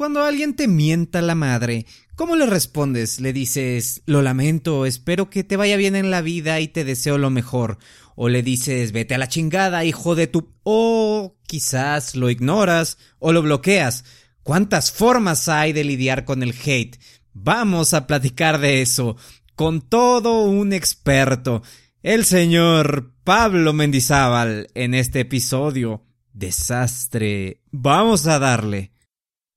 Cuando 0.00 0.22
alguien 0.22 0.56
te 0.56 0.66
mienta 0.66 1.20
la 1.20 1.34
madre, 1.34 1.84
¿cómo 2.16 2.34
le 2.34 2.46
respondes? 2.46 3.20
¿Le 3.20 3.34
dices, 3.34 4.00
lo 4.06 4.22
lamento, 4.22 4.86
espero 4.86 5.28
que 5.28 5.44
te 5.44 5.58
vaya 5.58 5.76
bien 5.76 5.94
en 5.94 6.10
la 6.10 6.22
vida 6.22 6.58
y 6.60 6.68
te 6.68 6.84
deseo 6.84 7.18
lo 7.18 7.28
mejor? 7.28 7.76
¿O 8.16 8.30
le 8.30 8.42
dices, 8.42 8.92
vete 8.92 9.14
a 9.14 9.18
la 9.18 9.28
chingada, 9.28 9.84
hijo 9.84 10.14
de 10.14 10.26
tu... 10.26 10.54
o 10.62 11.36
quizás 11.46 12.16
lo 12.16 12.30
ignoras 12.30 12.96
o 13.18 13.34
lo 13.34 13.42
bloqueas? 13.42 14.06
¿Cuántas 14.42 14.90
formas 14.90 15.50
hay 15.50 15.74
de 15.74 15.84
lidiar 15.84 16.24
con 16.24 16.42
el 16.42 16.54
hate? 16.64 16.98
Vamos 17.34 17.92
a 17.92 18.06
platicar 18.06 18.58
de 18.58 18.80
eso 18.80 19.18
con 19.54 19.82
todo 19.82 20.44
un 20.44 20.72
experto, 20.72 21.62
el 22.02 22.24
señor 22.24 23.12
Pablo 23.22 23.74
Mendizábal, 23.74 24.68
en 24.72 24.94
este 24.94 25.20
episodio. 25.20 26.06
Desastre. 26.32 27.60
Vamos 27.70 28.26
a 28.26 28.38
darle 28.38 28.92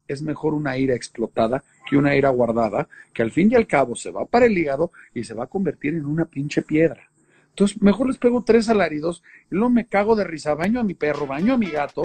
es 0.07 0.21
mejor 0.21 0.53
una 0.53 0.77
ira 0.77 0.95
explotada 0.95 1.63
que 1.89 1.97
una 1.97 2.15
ira 2.15 2.29
guardada, 2.29 2.87
que 3.13 3.21
al 3.21 3.31
fin 3.31 3.51
y 3.51 3.55
al 3.55 3.67
cabo 3.67 3.95
se 3.95 4.11
va 4.11 4.25
para 4.25 4.45
el 4.45 4.57
hígado 4.57 4.91
y 5.13 5.23
se 5.23 5.33
va 5.33 5.45
a 5.45 5.47
convertir 5.47 5.95
en 5.95 6.05
una 6.05 6.25
pinche 6.25 6.61
piedra. 6.61 7.09
Entonces, 7.49 7.81
mejor 7.81 8.07
les 8.07 8.17
pego 8.17 8.43
tres 8.43 8.69
alaridos 8.69 9.21
y 9.51 9.55
luego 9.55 9.69
me 9.69 9.85
cago 9.85 10.15
de 10.15 10.23
risa, 10.23 10.55
baño 10.55 10.79
a 10.79 10.83
mi 10.83 10.93
perro, 10.95 11.27
baño 11.27 11.53
a 11.53 11.57
mi 11.57 11.69
gato. 11.69 12.03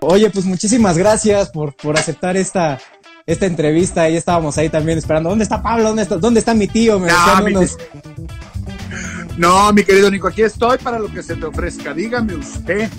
Oye, 0.00 0.30
pues 0.30 0.44
muchísimas 0.44 0.98
gracias 0.98 1.50
por, 1.50 1.74
por 1.76 1.96
aceptar 1.96 2.36
esta, 2.36 2.78
esta 3.26 3.46
entrevista. 3.46 4.08
Ya 4.08 4.18
estábamos 4.18 4.58
ahí 4.58 4.68
también 4.68 4.98
esperando. 4.98 5.28
¿Dónde 5.28 5.44
está 5.44 5.62
Pablo? 5.62 5.84
¿Dónde 5.84 6.02
está, 6.02 6.16
dónde 6.16 6.40
está 6.40 6.54
mi 6.54 6.66
tío? 6.66 6.98
Me 6.98 7.08
no, 7.08 7.44
mi 7.44 7.66
no, 9.38 9.72
mi 9.72 9.84
querido 9.84 10.10
Nico, 10.10 10.26
aquí 10.26 10.42
estoy 10.42 10.78
para 10.78 10.98
lo 10.98 11.06
que 11.08 11.22
se 11.22 11.36
te 11.36 11.46
ofrezca. 11.46 11.94
Dígame 11.94 12.34
usted. 12.34 12.90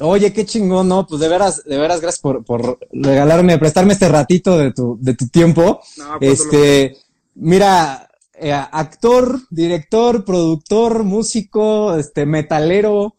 Oye, 0.00 0.32
qué 0.32 0.44
chingón, 0.46 0.88
¿no? 0.88 1.06
Pues 1.06 1.20
de 1.20 1.28
veras, 1.28 1.64
de 1.64 1.78
veras, 1.78 2.00
gracias 2.00 2.20
por, 2.20 2.44
por 2.44 2.78
regalarme, 2.92 3.58
prestarme 3.58 3.92
este 3.92 4.08
ratito 4.08 4.56
de 4.56 4.72
tu, 4.72 4.98
de 5.00 5.14
tu 5.14 5.28
tiempo. 5.28 5.80
Pues, 6.18 6.40
este, 6.40 6.96
mira, 7.34 8.08
eh, 8.34 8.52
actor, 8.52 9.40
director, 9.50 10.24
productor, 10.24 11.04
músico, 11.04 11.96
este, 11.96 12.24
metalero, 12.24 13.16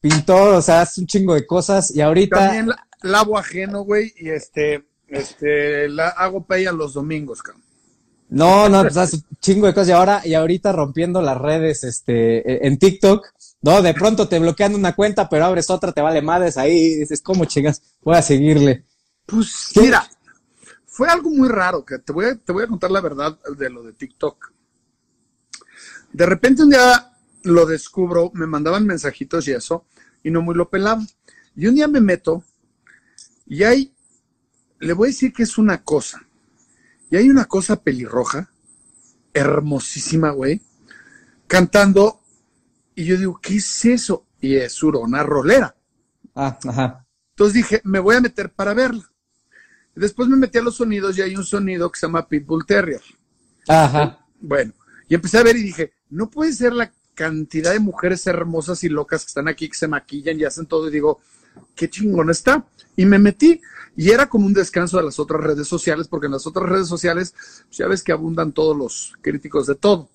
pintor, 0.00 0.54
o 0.54 0.62
sea, 0.62 0.82
hace 0.82 1.00
un 1.00 1.06
chingo 1.06 1.34
de 1.34 1.46
cosas 1.46 1.90
y 1.94 2.00
ahorita... 2.00 2.36
También 2.36 2.70
lavo 3.02 3.38
ajeno, 3.38 3.82
güey, 3.82 4.12
y 4.16 4.28
este, 4.28 4.84
este, 5.08 5.88
la 5.88 6.08
hago 6.08 6.44
pay 6.44 6.64
los 6.64 6.94
domingos, 6.94 7.42
cabrón. 7.42 7.62
No, 8.28 8.68
no, 8.68 8.82
pues 8.82 8.96
hace 8.98 9.16
un 9.16 9.24
chingo 9.40 9.66
de 9.66 9.72
cosas 9.72 9.88
y 9.88 9.92
ahora, 9.92 10.20
y 10.24 10.34
ahorita 10.34 10.72
rompiendo 10.72 11.22
las 11.22 11.38
redes, 11.38 11.82
este, 11.84 12.66
en 12.66 12.78
TikTok, 12.78 13.26
no, 13.60 13.82
de 13.82 13.94
pronto 13.94 14.28
te 14.28 14.38
bloquean 14.38 14.74
una 14.74 14.94
cuenta, 14.94 15.28
pero 15.28 15.44
abres 15.44 15.68
otra, 15.70 15.92
te 15.92 16.00
vale 16.00 16.22
madres 16.22 16.56
ahí, 16.56 16.94
dices, 16.94 17.20
¿cómo 17.22 17.44
chingas? 17.44 17.82
Voy 18.02 18.16
a 18.16 18.22
seguirle. 18.22 18.84
Pues 19.26 19.72
mira, 19.76 20.08
fue 20.86 21.08
algo 21.08 21.30
muy 21.30 21.48
raro, 21.48 21.84
que 21.84 21.98
te 21.98 22.12
voy, 22.12 22.26
a, 22.26 22.36
te 22.36 22.52
voy 22.52 22.64
a 22.64 22.68
contar 22.68 22.90
la 22.90 23.00
verdad 23.00 23.38
de 23.56 23.70
lo 23.70 23.82
de 23.82 23.92
TikTok. 23.92 24.52
De 26.12 26.26
repente 26.26 26.62
un 26.62 26.70
día 26.70 27.12
lo 27.42 27.66
descubro, 27.66 28.30
me 28.34 28.46
mandaban 28.46 28.86
mensajitos 28.86 29.46
y 29.48 29.52
eso, 29.52 29.86
y 30.22 30.30
no 30.30 30.40
muy 30.40 30.54
lo 30.54 30.70
pelaba. 30.70 31.02
Y 31.56 31.66
un 31.66 31.74
día 31.74 31.88
me 31.88 32.00
meto 32.00 32.44
y 33.46 33.64
hay, 33.64 33.92
le 34.78 34.92
voy 34.92 35.08
a 35.08 35.10
decir 35.10 35.32
que 35.32 35.42
es 35.42 35.58
una 35.58 35.82
cosa, 35.82 36.22
y 37.10 37.16
hay 37.16 37.28
una 37.28 37.46
cosa 37.46 37.82
pelirroja, 37.82 38.50
hermosísima, 39.32 40.30
güey, 40.30 40.62
cantando 41.46 42.20
y 42.98 43.04
yo 43.04 43.16
digo, 43.16 43.38
¿qué 43.40 43.58
es 43.58 43.84
eso? 43.84 44.26
Y 44.40 44.56
es 44.56 44.82
Urona 44.82 45.22
Rolera. 45.22 45.72
Ah, 46.34 46.58
ajá. 46.66 47.06
Entonces 47.30 47.54
dije, 47.54 47.80
me 47.84 48.00
voy 48.00 48.16
a 48.16 48.20
meter 48.20 48.50
para 48.50 48.74
verla. 48.74 49.08
Después 49.94 50.28
me 50.28 50.36
metí 50.36 50.58
a 50.58 50.62
los 50.62 50.74
sonidos 50.74 51.16
y 51.16 51.22
hay 51.22 51.36
un 51.36 51.44
sonido 51.44 51.92
que 51.92 52.00
se 52.00 52.08
llama 52.08 52.26
Pitbull 52.26 52.66
Terrier. 52.66 53.00
Ajá. 53.68 54.26
Bueno, 54.40 54.72
y 55.08 55.14
empecé 55.14 55.38
a 55.38 55.44
ver 55.44 55.54
y 55.54 55.62
dije, 55.62 55.92
no 56.10 56.28
puede 56.28 56.52
ser 56.52 56.72
la 56.72 56.92
cantidad 57.14 57.70
de 57.70 57.78
mujeres 57.78 58.26
hermosas 58.26 58.82
y 58.82 58.88
locas 58.88 59.22
que 59.22 59.28
están 59.28 59.46
aquí, 59.46 59.68
que 59.68 59.78
se 59.78 59.86
maquillan 59.86 60.40
y 60.40 60.44
hacen 60.44 60.66
todo. 60.66 60.88
Y 60.88 60.90
digo, 60.90 61.20
qué 61.76 61.88
chingón 61.88 62.30
está. 62.30 62.66
Y 62.96 63.06
me 63.06 63.20
metí. 63.20 63.60
Y 63.96 64.10
era 64.10 64.28
como 64.28 64.44
un 64.44 64.54
descanso 64.54 64.96
de 64.96 65.04
las 65.04 65.20
otras 65.20 65.40
redes 65.40 65.68
sociales, 65.68 66.08
porque 66.08 66.26
en 66.26 66.32
las 66.32 66.48
otras 66.48 66.68
redes 66.68 66.88
sociales, 66.88 67.32
pues, 67.66 67.78
ya 67.78 67.86
ves 67.86 68.02
que 68.02 68.10
abundan 68.10 68.50
todos 68.50 68.76
los 68.76 69.12
críticos 69.20 69.68
de 69.68 69.76
todo. 69.76 70.10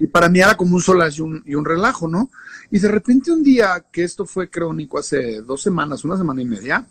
Y 0.00 0.06
para 0.06 0.28
mí 0.28 0.40
era 0.40 0.56
como 0.56 0.76
un 0.76 0.82
solaz 0.82 1.18
y 1.18 1.22
un, 1.22 1.42
y 1.46 1.54
un 1.54 1.64
relajo, 1.64 2.08
¿no? 2.08 2.30
Y 2.70 2.78
de 2.78 2.88
repente 2.88 3.30
un 3.30 3.42
día, 3.42 3.86
que 3.92 4.04
esto 4.04 4.26
fue 4.26 4.50
crónico 4.50 4.98
hace 4.98 5.40
dos 5.42 5.62
semanas, 5.62 6.04
una 6.04 6.16
semana 6.16 6.42
y 6.42 6.46
media, 6.46 6.86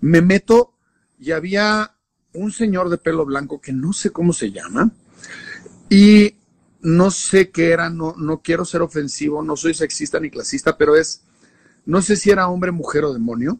me 0.00 0.20
meto 0.22 0.74
y 1.18 1.32
había 1.32 1.92
un 2.32 2.52
señor 2.52 2.88
de 2.90 2.98
pelo 2.98 3.24
blanco 3.24 3.60
que 3.60 3.72
no 3.72 3.92
sé 3.92 4.10
cómo 4.10 4.32
se 4.32 4.52
llama 4.52 4.90
y 5.88 6.34
no 6.82 7.10
sé 7.10 7.50
qué 7.50 7.70
era, 7.70 7.90
no, 7.90 8.14
no 8.16 8.40
quiero 8.42 8.64
ser 8.64 8.82
ofensivo, 8.82 9.42
no 9.42 9.56
soy 9.56 9.74
sexista 9.74 10.20
ni 10.20 10.30
clasista, 10.30 10.76
pero 10.76 10.96
es, 10.96 11.22
no 11.86 12.02
sé 12.02 12.16
si 12.16 12.30
era 12.30 12.48
hombre, 12.48 12.70
mujer 12.70 13.04
o 13.04 13.12
demonio, 13.12 13.58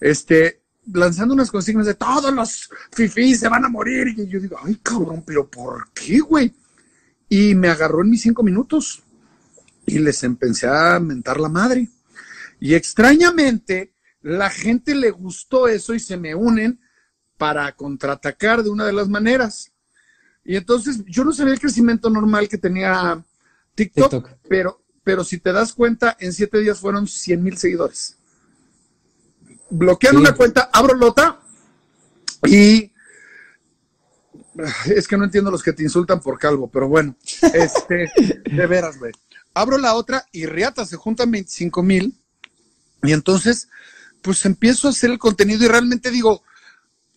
este, 0.00 0.62
lanzando 0.92 1.34
unas 1.34 1.50
consignas 1.50 1.86
de 1.86 1.94
todos 1.94 2.32
los 2.32 2.70
fifís 2.92 3.40
se 3.40 3.48
van 3.48 3.64
a 3.64 3.68
morir 3.68 4.08
y 4.08 4.26
yo 4.26 4.40
digo, 4.40 4.56
ay 4.62 4.78
cabrón, 4.82 5.22
pero 5.26 5.48
¿por 5.48 5.90
qué, 5.92 6.20
güey? 6.20 6.52
Y 7.28 7.54
me 7.54 7.68
agarró 7.68 8.02
en 8.02 8.10
mis 8.10 8.22
cinco 8.22 8.42
minutos 8.42 9.02
y 9.86 9.98
les 9.98 10.22
empecé 10.22 10.66
a 10.66 10.98
mentar 11.00 11.40
la 11.40 11.48
madre. 11.48 11.88
Y 12.60 12.74
extrañamente, 12.74 13.92
la 14.22 14.50
gente 14.50 14.94
le 14.94 15.10
gustó 15.10 15.68
eso 15.68 15.94
y 15.94 16.00
se 16.00 16.16
me 16.16 16.34
unen 16.34 16.80
para 17.36 17.70
contraatacar 17.72 18.62
de 18.62 18.70
una 18.70 18.84
de 18.84 18.92
las 18.92 19.08
maneras. 19.08 19.72
Y 20.44 20.56
entonces 20.56 21.04
yo 21.06 21.24
no 21.24 21.32
sabía 21.32 21.54
el 21.54 21.60
crecimiento 21.60 22.10
normal 22.10 22.48
que 22.48 22.58
tenía 22.58 23.22
TikTok, 23.74 24.28
Pero, 24.48 24.82
pero 25.04 25.22
si 25.22 25.38
te 25.38 25.52
das 25.52 25.72
cuenta, 25.72 26.16
en 26.18 26.32
siete 26.32 26.58
días 26.58 26.80
fueron 26.80 27.06
100 27.06 27.42
mil 27.42 27.56
seguidores. 27.56 28.16
Bloquean 29.70 30.16
una 30.16 30.34
cuenta, 30.34 30.70
abro 30.72 30.96
la 30.96 31.06
otra 31.06 31.40
y 32.46 32.90
es 34.94 35.06
que 35.06 35.16
no 35.16 35.24
entiendo 35.24 35.50
los 35.50 35.62
que 35.62 35.72
te 35.72 35.82
insultan 35.82 36.20
por 36.20 36.38
calvo, 36.38 36.68
pero 36.70 36.88
bueno, 36.88 37.16
este, 37.54 38.10
de 38.44 38.66
veras, 38.66 38.98
güey. 38.98 39.12
Abro 39.54 39.78
la 39.78 39.94
otra 39.94 40.26
y 40.32 40.46
riata, 40.46 40.84
se 40.84 40.96
juntan 40.96 41.30
25 41.30 41.82
mil. 41.82 42.14
Y 43.02 43.12
entonces, 43.12 43.68
pues 44.22 44.44
empiezo 44.44 44.88
a 44.88 44.90
hacer 44.90 45.10
el 45.10 45.18
contenido 45.18 45.64
y 45.64 45.68
realmente 45.68 46.10
digo, 46.10 46.42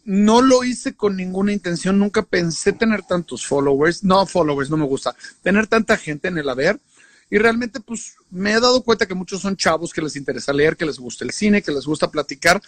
no 0.04 0.42
lo 0.42 0.64
hice 0.64 0.96
con 0.96 1.16
ninguna 1.16 1.52
intención, 1.52 2.00
nunca 2.00 2.24
pensé 2.24 2.74
tener 2.74 3.04
tantos 3.04 3.46
followers, 3.46 4.04
no 4.04 4.26
followers, 4.26 4.70
no 4.70 4.78
me 4.78 4.86
gusta, 4.86 5.16
tener 5.42 5.68
tanta 5.68 5.98
gente 5.98 6.28
en 6.28 6.38
el 6.38 6.50
haber. 6.50 6.80
Y 7.30 7.38
realmente, 7.38 7.80
pues 7.80 8.16
me 8.30 8.52
he 8.52 8.60
dado 8.60 8.84
cuenta 8.84 9.06
que 9.06 9.16
muchos 9.16 9.42
son 9.42 9.56
chavos 9.56 9.94
que 9.94 10.02
les 10.02 10.16
interesa 10.16 10.52
leer, 10.52 10.76
que 10.76 10.86
les 10.86 11.00
gusta 11.00 11.24
el 11.24 11.32
cine, 11.32 11.62
que 11.62 11.72
les 11.72 11.86
gusta 11.86 12.12
platicar 12.12 12.62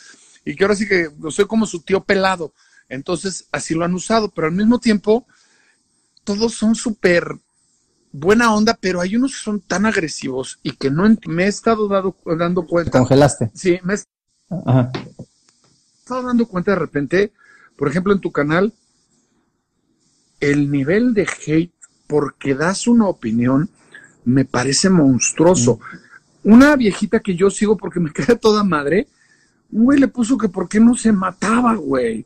y 0.45 0.56
que 0.56 0.63
ahora 0.63 0.75
sí 0.75 0.88
que 0.88 1.09
soy 1.31 1.45
como 1.45 1.66
su 1.66 1.81
tío 1.81 2.03
pelado. 2.03 2.53
Entonces, 2.89 3.47
así 3.51 3.73
lo 3.73 3.85
han 3.85 3.94
usado, 3.94 4.29
pero 4.29 4.47
al 4.47 4.53
mismo 4.53 4.79
tiempo, 4.79 5.25
todos 6.23 6.53
son 6.53 6.75
súper 6.75 7.27
buena 8.11 8.53
onda, 8.53 8.77
pero 8.79 9.01
hay 9.01 9.16
unos 9.16 9.33
que 9.33 9.44
son 9.44 9.59
tan 9.59 9.85
agresivos 9.85 10.59
y 10.63 10.73
que 10.73 10.91
no 10.91 11.03
me 11.27 11.45
he 11.45 11.47
estado 11.47 11.88
dando 11.88 12.67
cuenta. 12.67 12.91
congelaste? 12.91 13.51
Sí, 13.53 13.79
me 13.83 13.95
he 13.95 13.97
estado 13.97 14.91
dando 16.23 16.45
cuenta 16.45 16.71
de 16.71 16.79
repente, 16.79 17.33
por 17.75 17.89
ejemplo, 17.89 18.13
en 18.13 18.21
tu 18.21 18.31
canal, 18.31 18.73
el 20.39 20.69
nivel 20.69 21.13
de 21.13 21.27
hate 21.47 21.73
porque 22.07 22.53
das 22.53 22.88
una 22.88 23.07
opinión 23.07 23.69
me 24.25 24.45
parece 24.45 24.89
monstruoso. 24.89 25.79
Mm. 26.44 26.53
Una 26.53 26.75
viejita 26.75 27.19
que 27.19 27.35
yo 27.35 27.50
sigo 27.50 27.77
porque 27.77 28.00
me 28.00 28.09
queda 28.13 28.35
toda 28.35 28.63
madre, 28.63 29.07
un 29.71 29.85
güey 29.85 30.00
le 30.00 30.07
puso 30.07 30.38
que 30.38 30.50
por 30.50 30.69
qué 30.69 30.79
no 30.79 30.95
se 30.95 31.11
mataba, 31.11 31.75
güey. 31.75 32.25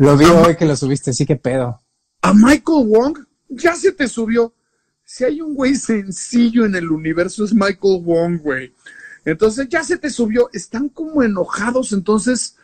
Lo 0.00 0.16
vi 0.16 0.24
hoy 0.24 0.56
que 0.56 0.64
lo 0.64 0.74
subiste, 0.76 1.12
sí 1.12 1.26
que 1.26 1.36
pedo. 1.36 1.78
A 2.22 2.32
Michael 2.32 2.86
Wong 2.86 3.18
ya 3.50 3.74
se 3.74 3.92
te 3.92 4.08
subió. 4.08 4.54
Si 5.04 5.24
hay 5.24 5.42
un 5.42 5.54
güey 5.54 5.76
sencillo 5.76 6.64
en 6.64 6.74
el 6.74 6.90
universo 6.90 7.44
es 7.44 7.52
Michael 7.52 8.00
Wong, 8.02 8.40
güey. 8.40 8.72
Entonces 9.26 9.68
ya 9.68 9.84
se 9.84 9.98
te 9.98 10.08
subió. 10.08 10.48
Están 10.54 10.88
como 10.88 11.22
enojados, 11.22 11.92
entonces 11.92 12.56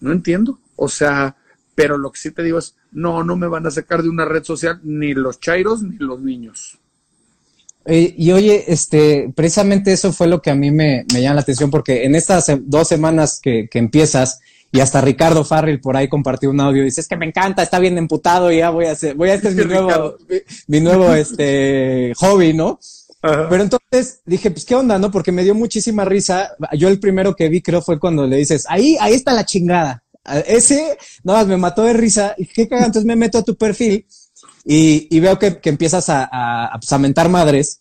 no 0.00 0.10
entiendo. 0.10 0.58
O 0.74 0.88
sea, 0.88 1.36
pero 1.76 1.98
lo 1.98 2.10
que 2.10 2.18
sí 2.18 2.32
te 2.32 2.42
digo 2.42 2.58
es, 2.58 2.74
no, 2.90 3.22
no 3.22 3.36
me 3.36 3.46
van 3.46 3.64
a 3.68 3.70
sacar 3.70 4.02
de 4.02 4.08
una 4.08 4.24
red 4.24 4.42
social 4.42 4.80
ni 4.82 5.14
los 5.14 5.38
chairos 5.38 5.84
ni 5.84 5.98
los 5.98 6.20
niños. 6.20 6.80
Eh, 7.84 8.12
y 8.18 8.32
oye, 8.32 8.64
este, 8.66 9.32
precisamente 9.36 9.92
eso 9.92 10.12
fue 10.12 10.26
lo 10.26 10.42
que 10.42 10.50
a 10.50 10.56
mí 10.56 10.72
me, 10.72 11.06
me 11.14 11.22
llama 11.22 11.36
la 11.36 11.40
atención, 11.42 11.70
porque 11.70 12.02
en 12.02 12.16
estas 12.16 12.46
dos 12.62 12.88
semanas 12.88 13.38
que, 13.40 13.68
que 13.70 13.78
empiezas, 13.78 14.40
y 14.76 14.80
hasta 14.80 15.00
Ricardo 15.00 15.42
Farrell 15.42 15.80
por 15.80 15.96
ahí 15.96 16.06
compartió 16.06 16.50
un 16.50 16.60
audio 16.60 16.82
y 16.82 16.84
dice, 16.84 17.00
es 17.00 17.08
que 17.08 17.16
me 17.16 17.24
encanta, 17.24 17.62
está 17.62 17.78
bien 17.78 17.96
emputado 17.96 18.52
y 18.52 18.58
ya 18.58 18.68
voy 18.68 18.84
a 18.84 18.92
hacer, 18.92 19.14
voy 19.14 19.30
a, 19.30 19.34
es 19.36 19.54
mi 19.54 19.64
nuevo, 19.64 20.16
mi, 20.66 20.80
nuevo, 20.80 21.14
este, 21.14 22.12
hobby, 22.16 22.52
¿no? 22.52 22.78
Pero 23.22 23.62
entonces 23.62 24.20
dije, 24.26 24.50
pues, 24.50 24.66
¿qué 24.66 24.74
onda, 24.74 24.98
no? 24.98 25.10
Porque 25.10 25.32
me 25.32 25.44
dio 25.44 25.54
muchísima 25.54 26.04
risa. 26.04 26.54
Yo 26.74 26.88
el 26.88 27.00
primero 27.00 27.34
que 27.34 27.48
vi 27.48 27.62
creo 27.62 27.80
fue 27.80 27.98
cuando 27.98 28.26
le 28.26 28.36
dices, 28.36 28.66
ahí, 28.68 28.98
ahí 29.00 29.14
está 29.14 29.32
la 29.32 29.46
chingada. 29.46 30.04
ese, 30.46 30.98
nada 31.24 31.38
más 31.38 31.48
me 31.48 31.56
mató 31.56 31.82
de 31.82 31.94
risa. 31.94 32.34
Y 32.36 32.44
qué 32.44 32.68
caga, 32.68 32.84
entonces 32.84 33.06
me 33.06 33.16
meto 33.16 33.38
a 33.38 33.42
tu 33.42 33.56
perfil 33.56 34.06
y, 34.62 35.08
y 35.10 35.20
veo 35.20 35.38
que, 35.38 35.58
que 35.58 35.70
empiezas 35.70 36.10
a, 36.10 36.28
a, 36.30 36.78
pues, 36.78 36.92
a 36.92 36.98
mentar 36.98 37.30
madres. 37.30 37.80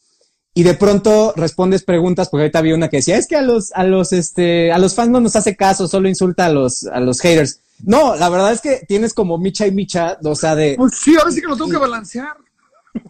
Y 0.57 0.63
de 0.63 0.73
pronto 0.73 1.33
respondes 1.35 1.83
preguntas, 1.83 2.29
porque 2.29 2.43
ahorita 2.43 2.59
había 2.59 2.75
una 2.75 2.87
que 2.87 2.97
decía, 2.97 3.17
es 3.17 3.27
que 3.27 3.35
a 3.35 3.41
los, 3.41 3.73
a 3.73 3.83
los, 3.83 4.13
este, 4.13 4.71
a 4.71 4.79
los 4.79 4.95
fans 4.95 5.11
no 5.11 5.19
nos 5.19 5.35
hace 5.35 5.57
caso, 5.57 5.85
solo 5.85 6.07
insulta 6.07 6.45
a 6.45 6.49
los, 6.49 6.85
a 6.85 7.01
los 7.01 7.19
haters. 7.19 7.59
No, 7.83 8.15
la 8.15 8.29
verdad 8.29 8.53
es 8.53 8.61
que 8.61 8.85
tienes 8.87 9.13
como 9.13 9.37
micha 9.37 9.67
y 9.67 9.71
micha, 9.71 10.17
o 10.23 10.33
sea, 10.33 10.55
de... 10.55 10.75
Pues 10.77 10.93
sí, 10.95 11.13
ahora 11.17 11.29
sí 11.31 11.41
que 11.41 11.47
lo 11.47 11.57
tengo 11.57 11.71
que 11.71 11.77
balancear. 11.77 12.37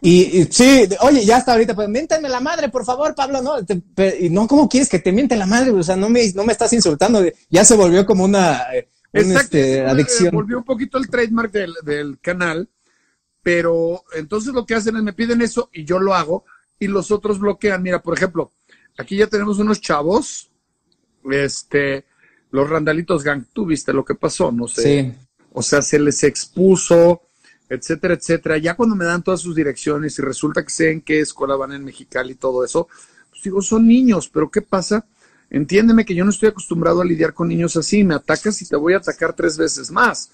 Y, 0.01 0.39
y, 0.39 0.45
sí, 0.45 0.89
oye, 1.01 1.24
ya 1.24 1.38
hasta 1.38 1.51
ahorita, 1.51 1.75
pues 1.75 1.88
miéntame 1.88 2.30
la 2.30 2.39
madre, 2.39 2.69
por 2.69 2.83
favor, 2.83 3.13
Pablo, 3.13 3.44
¿no? 3.44 3.63
Te, 3.63 4.18
y 4.21 4.31
no, 4.31 4.47
¿cómo 4.47 4.68
quieres 4.68 4.89
que 4.89 4.97
te 4.97 5.12
miente 5.12 5.36
la 5.36 5.45
madre? 5.45 5.69
O 5.69 5.83
sea, 5.83 5.95
no 5.95 6.09
me, 6.09 6.27
no 6.33 6.45
me 6.45 6.51
estás 6.51 6.74
insultando. 6.74 7.24
Ya 7.51 7.63
se 7.63 7.75
volvió 7.75 8.07
como 8.07 8.24
una, 8.24 8.74
eh, 8.74 8.89
este, 9.13 9.86
adicción. 9.86 10.33
Volvió 10.33 10.57
un 10.57 10.63
poquito 10.63 10.97
el 10.97 11.12
trademark 11.12 11.51
del, 11.51 11.75
del 11.83 12.19
canal, 12.19 12.68
pero 13.44 14.03
entonces 14.15 14.51
lo 14.51 14.65
que 14.65 14.74
hacen 14.74 14.95
es 14.97 15.03
me 15.03 15.13
piden 15.13 15.44
eso 15.44 15.69
y 15.71 15.86
yo 15.86 16.00
lo 16.00 16.15
hago 16.15 16.44
y 16.80 16.88
los 16.88 17.12
otros 17.12 17.39
bloquean. 17.39 17.81
Mira, 17.81 18.01
por 18.01 18.16
ejemplo, 18.16 18.51
aquí 18.98 19.18
ya 19.18 19.27
tenemos 19.27 19.60
unos 19.60 19.81
chavos, 19.81 20.51
este, 21.31 22.06
los 22.51 22.69
randalitos 22.69 23.24
gang, 23.24 23.45
tú 23.54 23.66
viste 23.66 23.94
lo 23.94 24.06
que 24.06 24.16
pasó, 24.16 24.51
no 24.51 24.68
sé. 24.68 24.81
Sí. 24.81 25.13
O 25.54 25.62
sea, 25.62 25.81
se 25.81 26.00
les 26.00 26.24
expuso, 26.24 27.22
etcétera, 27.69 28.13
etcétera. 28.13 28.57
Ya 28.57 28.75
cuando 28.75 28.95
me 28.95 29.06
dan 29.06 29.24
todas 29.24 29.42
sus 29.42 29.56
direcciones 29.56 30.18
y 30.19 30.22
resulta 30.22 30.63
que 30.63 30.69
sé 30.69 30.92
en 30.92 31.01
qué 31.01 31.22
escuela 31.22 31.56
van 31.56 31.74
en 31.74 31.83
Mexicali 31.83 32.33
y 32.33 32.36
todo 32.36 32.63
eso, 32.63 32.88
pues 33.30 33.44
digo, 33.44 33.62
son 33.62 33.88
niños, 33.88 34.30
pero 34.30 34.50
¿qué 34.50 34.62
pasa? 34.62 35.06
Entiéndeme 35.50 36.06
que 36.06 36.16
yo 36.16 36.24
no 36.24 36.31
estoy 36.31 36.50
acostumbrado 36.50 37.01
a 37.01 37.06
lidiar 37.06 37.33
con 37.33 37.48
niños 37.48 37.78
así, 37.78 38.04
me 38.04 38.16
atacas 38.16 38.62
y 38.62 38.68
te 38.68 38.75
voy 38.75 38.94
a 38.94 38.98
atacar 38.98 39.33
tres 39.33 39.57
veces 39.57 39.92
más. 39.92 40.31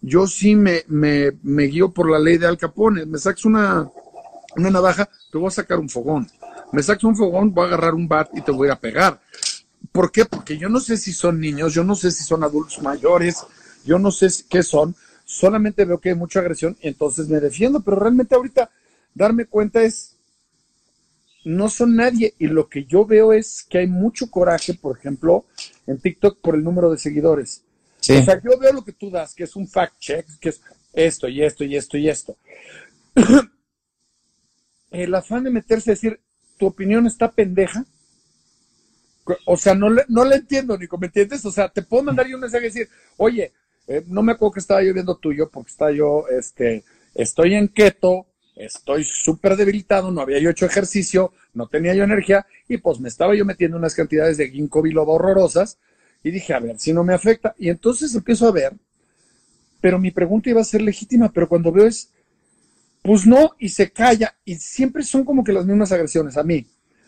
Yo 0.00 0.26
sí 0.26 0.54
me, 0.54 0.84
me, 0.88 1.32
me 1.42 1.64
guío 1.64 1.90
por 1.90 2.10
la 2.10 2.18
ley 2.18 2.38
de 2.38 2.46
Al 2.46 2.58
Capone, 2.58 3.04
me 3.06 3.18
sacas 3.18 3.44
una, 3.44 3.90
una 4.56 4.70
navaja, 4.70 5.08
te 5.30 5.38
voy 5.38 5.48
a 5.48 5.50
sacar 5.50 5.78
un 5.78 5.88
fogón. 5.88 6.28
Me 6.72 6.82
sacas 6.82 7.04
un 7.04 7.16
fogón, 7.16 7.52
voy 7.52 7.64
a 7.64 7.68
agarrar 7.68 7.94
un 7.94 8.08
bat 8.08 8.30
y 8.34 8.40
te 8.42 8.52
voy 8.52 8.68
a 8.68 8.76
pegar. 8.76 9.20
¿Por 9.92 10.12
qué? 10.12 10.24
Porque 10.24 10.58
yo 10.58 10.68
no 10.68 10.80
sé 10.80 10.96
si 10.96 11.12
son 11.12 11.40
niños, 11.40 11.74
yo 11.74 11.84
no 11.84 11.94
sé 11.94 12.10
si 12.10 12.24
son 12.24 12.44
adultos 12.44 12.80
mayores, 12.82 13.44
yo 13.84 13.98
no 13.98 14.10
sé 14.10 14.28
qué 14.48 14.62
son, 14.62 14.94
solamente 15.24 15.84
veo 15.84 15.98
que 15.98 16.10
hay 16.10 16.14
mucha 16.14 16.40
agresión 16.40 16.76
y 16.80 16.88
entonces 16.88 17.28
me 17.28 17.40
defiendo, 17.40 17.80
pero 17.80 17.98
realmente 17.98 18.34
ahorita 18.34 18.70
darme 19.14 19.46
cuenta 19.46 19.82
es, 19.82 20.16
no 21.44 21.68
son 21.70 21.96
nadie 21.96 22.34
y 22.38 22.46
lo 22.46 22.68
que 22.68 22.84
yo 22.84 23.06
veo 23.06 23.32
es 23.32 23.64
que 23.68 23.78
hay 23.78 23.86
mucho 23.86 24.30
coraje, 24.30 24.74
por 24.74 24.98
ejemplo, 24.98 25.46
en 25.86 25.98
TikTok 25.98 26.38
por 26.40 26.54
el 26.54 26.62
número 26.62 26.90
de 26.90 26.98
seguidores. 26.98 27.62
O 28.00 28.02
sea, 28.02 28.40
yo 28.42 28.58
veo 28.58 28.72
lo 28.72 28.84
que 28.84 28.92
tú 28.92 29.10
das, 29.10 29.34
que 29.34 29.44
es 29.44 29.56
un 29.56 29.68
fact 29.68 29.98
check, 29.98 30.26
que 30.40 30.50
es 30.50 30.60
esto 30.92 31.28
y 31.28 31.42
esto 31.42 31.64
y 31.64 31.76
esto 31.76 31.96
y 31.96 32.08
esto. 32.08 32.36
el 34.90 35.14
afán 35.14 35.44
de 35.44 35.50
meterse 35.50 35.90
a 35.90 35.94
decir, 35.94 36.20
tu 36.58 36.66
opinión 36.66 37.06
está 37.06 37.30
pendeja. 37.30 37.84
O 39.46 39.56
sea, 39.56 39.74
no 39.74 39.90
le, 39.90 40.04
no 40.08 40.24
le 40.24 40.36
entiendo, 40.36 40.76
Nico, 40.76 40.98
¿me 40.98 41.06
entiendes? 41.06 41.44
O 41.44 41.52
sea, 41.52 41.68
te 41.68 41.82
puedo 41.82 42.02
mandar 42.02 42.26
yo 42.26 42.36
un 42.36 42.40
mensaje 42.40 42.66
y 42.66 42.68
decir, 42.68 42.88
oye, 43.16 43.52
eh, 43.86 44.04
no 44.06 44.22
me 44.22 44.32
acuerdo 44.32 44.52
que 44.52 44.60
estaba 44.60 44.82
yo 44.82 44.92
viendo 44.92 45.16
tuyo 45.16 45.48
porque 45.48 45.70
está 45.70 45.90
yo, 45.90 46.24
este, 46.28 46.84
estoy 47.14 47.54
en 47.54 47.68
keto, 47.68 48.26
estoy 48.56 49.04
súper 49.04 49.56
debilitado, 49.56 50.10
no 50.10 50.20
había 50.20 50.38
yo 50.38 50.50
hecho 50.50 50.66
ejercicio, 50.66 51.32
no 51.54 51.66
tenía 51.66 51.94
yo 51.94 52.04
energía 52.04 52.46
y 52.68 52.78
pues 52.78 53.00
me 53.00 53.08
estaba 53.08 53.34
yo 53.34 53.44
metiendo 53.44 53.76
unas 53.76 53.94
cantidades 53.94 54.36
de 54.36 54.50
ginkgo 54.50 54.82
biloba 54.82 55.14
horrorosas 55.14 55.78
y 56.22 56.30
dije, 56.30 56.52
a 56.52 56.60
ver, 56.60 56.78
si 56.78 56.92
no 56.92 57.04
me 57.04 57.14
afecta. 57.14 57.54
Y 57.58 57.68
entonces 57.68 58.14
empiezo 58.14 58.48
a 58.48 58.52
ver, 58.52 58.74
pero 59.80 59.98
mi 59.98 60.10
pregunta 60.10 60.50
iba 60.50 60.60
a 60.60 60.64
ser 60.64 60.82
legítima, 60.82 61.32
pero 61.32 61.48
cuando 61.48 61.72
veo 61.72 61.86
es, 61.86 62.10
pues 63.02 63.26
no, 63.26 63.52
y 63.58 63.70
se 63.70 63.90
calla, 63.90 64.36
y 64.44 64.56
siempre 64.56 65.02
son 65.02 65.24
como 65.24 65.44
que 65.44 65.52
las 65.52 65.66
mismas 65.66 65.92
agresiones 65.92 66.36
a 66.36 66.42
mí. 66.42 66.66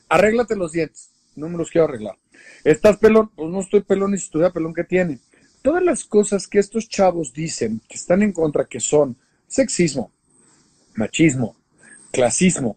Arréglate 0.08 0.56
los 0.56 0.72
dientes, 0.72 1.10
no 1.36 1.48
me 1.48 1.58
los 1.58 1.70
quiero 1.70 1.86
arreglar. 1.86 2.16
¿Estás 2.64 2.96
pelón? 2.96 3.30
Pues 3.34 3.50
no 3.50 3.60
estoy 3.60 3.82
pelón 3.82 4.14
y 4.14 4.18
si 4.18 4.24
estuviera 4.24 4.52
pelón, 4.52 4.74
¿qué 4.74 4.84
tiene? 4.84 5.20
todas 5.62 5.82
las 5.82 6.04
cosas 6.04 6.46
que 6.46 6.58
estos 6.58 6.88
chavos 6.88 7.32
dicen 7.32 7.80
que 7.88 7.96
están 7.96 8.22
en 8.22 8.32
contra, 8.32 8.66
que 8.66 8.80
son 8.80 9.16
sexismo, 9.46 10.12
machismo, 10.94 11.56
clasismo, 12.10 12.76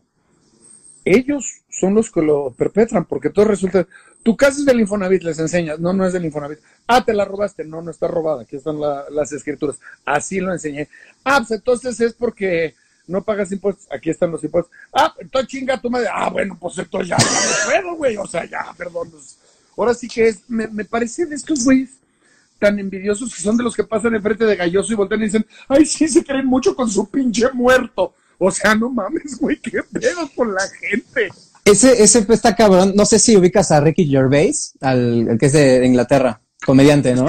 ellos 1.04 1.62
son 1.70 1.94
los 1.94 2.10
que 2.10 2.22
lo 2.22 2.52
perpetran, 2.52 3.06
porque 3.06 3.30
todo 3.30 3.46
resulta, 3.46 3.88
tu 4.24 4.38
casa 4.38 4.60
es 4.60 4.66
del 4.66 4.80
Infonavit, 4.80 5.24
les 5.24 5.40
enseñas, 5.40 5.80
no, 5.80 5.94
no 5.94 6.06
es 6.06 6.14
del 6.14 6.26
Infonavit. 6.26 6.60
Ah, 6.88 7.04
te 7.04 7.14
la 7.14 7.26
robaste, 7.26 7.64
no, 7.64 7.82
no 7.82 7.92
está 7.92 8.08
robada, 8.08 8.44
aquí 8.44 8.56
están 8.56 8.80
las 8.80 9.32
escrituras, 9.32 9.78
así 10.06 10.40
lo 10.40 10.52
enseñé. 10.52 10.88
Ah, 11.24 11.40
pues 11.40 11.52
entonces 11.52 12.00
es 12.00 12.14
porque 12.14 12.76
no 13.08 13.24
pagas 13.24 13.52
impuestos, 13.52 13.88
aquí 13.92 14.10
están 14.10 14.32
los 14.32 14.44
impuestos. 14.44 14.74
Ah, 14.94 15.14
entonces 15.20 15.50
chinga 15.50 15.80
tu 15.80 15.90
madre, 15.90 16.08
ah, 16.12 16.30
bueno, 16.30 16.58
pues 16.60 16.78
entonces 16.78 17.10
ya, 17.10 17.18
no 17.18 17.70
puedo, 17.70 17.96
güey, 17.96 18.18
o 18.18 18.28
sea, 18.28 18.46
ya, 18.46 18.74
perdón. 18.78 19.12
Pues, 19.12 19.38
ahora 19.78 19.94
sí 19.94 20.08
que 20.08 20.28
es, 20.28 20.40
me, 20.48 20.68
me 20.68 20.86
parece 20.86 21.26
de 21.26 21.36
estos 21.36 21.64
güeyes 21.64 21.92
tan 22.60 22.80
envidiosos 22.80 23.34
que 23.34 23.42
son 23.42 23.58
de 23.58 23.64
los 23.64 23.76
que 23.76 23.84
pasan 23.84 24.16
enfrente 24.16 24.46
de 24.46 24.56
Galloso 24.56 24.94
y 24.94 24.96
voltean 24.96 25.22
y 25.22 25.26
dicen, 25.26 25.46
ay, 25.68 25.86
sí, 25.86 26.08
se 26.08 26.24
creen 26.24 26.46
mucho 26.46 26.76
con 26.76 26.90
su 26.90 27.10
pinche 27.10 27.52
muerto. 27.54 28.14
O 28.38 28.52
sea, 28.52 28.76
no 28.76 28.90
mames, 28.90 29.38
güey, 29.40 29.58
qué 29.58 29.82
pedo 29.84 30.30
con 30.36 30.54
la 30.54 30.64
gente. 30.80 31.30
Ese, 31.64 32.04
ese 32.04 32.26
está 32.30 32.56
cabrón. 32.56 32.94
No 32.96 33.06
sé 33.06 33.18
si 33.20 33.36
ubicas 33.36 33.72
a 33.72 33.80
Ricky 33.80 34.08
Gervais, 34.08 34.74
al, 34.82 35.30
el 35.30 35.38
que 35.38 35.48
es 35.48 35.54
de 35.54 35.86
Inglaterra, 35.86 36.42
comediante, 36.66 37.16
¿no? 37.16 37.28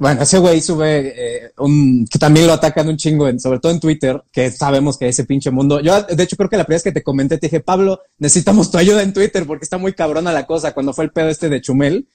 Bueno, 0.00 0.22
ese 0.22 0.38
güey 0.38 0.62
sube 0.62 1.12
eh, 1.14 1.52
un, 1.58 2.06
que 2.10 2.18
también 2.18 2.46
lo 2.46 2.54
atacan 2.54 2.88
un 2.88 2.96
chingo, 2.96 3.28
en, 3.28 3.38
sobre 3.38 3.58
todo 3.58 3.70
en 3.70 3.80
Twitter, 3.80 4.22
que 4.32 4.50
sabemos 4.50 4.96
que 4.96 5.06
ese 5.06 5.24
pinche 5.24 5.50
mundo. 5.50 5.78
Yo, 5.80 6.02
de 6.04 6.22
hecho, 6.22 6.38
creo 6.38 6.48
que 6.48 6.56
la 6.56 6.64
primera 6.64 6.76
vez 6.76 6.84
que 6.84 6.92
te 6.92 7.02
comenté, 7.02 7.36
te 7.36 7.48
dije, 7.48 7.60
Pablo, 7.60 8.00
necesitamos 8.16 8.70
tu 8.70 8.78
ayuda 8.78 9.02
en 9.02 9.12
Twitter 9.12 9.44
porque 9.46 9.64
está 9.64 9.76
muy 9.76 9.92
cabrona 9.92 10.32
la 10.32 10.46
cosa. 10.46 10.72
Cuando 10.72 10.94
fue 10.94 11.04
el 11.04 11.10
pedo 11.10 11.28
este 11.28 11.50
de 11.50 11.60
Chumel, 11.60 12.08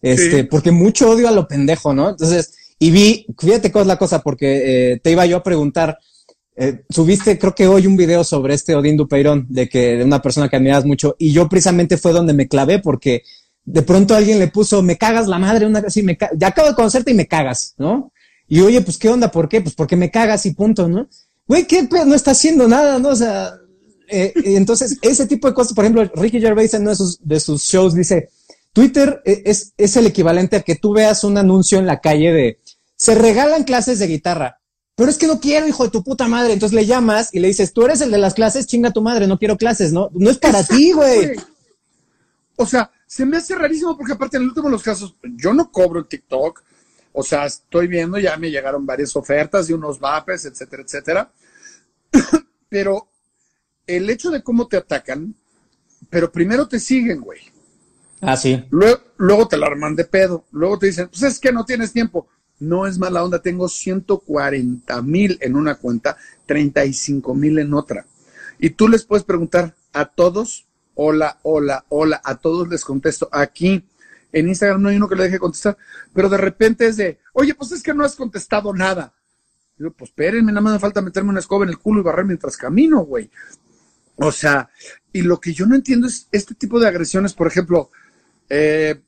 este, 0.00 0.44
porque 0.44 0.70
mucho 0.70 1.10
odio 1.10 1.26
a 1.26 1.32
lo 1.32 1.48
pendejo, 1.48 1.92
¿no? 1.92 2.10
Entonces, 2.10 2.54
y 2.78 2.92
vi, 2.92 3.26
fíjate 3.36 3.72
cuál 3.72 3.82
es 3.82 3.88
la 3.88 3.98
cosa, 3.98 4.20
porque 4.22 4.92
eh, 4.92 5.00
te 5.02 5.10
iba 5.10 5.26
yo 5.26 5.38
a 5.38 5.42
preguntar, 5.42 5.98
eh, 6.54 6.84
subiste 6.90 7.40
creo 7.40 7.56
que 7.56 7.66
hoy 7.66 7.88
un 7.88 7.96
video 7.96 8.22
sobre 8.22 8.54
este 8.54 8.76
Odín 8.76 8.96
Dupeirón, 8.96 9.46
de 9.48 9.68
que 9.68 9.96
de 9.96 10.04
una 10.04 10.22
persona 10.22 10.48
que 10.48 10.54
admiras 10.54 10.84
mucho, 10.84 11.16
y 11.18 11.32
yo 11.32 11.48
precisamente 11.48 11.96
fue 11.96 12.12
donde 12.12 12.34
me 12.34 12.46
clavé, 12.46 12.78
porque 12.78 13.24
de 13.64 13.82
pronto 13.82 14.14
alguien 14.14 14.38
le 14.38 14.48
puso, 14.48 14.82
me 14.82 14.98
cagas 14.98 15.28
la 15.28 15.38
madre, 15.38 15.66
una 15.66 15.80
así, 15.80 16.02
me 16.02 16.18
ya 16.36 16.48
acabo 16.48 16.68
de 16.68 16.74
conocerte 16.74 17.12
y 17.12 17.14
me 17.14 17.26
cagas, 17.26 17.74
¿no? 17.78 18.12
Y 18.48 18.60
oye, 18.60 18.80
pues 18.82 18.98
qué 18.98 19.08
onda, 19.08 19.30
¿por 19.30 19.48
qué? 19.48 19.60
Pues 19.60 19.74
porque 19.74 19.96
me 19.96 20.10
cagas 20.10 20.44
y 20.46 20.52
punto, 20.52 20.88
¿no? 20.88 21.08
Güey, 21.46 21.66
¿qué 21.66 21.88
no 22.06 22.14
está 22.14 22.32
haciendo 22.32 22.68
nada, 22.68 22.98
¿no? 22.98 23.10
O 23.10 23.16
sea, 23.16 23.54
eh, 24.08 24.32
entonces, 24.44 24.98
ese 25.02 25.26
tipo 25.26 25.48
de 25.48 25.54
cosas, 25.54 25.74
por 25.74 25.84
ejemplo, 25.84 26.04
Ricky 26.14 26.40
Gervais 26.40 26.74
en 26.74 26.82
uno 26.82 26.90
de 26.90 26.96
sus, 26.96 27.18
de 27.20 27.40
sus 27.40 27.62
shows 27.62 27.94
dice, 27.94 28.30
Twitter 28.72 29.22
e, 29.24 29.42
es, 29.46 29.72
es 29.76 29.96
el 29.96 30.06
equivalente 30.06 30.56
a 30.56 30.62
que 30.62 30.76
tú 30.76 30.92
veas 30.92 31.24
un 31.24 31.38
anuncio 31.38 31.78
en 31.78 31.86
la 31.86 32.00
calle 32.00 32.32
de 32.32 32.58
se 32.96 33.14
regalan 33.16 33.64
clases 33.64 33.98
de 33.98 34.06
guitarra. 34.06 34.60
Pero 34.94 35.10
es 35.10 35.18
que 35.18 35.26
no 35.26 35.40
quiero, 35.40 35.66
hijo 35.66 35.84
de 35.84 35.90
tu 35.90 36.04
puta 36.04 36.28
madre. 36.28 36.52
Entonces 36.52 36.76
le 36.76 36.86
llamas 36.86 37.30
y 37.32 37.40
le 37.40 37.48
dices, 37.48 37.72
tú 37.72 37.84
eres 37.84 38.00
el 38.00 38.10
de 38.10 38.18
las 38.18 38.34
clases, 38.34 38.66
chinga 38.66 38.92
tu 38.92 39.02
madre, 39.02 39.26
no 39.26 39.38
quiero 39.38 39.56
clases, 39.56 39.92
¿no? 39.92 40.10
No 40.12 40.30
es 40.30 40.38
para 40.38 40.62
ti, 40.62 40.92
güey. 40.92 41.32
O 42.56 42.66
sea, 42.66 42.92
se 43.12 43.26
me 43.26 43.36
hace 43.36 43.54
rarísimo 43.54 43.94
porque 43.94 44.14
aparte 44.14 44.38
en 44.38 44.44
el 44.44 44.48
último 44.48 44.68
de 44.68 44.72
los 44.72 44.82
casos, 44.82 45.16
yo 45.22 45.52
no 45.52 45.70
cobro 45.70 46.00
el 46.00 46.08
TikTok. 46.08 46.62
O 47.12 47.22
sea, 47.22 47.44
estoy 47.44 47.86
viendo, 47.86 48.18
ya 48.18 48.38
me 48.38 48.50
llegaron 48.50 48.86
varias 48.86 49.14
ofertas 49.16 49.68
de 49.68 49.74
unos 49.74 50.00
vapes, 50.00 50.46
etcétera, 50.46 50.82
etcétera. 50.82 51.32
pero 52.70 53.10
el 53.86 54.08
hecho 54.08 54.30
de 54.30 54.42
cómo 54.42 54.66
te 54.66 54.78
atacan, 54.78 55.34
pero 56.08 56.32
primero 56.32 56.66
te 56.66 56.80
siguen, 56.80 57.20
güey. 57.20 57.40
Ah, 58.22 58.34
sí. 58.34 58.64
Luego, 58.70 59.46
te 59.46 59.58
la 59.58 59.66
arman 59.66 59.94
de 59.94 60.06
pedo. 60.06 60.46
Luego 60.50 60.78
te 60.78 60.86
dicen, 60.86 61.08
pues 61.08 61.22
es 61.22 61.38
que 61.38 61.52
no 61.52 61.66
tienes 61.66 61.92
tiempo. 61.92 62.28
No 62.60 62.86
es 62.86 62.96
mala 62.96 63.22
onda, 63.22 63.42
tengo 63.42 63.68
140 63.68 65.02
mil 65.02 65.36
en 65.42 65.54
una 65.54 65.74
cuenta, 65.74 66.16
35 66.46 67.34
mil 67.34 67.58
en 67.58 67.74
otra. 67.74 68.06
Y 68.58 68.70
tú 68.70 68.88
les 68.88 69.04
puedes 69.04 69.24
preguntar 69.24 69.74
a 69.92 70.06
todos, 70.06 70.66
hola, 70.94 71.38
hola, 71.42 71.84
hola, 71.88 72.20
a 72.24 72.36
todos 72.36 72.68
les 72.68 72.84
contesto. 72.84 73.28
Aquí 73.32 73.84
en 74.32 74.48
Instagram 74.48 74.82
no 74.82 74.88
hay 74.88 74.96
uno 74.96 75.08
que 75.08 75.16
le 75.16 75.24
deje 75.24 75.38
contestar, 75.38 75.76
pero 76.14 76.28
de 76.28 76.38
repente 76.38 76.86
es 76.86 76.96
de, 76.96 77.18
oye, 77.34 77.54
pues 77.54 77.72
es 77.72 77.82
que 77.82 77.94
no 77.94 78.04
has 78.04 78.16
contestado 78.16 78.72
nada. 78.72 79.14
Digo, 79.76 79.92
pues 79.92 80.10
espérenme, 80.10 80.52
nada 80.52 80.60
más 80.60 80.74
me 80.74 80.78
falta 80.78 81.02
meterme 81.02 81.30
una 81.30 81.40
escoba 81.40 81.64
en 81.64 81.70
el 81.70 81.78
culo 81.78 82.00
y 82.00 82.04
barrer 82.04 82.24
mientras 82.24 82.56
camino, 82.56 83.00
güey. 83.00 83.30
O 84.16 84.30
sea, 84.30 84.70
y 85.12 85.22
lo 85.22 85.40
que 85.40 85.52
yo 85.52 85.66
no 85.66 85.74
entiendo 85.74 86.06
es 86.06 86.28
este 86.32 86.54
tipo 86.54 86.78
de 86.78 86.88
agresiones, 86.88 87.34
por 87.34 87.46
ejemplo, 87.46 87.90
eh, 88.48 89.00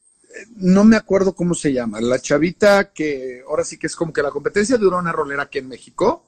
no 0.57 0.85
me 0.85 0.97
acuerdo 0.97 1.35
cómo 1.35 1.55
se 1.55 1.73
llama. 1.73 2.01
La 2.01 2.19
chavita 2.19 2.93
que 2.93 3.43
ahora 3.47 3.65
sí 3.65 3.79
que 3.79 3.87
es 3.87 3.97
como 3.97 4.13
que 4.13 4.23
la 4.23 4.31
competencia 4.31 4.79
de 4.79 4.87
una 4.87 5.13
rolera 5.13 5.45
aquí 5.45 5.59
en 5.59 5.69
México. 5.69 6.25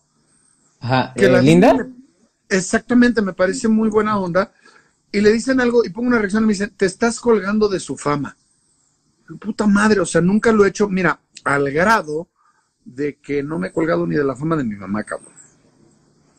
Ajá. 0.80 1.12
Que 1.16 1.28
la 1.28 1.40
eh, 1.40 1.42
¿Linda? 1.42 1.88
exactamente, 2.48 3.22
me 3.22 3.32
parece 3.32 3.68
muy 3.68 3.88
buena 3.88 4.18
onda. 4.18 4.52
Y 5.12 5.20
le 5.20 5.32
dicen 5.32 5.60
algo 5.60 5.84
y 5.84 5.90
pongo 5.90 6.08
una 6.08 6.18
reacción 6.18 6.44
y 6.44 6.46
me 6.46 6.52
dicen, 6.52 6.72
te 6.76 6.86
estás 6.86 7.20
colgando 7.20 7.68
de 7.68 7.80
su 7.80 7.96
fama. 7.96 8.36
Puta 9.40 9.66
madre, 9.66 10.00
o 10.00 10.06
sea, 10.06 10.20
nunca 10.20 10.52
lo 10.52 10.64
he 10.64 10.68
hecho. 10.68 10.88
Mira, 10.88 11.20
al 11.44 11.70
grado 11.70 12.28
de 12.84 13.16
que 13.16 13.42
no 13.42 13.58
me 13.58 13.68
he 13.68 13.72
colgado 13.72 14.06
ni 14.06 14.14
de 14.14 14.24
la 14.24 14.36
fama 14.36 14.56
de 14.56 14.64
mi 14.64 14.76
mamá, 14.76 15.02
cabrón. 15.04 15.32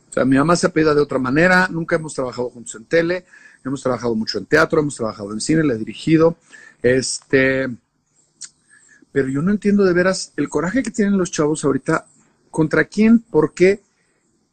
O 0.10 0.14
sea, 0.14 0.26
mi 0.26 0.38
mamá 0.38 0.56
se 0.56 0.68
apellida 0.68 0.96
de 0.96 1.02
otra 1.02 1.20
manera, 1.20 1.68
nunca 1.70 1.98
hemos 1.98 2.14
trabajado 2.14 2.50
juntos 2.50 2.76
en 2.76 2.86
tele, 2.86 3.26
hemos 3.64 3.82
trabajado 3.82 4.16
mucho 4.16 4.38
en 4.38 4.46
teatro, 4.46 4.80
hemos 4.80 4.96
trabajado 4.96 5.34
en 5.34 5.42
cine, 5.42 5.64
le 5.64 5.74
he 5.74 5.78
dirigido. 5.78 6.38
Este, 6.82 7.68
pero 9.12 9.28
yo 9.28 9.42
no 9.42 9.52
entiendo 9.52 9.84
de 9.84 9.94
veras 9.94 10.32
el 10.38 10.48
coraje 10.48 10.84
que 10.84 10.92
tienen 10.92 11.18
los 11.18 11.32
chavos 11.32 11.66
ahorita, 11.66 12.06
contra 12.50 12.86
quién, 12.86 13.20
por 13.20 13.54
qué 13.54 13.82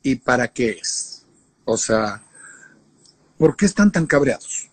y 0.03 0.17
para 0.17 0.49
qué 0.49 0.71
es. 0.81 1.25
O 1.65 1.77
sea, 1.77 2.24
¿por 3.39 3.57
qué 3.57 3.67
están 3.67 3.91
tan 3.93 4.07
cabreados? 4.07 4.71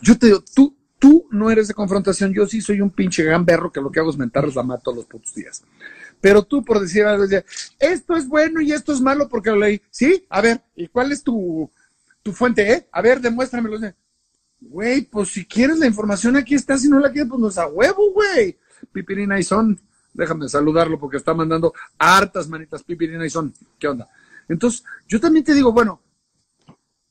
Yo 0.00 0.18
te 0.18 0.26
digo, 0.26 0.44
tú, 0.54 0.76
tú 0.98 1.26
no 1.30 1.50
eres 1.50 1.68
de 1.68 1.74
confrontación, 1.74 2.32
yo 2.32 2.46
sí 2.46 2.60
soy 2.60 2.80
un 2.80 2.90
pinche 2.90 3.24
gamberro 3.24 3.72
que 3.72 3.80
lo 3.80 3.90
que 3.90 4.00
hago 4.00 4.10
es 4.10 4.16
mentarles 4.16 4.54
la 4.54 4.62
madre 4.62 4.82
todos 4.84 4.98
los 4.98 5.06
putos 5.06 5.34
días. 5.34 5.62
Pero 6.20 6.42
tú, 6.42 6.64
por 6.64 6.80
decir 6.80 7.04
algo, 7.04 7.24
esto 7.78 8.16
es 8.16 8.26
bueno 8.26 8.60
y 8.60 8.72
esto 8.72 8.92
es 8.92 9.00
malo 9.00 9.28
porque 9.28 9.50
lo 9.50 9.56
leí. 9.56 9.82
Sí, 9.90 10.24
a 10.30 10.40
ver, 10.40 10.62
¿y 10.74 10.88
cuál 10.88 11.12
es 11.12 11.22
tu, 11.22 11.70
tu 12.22 12.32
fuente, 12.32 12.72
eh? 12.72 12.88
A 12.90 13.02
ver, 13.02 13.20
demuéstramelo. 13.20 13.78
Güey, 14.60 15.02
pues 15.02 15.28
si 15.28 15.44
quieres 15.44 15.78
la 15.78 15.86
información 15.86 16.36
aquí 16.36 16.54
está, 16.54 16.78
si 16.78 16.88
no 16.88 16.98
la 16.98 17.12
quieres, 17.12 17.28
pues 17.28 17.40
no 17.40 17.48
es 17.48 17.58
a 17.58 17.66
huevo, 17.66 18.12
güey. 18.12 18.56
Pipirina 18.92 19.38
y 19.38 19.42
son, 19.42 19.78
déjame 20.12 20.48
saludarlo 20.48 20.98
porque 20.98 21.18
está 21.18 21.34
mandando 21.34 21.74
hartas 21.98 22.48
manitas, 22.48 22.82
Pipirina 22.82 23.26
y 23.26 23.30
son. 23.30 23.52
¿Qué 23.78 23.88
onda? 23.88 24.08
Entonces, 24.48 24.84
yo 25.06 25.20
también 25.20 25.44
te 25.44 25.54
digo, 25.54 25.72
bueno, 25.72 26.00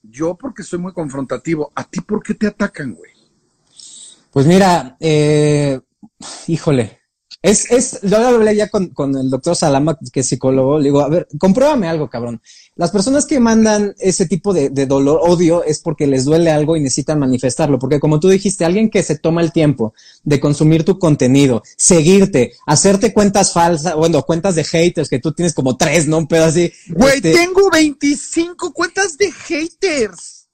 yo 0.04 0.36
porque 0.36 0.64
soy 0.64 0.80
muy 0.80 0.94
confrontativo, 0.94 1.72
¿a 1.74 1.86
ti 1.86 2.02
por 2.02 2.22
qué 2.22 2.34
te 2.36 2.48
atacan, 2.48 2.94
güey? 2.94 3.12
Pues 4.32 4.46
mira, 4.46 4.98
eh, 5.00 5.80
híjole, 6.48 7.00
es, 7.44 7.70
es, 7.72 8.00
yo 8.04 8.18
hablé 8.18 8.56
ya 8.56 8.70
con, 8.70 8.88
con 8.88 9.18
el 9.18 9.30
doctor 9.30 9.54
Salama, 9.54 10.00
que 10.14 10.22
es 10.22 10.28
psicólogo, 10.28 10.78
le 10.78 10.86
digo, 10.86 11.02
a 11.02 11.10
ver, 11.10 11.28
compruébame 11.38 11.90
algo, 11.90 12.10
cabrón. 12.10 12.42
Las 12.78 12.92
personas 12.92 13.26
que 13.26 13.42
mandan 13.42 13.94
ese 14.00 14.26
tipo 14.28 14.54
de, 14.54 14.70
de, 14.70 14.86
dolor, 14.86 15.20
odio, 15.22 15.62
es 15.62 15.80
porque 15.80 16.08
les 16.08 16.24
duele 16.24 16.52
algo 16.52 16.78
y 16.78 16.80
necesitan 16.80 17.20
manifestarlo. 17.20 17.80
Porque 17.80 18.00
como 18.00 18.22
tú 18.22 18.30
dijiste, 18.30 18.64
alguien 18.64 18.90
que 18.90 19.04
se 19.04 19.18
toma 19.18 19.42
el 19.42 19.52
tiempo 19.52 19.94
de 20.24 20.40
consumir 20.40 20.86
tu 20.86 20.98
contenido, 20.98 21.64
seguirte, 21.76 22.54
hacerte 22.66 23.14
cuentas 23.14 23.52
falsas, 23.52 23.94
bueno, 23.98 24.24
cuentas 24.24 24.56
de 24.56 24.64
haters, 24.64 25.10
que 25.10 25.20
tú 25.20 25.34
tienes 25.34 25.54
como 25.54 25.76
tres, 25.76 26.08
¿no? 26.08 26.20
Un 26.20 26.28
pedo 26.28 26.46
así. 26.46 26.72
Güey, 26.88 27.18
este, 27.18 27.34
tengo 27.34 27.70
25 27.70 28.72
cuentas 28.72 29.18
de 29.18 29.30
haters. 29.34 30.48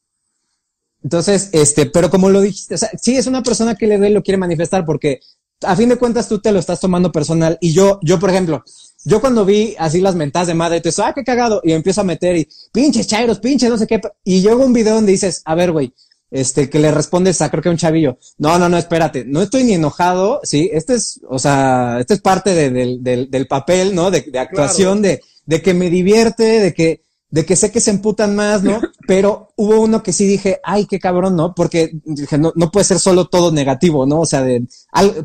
Entonces, 1.03 1.49
este, 1.53 1.85
pero 1.85 2.09
como 2.09 2.31
lo 2.31 2.41
dijiste, 2.41 2.73
o 2.73 2.77
sea, 2.79 2.89
sí 2.99 3.15
es 3.15 3.27
una 3.27 3.43
persona 3.43 3.75
que 3.75 3.85
le 3.85 3.97
duele 3.97 4.11
y 4.11 4.13
lo 4.15 4.23
quiere 4.23 4.37
manifestar 4.37 4.85
porque 4.85 5.19
a 5.61 5.75
fin 5.75 5.89
de 5.89 5.97
cuentas 5.97 6.27
tú 6.27 6.39
te 6.39 6.51
lo 6.51 6.59
estás 6.59 6.79
tomando 6.79 7.11
personal. 7.11 7.57
Y 7.61 7.73
yo, 7.73 7.99
yo 8.01 8.19
por 8.19 8.29
ejemplo, 8.29 8.63
yo 9.05 9.21
cuando 9.21 9.45
vi 9.45 9.75
así 9.77 10.01
las 10.01 10.15
mentadas 10.15 10.47
de 10.47 10.53
madre, 10.53 10.81
te 10.81 10.89
digo, 10.89 11.03
ah, 11.03 11.13
qué 11.13 11.23
cagado, 11.23 11.61
y 11.63 11.71
empiezo 11.71 12.01
a 12.01 12.05
meter 12.05 12.35
y 12.35 12.47
pinches 12.71 13.07
chairos, 13.07 13.39
pinches 13.39 13.69
no 13.69 13.77
sé 13.77 13.87
qué, 13.87 14.01
y 14.23 14.41
llega 14.41 14.55
un 14.57 14.73
video 14.73 14.95
donde 14.95 15.11
dices, 15.11 15.41
a 15.45 15.55
ver, 15.55 15.71
güey, 15.71 15.93
este, 16.31 16.69
que 16.69 16.79
le 16.79 16.91
respondes 16.91 17.41
a 17.41 17.49
creo 17.49 17.63
que 17.63 17.69
un 17.69 17.77
chavillo, 17.77 18.17
no, 18.37 18.59
no, 18.59 18.69
no, 18.69 18.77
espérate, 18.77 19.25
no 19.25 19.41
estoy 19.41 19.63
ni 19.63 19.73
enojado, 19.73 20.41
sí, 20.43 20.69
este 20.71 20.95
es, 20.95 21.21
o 21.27 21.39
sea, 21.39 21.97
este 21.99 22.15
es 22.15 22.21
parte 22.21 22.53
de, 22.53 22.69
del, 22.69 23.03
del, 23.03 23.31
del, 23.31 23.47
papel, 23.47 23.95
¿no? 23.95 24.11
De, 24.11 24.21
de 24.21 24.39
actuación, 24.39 25.01
de, 25.01 25.21
de 25.45 25.61
que 25.61 25.73
me 25.73 25.89
divierte, 25.89 26.43
de 26.43 26.73
que, 26.73 27.03
de 27.31 27.45
que 27.45 27.55
sé 27.55 27.71
que 27.71 27.79
se 27.79 27.91
emputan 27.91 28.35
más, 28.35 28.63
¿no? 28.63 28.79
Pero 29.07 29.53
hubo 29.55 29.81
uno 29.81 30.01
que 30.01 30.13
sí 30.13 30.25
dije, 30.25 30.59
ay, 30.63 30.85
qué 30.85 30.99
cabrón, 30.99 31.35
¿no? 31.35 31.53
Porque 31.53 31.91
dije, 32.05 32.37
no, 32.37 32.51
no 32.55 32.71
puede 32.71 32.85
ser 32.85 32.99
solo 32.99 33.27
todo 33.27 33.51
negativo, 33.51 34.05
¿no? 34.05 34.21
O 34.21 34.25
sea, 34.25 34.41
de, 34.41 34.67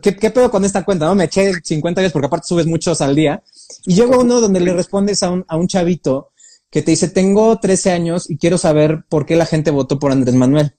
¿qué, 0.02 0.16
¿qué 0.16 0.30
pedo 0.30 0.50
con 0.50 0.64
esta 0.64 0.84
cuenta, 0.84 1.06
no? 1.06 1.14
Me 1.14 1.24
eché 1.24 1.52
50 1.62 2.00
días 2.00 2.12
porque 2.12 2.26
aparte 2.26 2.48
subes 2.48 2.66
muchos 2.66 3.00
al 3.00 3.14
día. 3.14 3.42
Y 3.86 3.94
llega 3.94 4.18
uno 4.18 4.40
donde 4.40 4.60
le 4.60 4.72
respondes 4.74 5.22
a 5.22 5.30
un, 5.30 5.44
a 5.48 5.56
un 5.56 5.66
chavito 5.66 6.30
que 6.70 6.82
te 6.82 6.90
dice, 6.90 7.08
tengo 7.08 7.58
13 7.58 7.92
años 7.92 8.28
y 8.28 8.36
quiero 8.36 8.58
saber 8.58 9.04
por 9.08 9.26
qué 9.26 9.36
la 9.36 9.46
gente 9.46 9.70
votó 9.70 9.98
por 9.98 10.12
Andrés 10.12 10.34
Manuel. 10.34 10.74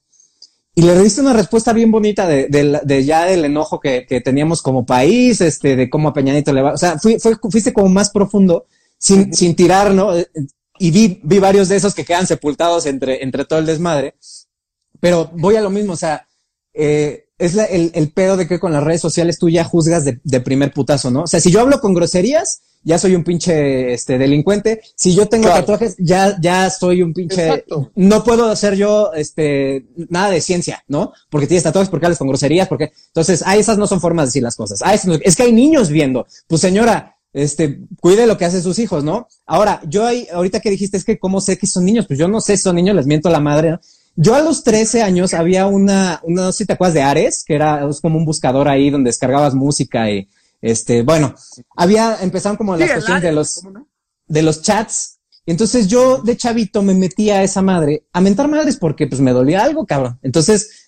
Y 0.77 0.81
le 0.81 1.01
diste 1.01 1.21
una 1.21 1.31
respuesta 1.31 1.71
bien 1.71 1.89
bonita 1.89 2.27
de, 2.27 2.47
de, 2.49 2.81
de 2.83 3.05
ya 3.05 3.23
del 3.23 3.45
enojo 3.45 3.79
que, 3.79 4.05
que, 4.05 4.19
teníamos 4.19 4.61
como 4.61 4.85
país, 4.85 5.39
este, 5.39 5.77
de 5.77 5.89
cómo 5.89 6.09
a 6.09 6.13
Peñanito 6.13 6.51
le 6.51 6.61
va. 6.61 6.73
O 6.73 6.77
sea, 6.77 6.99
fui, 6.99 7.17
fuiste 7.49 7.71
como 7.71 7.87
más 7.87 8.09
profundo, 8.09 8.65
sin, 8.97 9.33
sin 9.33 9.55
tirar, 9.55 9.93
¿no? 9.93 10.11
Y 10.79 10.91
vi, 10.91 11.19
vi 11.23 11.39
varios 11.39 11.69
de 11.69 11.75
esos 11.75 11.93
que 11.93 12.05
quedan 12.05 12.27
sepultados 12.27 12.85
entre, 12.85 13.23
entre 13.23 13.45
todo 13.45 13.59
el 13.59 13.65
desmadre. 13.65 14.15
Pero 14.99 15.29
voy 15.33 15.55
a 15.55 15.61
lo 15.61 15.69
mismo, 15.69 15.93
o 15.93 15.97
sea, 15.97 16.27
eh, 16.73 17.25
es 17.37 17.53
la, 17.53 17.65
el, 17.65 17.91
el, 17.93 18.11
pedo 18.11 18.37
de 18.37 18.47
que 18.47 18.59
con 18.59 18.71
las 18.71 18.83
redes 18.83 19.01
sociales 19.01 19.39
tú 19.39 19.49
ya 19.49 19.63
juzgas 19.63 20.05
de, 20.05 20.19
de, 20.23 20.39
primer 20.41 20.71
putazo, 20.71 21.11
¿no? 21.11 21.23
O 21.23 21.27
sea, 21.27 21.39
si 21.39 21.51
yo 21.51 21.59
hablo 21.59 21.81
con 21.81 21.93
groserías, 21.93 22.61
ya 22.85 22.97
soy 22.97 23.15
un 23.15 23.23
pinche 23.23 23.93
este, 23.93 24.17
delincuente. 24.17 24.79
Si 24.95 25.15
yo 25.15 25.27
tengo 25.27 25.45
claro. 25.45 25.61
tatuajes, 25.61 25.95
ya, 25.97 26.39
ya 26.39 26.69
soy 26.69 27.01
un 27.01 27.13
pinche. 27.13 27.47
Exacto. 27.47 27.91
No 27.95 28.23
puedo 28.23 28.49
hacer 28.49 28.75
yo 28.75 29.11
este, 29.13 29.85
nada 30.09 30.29
de 30.29 30.39
ciencia, 30.39 30.83
¿no? 30.87 31.11
Porque 31.29 31.47
tienes 31.47 31.63
tatuajes, 31.63 31.89
porque 31.89 32.05
hablas 32.05 32.19
con 32.19 32.27
groserías, 32.27 32.67
porque. 32.67 32.91
Entonces, 33.07 33.43
ah, 33.45 33.57
esas 33.57 33.77
no 33.77 33.87
son 33.87 33.99
formas 33.99 34.25
de 34.25 34.27
decir 34.27 34.43
las 34.43 34.55
cosas. 34.55 34.81
Ah, 34.83 34.93
es, 34.93 35.03
es 35.23 35.35
que 35.35 35.43
hay 35.43 35.51
niños 35.51 35.89
viendo. 35.89 36.27
Pues 36.47 36.61
señora, 36.61 37.14
este, 37.35 37.81
cuide 37.99 38.27
lo 38.27 38.37
que 38.37 38.45
hacen 38.45 38.63
sus 38.63 38.79
hijos, 38.79 39.03
¿no? 39.03 39.27
Ahora, 39.45 39.81
yo 39.85 40.05
ahí, 40.05 40.25
ahorita 40.33 40.61
que 40.61 40.69
dijiste 40.69 40.95
es 40.95 41.03
que 41.03 41.19
cómo 41.19 41.41
sé 41.41 41.57
que 41.57 41.67
son 41.67 41.83
niños, 41.83 42.07
pues 42.07 42.17
yo 42.17 42.29
no 42.29 42.39
sé 42.39 42.55
si 42.55 42.63
son 42.63 42.77
niños, 42.77 42.95
les 42.95 43.07
miento 43.07 43.27
a 43.27 43.31
la 43.31 43.41
madre, 43.41 43.71
¿no? 43.71 43.81
Yo 44.15 44.35
a 44.35 44.41
los 44.41 44.63
13 44.63 45.03
años 45.03 45.33
había 45.33 45.67
una, 45.67 46.21
una, 46.23 46.43
no 46.43 46.51
sé 46.53 46.59
si 46.59 46.65
te 46.65 46.73
acuerdas 46.73 46.93
de 46.93 47.01
Ares, 47.01 47.43
que 47.45 47.55
era 47.55 47.85
como 48.01 48.17
un 48.17 48.23
buscador 48.23 48.69
ahí 48.69 48.89
donde 48.89 49.09
descargabas 49.09 49.53
música 49.53 50.09
y, 50.09 50.29
este, 50.61 51.03
bueno, 51.03 51.35
había, 51.75 52.19
empezaron 52.21 52.55
como 52.55 52.77
las 52.77 52.87
sí, 52.87 52.93
cuestiones 52.93 53.23
de 53.23 53.31
los, 53.33 53.63
no? 53.65 53.85
de 54.27 54.41
los 54.41 54.61
chats. 54.61 55.19
Y 55.45 55.51
entonces 55.51 55.87
yo 55.87 56.19
de 56.19 56.37
chavito 56.37 56.81
me 56.81 56.93
metía 56.93 57.39
a 57.39 57.43
esa 57.43 57.61
madre 57.61 58.05
a 58.13 58.21
mentar 58.21 58.47
madres 58.47 58.77
porque 58.77 59.07
pues 59.07 59.19
me 59.19 59.33
dolía 59.33 59.61
algo, 59.61 59.85
cabrón. 59.85 60.17
Entonces, 60.23 60.84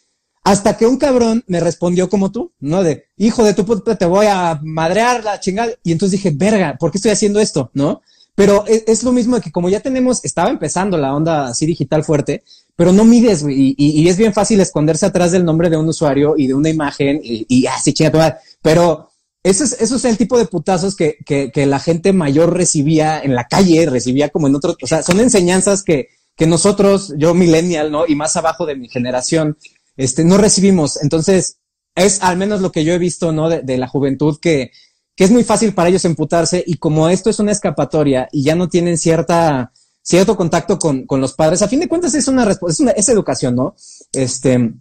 hasta 0.48 0.77
que 0.77 0.88
un 0.88 0.98
cabrón 0.98 1.44
me 1.48 1.60
respondió 1.60 2.10
como 2.10 2.32
tú, 2.32 2.54
¿no? 2.62 2.82
De, 2.82 3.08
hijo 3.18 3.44
de 3.44 3.54
tu 3.54 3.66
puta, 3.66 3.98
te 3.98 4.06
voy 4.06 4.27
a 4.27 4.58
madrear 4.63 5.22
la 5.22 5.42
chingada. 5.42 5.74
Y 5.84 5.92
entonces 5.92 6.22
dije, 6.22 6.34
verga, 6.34 6.77
¿por 6.80 6.89
qué 6.89 7.00
estoy 7.00 7.12
haciendo 7.12 7.42
esto? 7.42 7.70
¿No? 7.74 8.01
Pero 8.34 8.66
es, 8.66 8.86
es 8.88 9.04
lo 9.04 9.12
mismo 9.12 9.36
de 9.36 9.42
que 9.42 9.51
como 9.51 9.68
ya 9.68 9.82
tenemos, 9.82 10.24
estaba 10.24 10.50
empezando 10.50 10.98
la 10.98 11.13
onda 11.13 11.48
así 11.48 11.66
digital 11.66 12.06
fuerte, 12.06 12.46
pero 12.77 12.94
no 12.94 13.04
mides, 13.04 13.44
güey. 13.44 13.75
Y, 13.77 14.08
es 14.08 14.16
bien 14.16 14.34
fácil 14.34 14.62
esconderse 14.62 15.06
atrás 15.06 15.34
del 15.34 15.44
nombre 15.44 15.70
de 15.70 15.75
un 15.75 15.89
usuario 15.89 16.36
y 16.38 16.48
de 16.48 16.54
una 16.54 16.70
imagen 16.70 17.20
y, 17.22 17.66
así 17.66 17.94
chinga. 17.94 18.39
Pero 18.62 19.10
ese 19.44 19.66
es, 19.66 19.82
eso 19.82 19.98
es 19.98 20.06
el 20.06 20.18
tipo 20.18 20.38
de 20.38 20.46
putazos 20.46 20.96
que, 20.96 21.18
que, 21.25 21.51
que 21.51 21.66
la 21.66 21.80
gente 21.80 22.13
mayor 22.13 22.56
recibía 22.56 23.20
en 23.20 23.36
la 23.36 23.50
calle, 23.50 23.86
recibía 23.86 24.30
como 24.30 24.48
en 24.48 24.56
otros, 24.56 24.77
o 24.82 24.88
sea, 24.88 25.04
son 25.04 25.20
enseñanzas 25.20 25.84
que, 25.84 26.08
que 26.38 26.48
nosotros, 26.48 27.13
yo 27.18 27.34
millennial, 27.34 27.92
¿no? 27.92 28.06
Y 28.08 28.16
más 28.16 28.38
abajo 28.38 28.66
de 28.66 28.75
mi 28.75 28.88
generación, 28.88 29.58
este, 29.98 30.24
no 30.24 30.38
recibimos. 30.38 31.01
Entonces, 31.01 31.58
es 31.96 32.22
al 32.22 32.38
menos 32.38 32.62
lo 32.62 32.72
que 32.72 32.84
yo 32.84 32.94
he 32.94 32.98
visto, 32.98 33.32
¿no? 33.32 33.50
De, 33.50 33.62
de, 33.62 33.77
la 33.77 33.88
juventud 33.88 34.39
que, 34.39 34.72
que 35.16 35.24
es 35.24 35.32
muy 35.32 35.44
fácil 35.44 35.74
para 35.74 35.89
ellos 35.89 36.06
emputarse 36.06 36.63
y 36.66 36.75
como 36.75 37.10
esto 37.10 37.30
es 37.30 37.39
una 37.39 37.51
escapatoria 37.51 38.30
y 38.32 38.44
ya 38.44 38.56
no 38.56 38.70
tienen 38.70 38.98
cierta, 38.98 39.74
cierto 40.04 40.38
contacto 40.38 40.77
con, 40.77 41.06
con 41.06 41.20
los 41.20 41.34
padres, 41.34 41.62
a 41.63 41.68
fin 41.68 41.80
de 41.80 41.89
cuentas 41.89 42.13
es 42.13 42.27
una, 42.27 42.48
es 42.50 42.80
una, 42.80 42.92
es 42.92 43.10
educación, 43.10 43.56
¿no? 43.56 43.75
Este, 44.13 44.74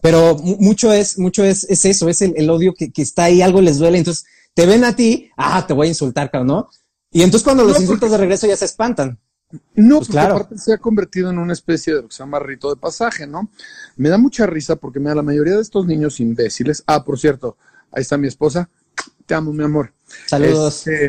pero 0.00 0.36
mucho 0.38 0.92
es, 0.92 1.18
mucho 1.18 1.44
es, 1.44 1.64
es 1.64 1.84
eso, 1.84 2.08
es 2.08 2.22
el, 2.22 2.32
el 2.36 2.48
odio 2.48 2.72
que, 2.72 2.90
que, 2.90 3.02
está 3.02 3.24
ahí, 3.24 3.42
algo 3.42 3.60
les 3.60 3.78
duele, 3.78 3.98
entonces 3.98 4.24
te 4.54 4.64
ven 4.64 4.84
a 4.84 4.96
ti, 4.96 5.30
ah, 5.36 5.66
te 5.66 5.74
voy 5.74 5.86
a 5.86 5.90
insultar, 5.90 6.30
cabrón, 6.30 6.48
¿no? 6.48 6.70
Y 7.10 7.22
entonces 7.22 7.44
cuando 7.44 7.64
los 7.64 7.78
no, 7.78 7.86
porque... 7.86 8.08
de 8.08 8.16
regreso 8.16 8.46
ya 8.46 8.56
se 8.56 8.64
espantan. 8.64 9.20
No, 9.74 9.98
pues 9.98 10.08
claro. 10.08 10.36
aparte 10.36 10.58
se 10.58 10.72
ha 10.72 10.78
convertido 10.78 11.30
en 11.30 11.38
una 11.38 11.52
especie 11.52 11.94
de 11.94 12.02
lo 12.02 12.08
que 12.08 12.14
se 12.14 12.22
llama 12.22 12.38
rito 12.38 12.70
de 12.70 12.80
pasaje, 12.80 13.26
¿no? 13.26 13.50
Me 13.96 14.08
da 14.08 14.18
mucha 14.18 14.46
risa 14.46 14.76
porque 14.76 14.98
mira, 14.98 15.14
la 15.14 15.22
mayoría 15.22 15.56
de 15.56 15.62
estos 15.62 15.86
niños 15.86 16.20
imbéciles, 16.20 16.82
ah, 16.86 17.04
por 17.04 17.18
cierto, 17.18 17.56
ahí 17.90 18.02
está 18.02 18.16
mi 18.16 18.28
esposa, 18.28 18.68
te 19.26 19.34
amo, 19.34 19.52
mi 19.52 19.64
amor. 19.64 19.92
Saludos. 20.26 20.86
Este, 20.86 21.08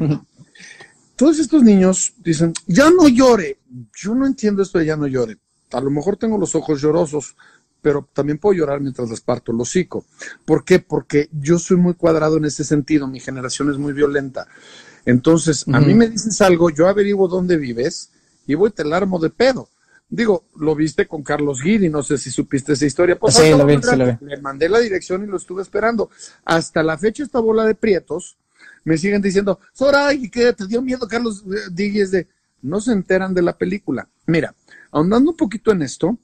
todos 1.16 1.40
estos 1.40 1.64
niños 1.64 2.14
dicen, 2.18 2.54
ya 2.68 2.90
no 2.90 3.08
llore. 3.08 3.60
Yo 3.96 4.16
no 4.16 4.26
entiendo 4.26 4.62
esto 4.62 4.80
de 4.80 4.86
ya 4.86 4.98
no 4.98 5.08
llore. 5.08 5.38
A 5.72 5.80
lo 5.80 5.90
mejor 5.90 6.18
tengo 6.18 6.38
los 6.38 6.56
ojos 6.56 6.82
llorosos, 6.82 7.36
pero 7.82 8.08
también 8.14 8.38
puedo 8.38 8.58
llorar 8.58 8.80
mientras 8.80 9.10
les 9.10 9.22
parto 9.22 9.52
el 9.52 9.60
hocico. 9.60 10.06
¿Por 10.46 10.64
qué? 10.64 10.80
Porque 10.80 11.30
yo 11.32 11.60
soy 11.60 11.78
muy 11.78 11.94
cuadrado 11.96 12.38
en 12.38 12.46
ese 12.46 12.64
sentido, 12.64 13.08
mi 13.08 13.20
generación 13.20 13.72
es 13.72 13.78
muy 13.78 13.94
violenta. 13.94 14.48
Entonces, 15.06 15.68
uh 15.68 15.72
-huh. 15.72 15.78
a 15.78 15.80
mí 15.82 15.94
me 15.94 16.08
dices 16.08 16.40
algo, 16.42 16.70
yo 16.70 16.88
averiguo 16.88 17.28
dónde 17.28 17.58
vives 17.58 18.13
y 18.46 18.56
voy 18.56 18.72
te 18.72 18.84
la 18.84 18.98
armo 18.98 19.20
de 19.20 19.30
pedo. 19.30 19.70
Digo, 20.10 20.46
lo 20.58 20.76
viste 20.76 21.08
con 21.08 21.24
Carlos 21.24 21.62
Guidi, 21.64 21.90
no 21.90 22.04
sé 22.04 22.18
si 22.18 22.30
supiste 22.30 22.74
esa 22.74 22.86
historia. 22.86 23.18
Pues, 23.18 23.36
sí, 23.36 23.50
lo 23.50 23.66
vi, 23.66 23.82
sí, 23.82 23.96
lo 23.96 24.06
vi. 24.06 24.18
Le 24.22 24.42
mandé 24.42 24.70
la 24.70 24.80
dirección 24.80 25.24
y 25.24 25.28
lo 25.28 25.38
estuve 25.38 25.64
esperando. 25.64 26.12
Hasta 26.46 26.84
la 26.84 26.98
fecha 26.98 27.24
esta 27.24 27.40
bola 27.40 27.66
de 27.66 27.74
prietos 27.74 28.38
me 28.84 28.98
siguen 28.98 29.22
diciendo, 29.22 29.60
Sora, 29.72 30.14
¿y 30.14 30.30
qué 30.30 30.54
te 30.54 30.68
dio 30.68 30.82
miedo 30.82 31.08
Carlos 31.08 31.44
Díguez 31.72 32.12
de... 32.12 32.28
No 32.62 32.80
se 32.80 32.94
enteran 32.94 33.34
de 33.34 33.42
la 33.42 33.58
película. 33.58 34.08
Mira, 34.26 34.56
ahondando 34.92 35.32
un 35.32 35.38
poquito 35.38 35.72
en 35.72 35.82
esto, 35.82 36.18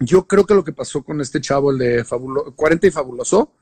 yo 0.00 0.26
creo 0.26 0.44
que 0.44 0.54
lo 0.54 0.64
que 0.64 0.72
pasó 0.72 1.02
con 1.02 1.20
este 1.20 1.40
chavo, 1.40 1.70
el 1.70 1.78
de 1.78 2.04
Fabulo 2.04 2.54
40 2.54 2.88
y 2.88 2.90
Fabuloso, 2.90 3.52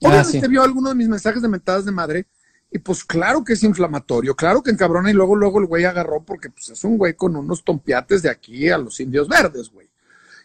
obviamente 0.00 0.38
ah, 0.38 0.40
sí. 0.42 0.48
vio 0.48 0.62
algunos 0.62 0.90
de 0.90 0.96
mis 0.96 1.08
mensajes 1.08 1.40
de 1.40 1.48
mentadas 1.48 1.86
de 1.86 1.92
madre 1.92 2.26
Y 2.70 2.78
pues 2.78 3.04
claro 3.04 3.44
que 3.44 3.52
es 3.52 3.62
inflamatorio, 3.62 4.34
claro 4.34 4.62
que 4.62 4.70
encabrona 4.70 5.10
y 5.10 5.14
luego, 5.14 5.36
luego 5.36 5.60
el 5.60 5.66
güey 5.66 5.84
agarró 5.84 6.22
porque 6.24 6.50
pues 6.50 6.70
es 6.70 6.84
un 6.84 6.98
güey 6.98 7.14
con 7.14 7.36
unos 7.36 7.64
tompiates 7.64 8.22
de 8.22 8.30
aquí 8.30 8.68
a 8.68 8.78
los 8.78 8.98
indios 9.00 9.28
verdes, 9.28 9.70
güey. 9.70 9.88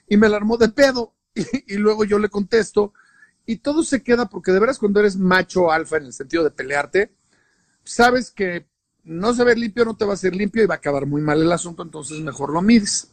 Y 0.08 0.18
me 0.18 0.30
la 0.30 0.38
armó 0.38 0.58
de 0.58 0.70
pedo 0.70 1.14
y, 1.34 1.76
luego 1.76 2.04
yo 2.04 2.20
le 2.20 2.30
contesto 2.30 2.94
y 3.46 3.58
todo 3.58 3.84
se 3.84 4.04
queda 4.04 4.30
porque 4.30 4.52
de 4.52 4.60
veras 4.60 4.78
cuando 4.78 5.00
eres 5.00 5.18
macho 5.18 5.72
alfa 5.72 5.98
en 5.98 6.06
el 6.06 6.14
sentido 6.14 6.44
de 6.44 6.52
pelearte, 6.52 7.12
sabes 7.84 8.30
que 8.32 8.68
no 9.04 9.34
ve 9.34 9.56
limpio, 9.56 9.84
no 9.84 9.96
te 9.96 10.06
va 10.06 10.14
a 10.14 10.18
ser 10.18 10.36
limpio 10.36 10.64
y 10.64 10.68
va 10.68 10.76
a 10.76 10.78
acabar 10.78 11.06
muy 11.06 11.22
mal 11.22 11.42
el 11.42 11.52
asunto, 11.52 11.82
entonces 11.82 12.20
mejor 12.20 12.54
lo 12.54 12.62
mides. 12.62 13.10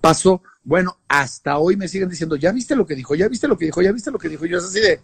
Pasó, 0.00 0.42
bueno, 0.64 0.98
hasta 1.08 1.58
hoy 1.58 1.76
me 1.76 1.88
siguen 1.88 2.08
diciendo, 2.08 2.36
ya 2.36 2.52
viste 2.52 2.76
lo 2.76 2.86
que 2.86 2.94
dijo, 2.94 3.14
ya 3.14 3.28
viste 3.28 3.48
lo 3.48 3.56
que 3.56 3.66
dijo, 3.66 3.82
ya 3.82 3.92
viste 3.92 4.10
lo 4.10 4.18
que 4.18 4.28
dijo. 4.28 4.46
Yo 4.46 4.58
es 4.58 4.64
así 4.64 4.80
de, 4.80 5.00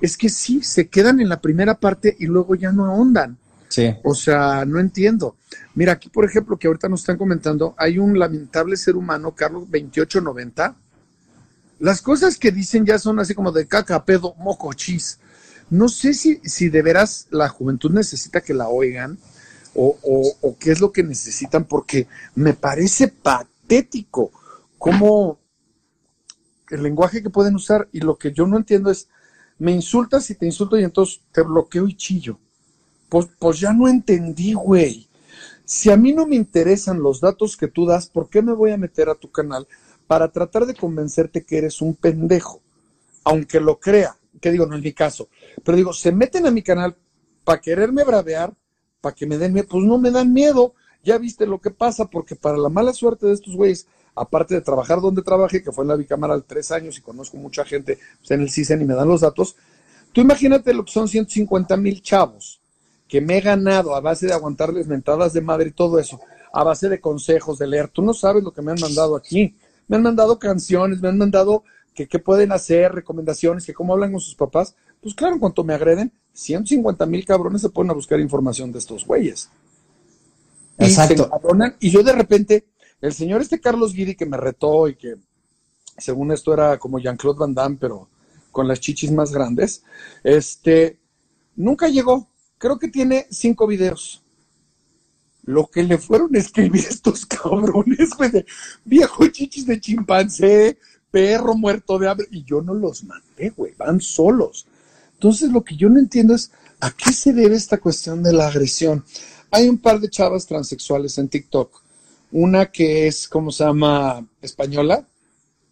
es 0.00 0.16
que 0.16 0.28
sí, 0.28 0.62
se 0.62 0.88
quedan 0.88 1.20
en 1.20 1.28
la 1.28 1.40
primera 1.40 1.74
parte 1.74 2.16
y 2.18 2.26
luego 2.26 2.54
ya 2.54 2.72
no 2.72 2.86
ahondan. 2.86 3.38
Sí. 3.68 3.94
O 4.04 4.14
sea, 4.14 4.64
no 4.64 4.80
entiendo. 4.80 5.36
Mira, 5.74 5.92
aquí 5.92 6.08
por 6.08 6.24
ejemplo, 6.24 6.58
que 6.58 6.66
ahorita 6.66 6.88
nos 6.88 7.00
están 7.00 7.16
comentando, 7.16 7.74
hay 7.78 7.98
un 7.98 8.18
lamentable 8.18 8.76
ser 8.76 8.96
humano, 8.96 9.34
Carlos 9.34 9.62
2890. 9.70 10.76
Las 11.78 12.02
cosas 12.02 12.38
que 12.38 12.52
dicen 12.52 12.84
ya 12.84 12.98
son 12.98 13.18
así 13.18 13.34
como 13.34 13.50
de 13.50 13.66
caca, 13.66 14.04
pedo, 14.04 14.34
moco, 14.38 14.72
chis. 14.74 15.18
No 15.70 15.88
sé 15.88 16.12
si, 16.12 16.40
si 16.44 16.68
de 16.68 16.82
veras 16.82 17.28
la 17.30 17.48
juventud 17.48 17.90
necesita 17.90 18.40
que 18.40 18.52
la 18.52 18.68
oigan 18.68 19.18
o, 19.74 19.96
o, 20.02 20.32
o 20.42 20.56
qué 20.58 20.72
es 20.72 20.80
lo 20.80 20.92
que 20.92 21.02
necesitan, 21.02 21.64
porque 21.64 22.06
me 22.34 22.52
parece 22.52 23.08
patético 23.08 24.30
cómo 24.76 25.38
el 26.68 26.82
lenguaje 26.82 27.22
que 27.22 27.30
pueden 27.30 27.54
usar 27.54 27.88
y 27.92 28.00
lo 28.00 28.16
que 28.16 28.32
yo 28.32 28.46
no 28.46 28.56
entiendo 28.56 28.90
es, 28.90 29.08
me 29.62 29.70
insultas 29.70 30.28
y 30.28 30.34
te 30.34 30.44
insulto 30.44 30.76
y 30.76 30.82
entonces 30.82 31.20
te 31.30 31.40
bloqueo 31.40 31.86
y 31.86 31.96
chillo. 31.96 32.36
Pues, 33.08 33.28
pues 33.38 33.60
ya 33.60 33.72
no 33.72 33.86
entendí, 33.86 34.54
güey. 34.54 35.08
Si 35.64 35.88
a 35.88 35.96
mí 35.96 36.12
no 36.12 36.26
me 36.26 36.34
interesan 36.34 37.00
los 37.00 37.20
datos 37.20 37.56
que 37.56 37.68
tú 37.68 37.86
das, 37.86 38.08
¿por 38.08 38.28
qué 38.28 38.42
me 38.42 38.54
voy 38.54 38.72
a 38.72 38.76
meter 38.76 39.08
a 39.08 39.14
tu 39.14 39.30
canal 39.30 39.68
para 40.08 40.32
tratar 40.32 40.66
de 40.66 40.74
convencerte 40.74 41.44
que 41.44 41.58
eres 41.58 41.80
un 41.80 41.94
pendejo? 41.94 42.60
Aunque 43.22 43.60
lo 43.60 43.78
crea, 43.78 44.16
que 44.40 44.50
digo, 44.50 44.66
no 44.66 44.74
es 44.74 44.82
mi 44.82 44.92
caso. 44.92 45.28
Pero 45.62 45.76
digo, 45.76 45.92
se 45.92 46.10
meten 46.10 46.44
a 46.46 46.50
mi 46.50 46.62
canal 46.62 46.96
para 47.44 47.60
quererme 47.60 48.02
bravear, 48.02 48.52
para 49.00 49.14
que 49.14 49.26
me 49.26 49.38
den 49.38 49.52
miedo. 49.52 49.68
Pues 49.70 49.84
no 49.84 49.96
me 49.96 50.10
dan 50.10 50.32
miedo. 50.32 50.74
Ya 51.04 51.18
viste 51.18 51.46
lo 51.46 51.60
que 51.60 51.70
pasa, 51.70 52.10
porque 52.10 52.34
para 52.34 52.58
la 52.58 52.68
mala 52.68 52.92
suerte 52.92 53.26
de 53.26 53.34
estos 53.34 53.54
güeyes, 53.54 53.86
aparte 54.14 54.54
de 54.54 54.60
trabajar 54.60 55.00
donde 55.00 55.22
trabajé, 55.22 55.62
que 55.62 55.72
fue 55.72 55.84
en 55.84 55.88
la 55.88 55.96
bicámara 55.96 56.36
de 56.36 56.42
tres 56.42 56.70
años 56.70 56.98
y 56.98 57.02
conozco 57.02 57.36
mucha 57.36 57.64
gente 57.64 57.98
pues, 58.18 58.30
en 58.30 58.42
el 58.42 58.50
CISEN 58.50 58.82
y 58.82 58.84
me 58.84 58.94
dan 58.94 59.08
los 59.08 59.20
datos, 59.20 59.56
tú 60.12 60.20
imagínate 60.20 60.74
lo 60.74 60.84
que 60.84 60.92
son 60.92 61.08
150 61.08 61.76
mil 61.76 62.02
chavos 62.02 62.62
que 63.12 63.20
me 63.20 63.36
he 63.36 63.40
ganado 63.42 63.94
a 63.94 64.00
base 64.00 64.26
de 64.26 64.32
aguantarles 64.32 64.86
mentadas 64.86 65.34
de 65.34 65.42
madre 65.42 65.68
y 65.68 65.72
todo 65.72 65.98
eso, 65.98 66.18
a 66.50 66.64
base 66.64 66.88
de 66.88 66.98
consejos, 66.98 67.58
de 67.58 67.66
leer. 67.66 67.88
Tú 67.88 68.00
no 68.00 68.14
sabes 68.14 68.42
lo 68.42 68.52
que 68.52 68.62
me 68.62 68.72
han 68.72 68.80
mandado 68.80 69.16
aquí. 69.16 69.54
Me 69.86 69.96
han 69.96 70.02
mandado 70.02 70.38
canciones, 70.38 71.02
me 71.02 71.08
han 71.08 71.18
mandado 71.18 71.62
que 71.94 72.08
qué 72.08 72.18
pueden 72.18 72.52
hacer, 72.52 72.90
recomendaciones, 72.94 73.66
que 73.66 73.74
cómo 73.74 73.92
hablan 73.92 74.12
con 74.12 74.20
sus 74.22 74.34
papás. 74.34 74.74
Pues 75.02 75.14
claro, 75.14 75.34
en 75.34 75.40
cuanto 75.40 75.62
me 75.62 75.74
agreden, 75.74 76.10
150 76.32 77.04
mil 77.04 77.26
cabrones 77.26 77.60
se 77.60 77.68
ponen 77.68 77.90
a 77.90 77.94
buscar 77.94 78.18
información 78.18 78.72
de 78.72 78.78
estos 78.78 79.04
güeyes. 79.04 79.50
Y 80.78 80.84
Exacto. 80.84 81.28
se 81.30 81.74
y 81.80 81.90
yo 81.90 82.02
de 82.02 82.12
repente, 82.12 82.64
el 83.02 83.12
señor 83.12 83.42
este 83.42 83.60
Carlos 83.60 83.92
Guidi 83.92 84.14
que 84.14 84.24
me 84.24 84.36
retó 84.36 84.88
y 84.88 84.94
que 84.94 85.16
según 85.98 86.32
esto 86.32 86.54
era 86.54 86.78
como 86.78 86.98
Jean-Claude 86.98 87.38
Van 87.38 87.54
Damme, 87.54 87.76
pero 87.78 88.08
con 88.50 88.68
las 88.68 88.80
chichis 88.80 89.10
más 89.10 89.32
grandes, 89.32 89.82
este, 90.22 90.98
nunca 91.56 91.88
llegó. 91.88 92.28
Creo 92.58 92.78
que 92.78 92.88
tiene 92.88 93.26
cinco 93.30 93.66
videos. 93.66 94.22
Lo 95.42 95.66
que 95.66 95.82
le 95.82 95.98
fueron 95.98 96.34
a 96.36 96.38
escribir 96.38 96.84
estos 96.88 97.26
cabrones, 97.26 98.10
güey, 98.16 98.30
de 98.30 98.46
viejo 98.84 99.26
chichis 99.26 99.66
de 99.66 99.80
chimpancé, 99.80 100.78
perro 101.10 101.54
muerto 101.54 101.98
de 101.98 102.08
hambre, 102.08 102.28
y 102.30 102.44
yo 102.44 102.62
no 102.62 102.72
los 102.72 103.04
mandé, 103.04 103.50
güey, 103.50 103.74
van 103.76 104.00
solos. 104.00 104.66
Entonces 105.14 105.50
lo 105.50 105.62
que 105.62 105.76
yo 105.76 105.88
no 105.88 105.98
entiendo 105.98 106.34
es 106.34 106.52
a 106.80 106.90
qué 106.92 107.12
se 107.12 107.32
debe 107.32 107.56
esta 107.56 107.78
cuestión 107.78 108.22
de 108.22 108.32
la 108.32 108.48
agresión. 108.48 109.04
Hay 109.50 109.68
un 109.68 109.78
par 109.78 110.00
de 110.00 110.08
chavas 110.08 110.46
transexuales 110.46 111.18
en 111.18 111.28
TikTok. 111.28 111.82
Una 112.32 112.72
que 112.72 113.06
es, 113.06 113.28
¿cómo 113.28 113.52
se 113.52 113.64
llama? 113.64 114.26
Española, 114.40 115.06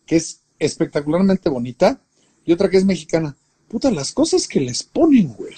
que 0.06 0.16
es 0.16 0.40
espectacularmente 0.58 1.48
bonita, 1.48 2.00
y 2.44 2.52
otra 2.52 2.68
que 2.68 2.76
es 2.76 2.84
mexicana. 2.84 3.34
Puta, 3.68 3.90
las 3.90 4.12
cosas 4.12 4.46
que 4.46 4.60
les 4.60 4.82
ponen, 4.82 5.32
güey. 5.32 5.54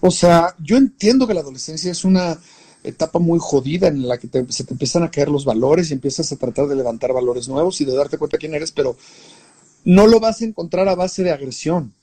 O 0.00 0.10
sea, 0.10 0.54
yo 0.58 0.76
entiendo 0.76 1.26
que 1.26 1.34
la 1.34 1.40
adolescencia 1.40 1.90
es 1.90 2.04
una 2.04 2.38
etapa 2.82 3.18
muy 3.18 3.38
jodida 3.40 3.88
en 3.88 4.08
la 4.08 4.18
que 4.18 4.28
se 4.48 4.64
te 4.64 4.72
empiezan 4.72 5.02
a 5.02 5.10
caer 5.10 5.28
los 5.28 5.44
valores 5.44 5.90
y 5.90 5.94
empiezas 5.94 6.32
a 6.32 6.36
tratar 6.36 6.66
de 6.66 6.76
levantar 6.76 7.12
valores 7.12 7.48
nuevos 7.48 7.80
y 7.80 7.84
de 7.84 7.94
darte 7.94 8.18
cuenta 8.18 8.38
quién 8.38 8.54
eres, 8.54 8.72
pero 8.72 8.96
no 9.84 10.06
lo 10.06 10.20
vas 10.20 10.40
a 10.40 10.44
encontrar 10.44 10.88
a 10.88 10.94
base 10.94 11.22
de 11.22 11.30
agresión. 11.30 11.94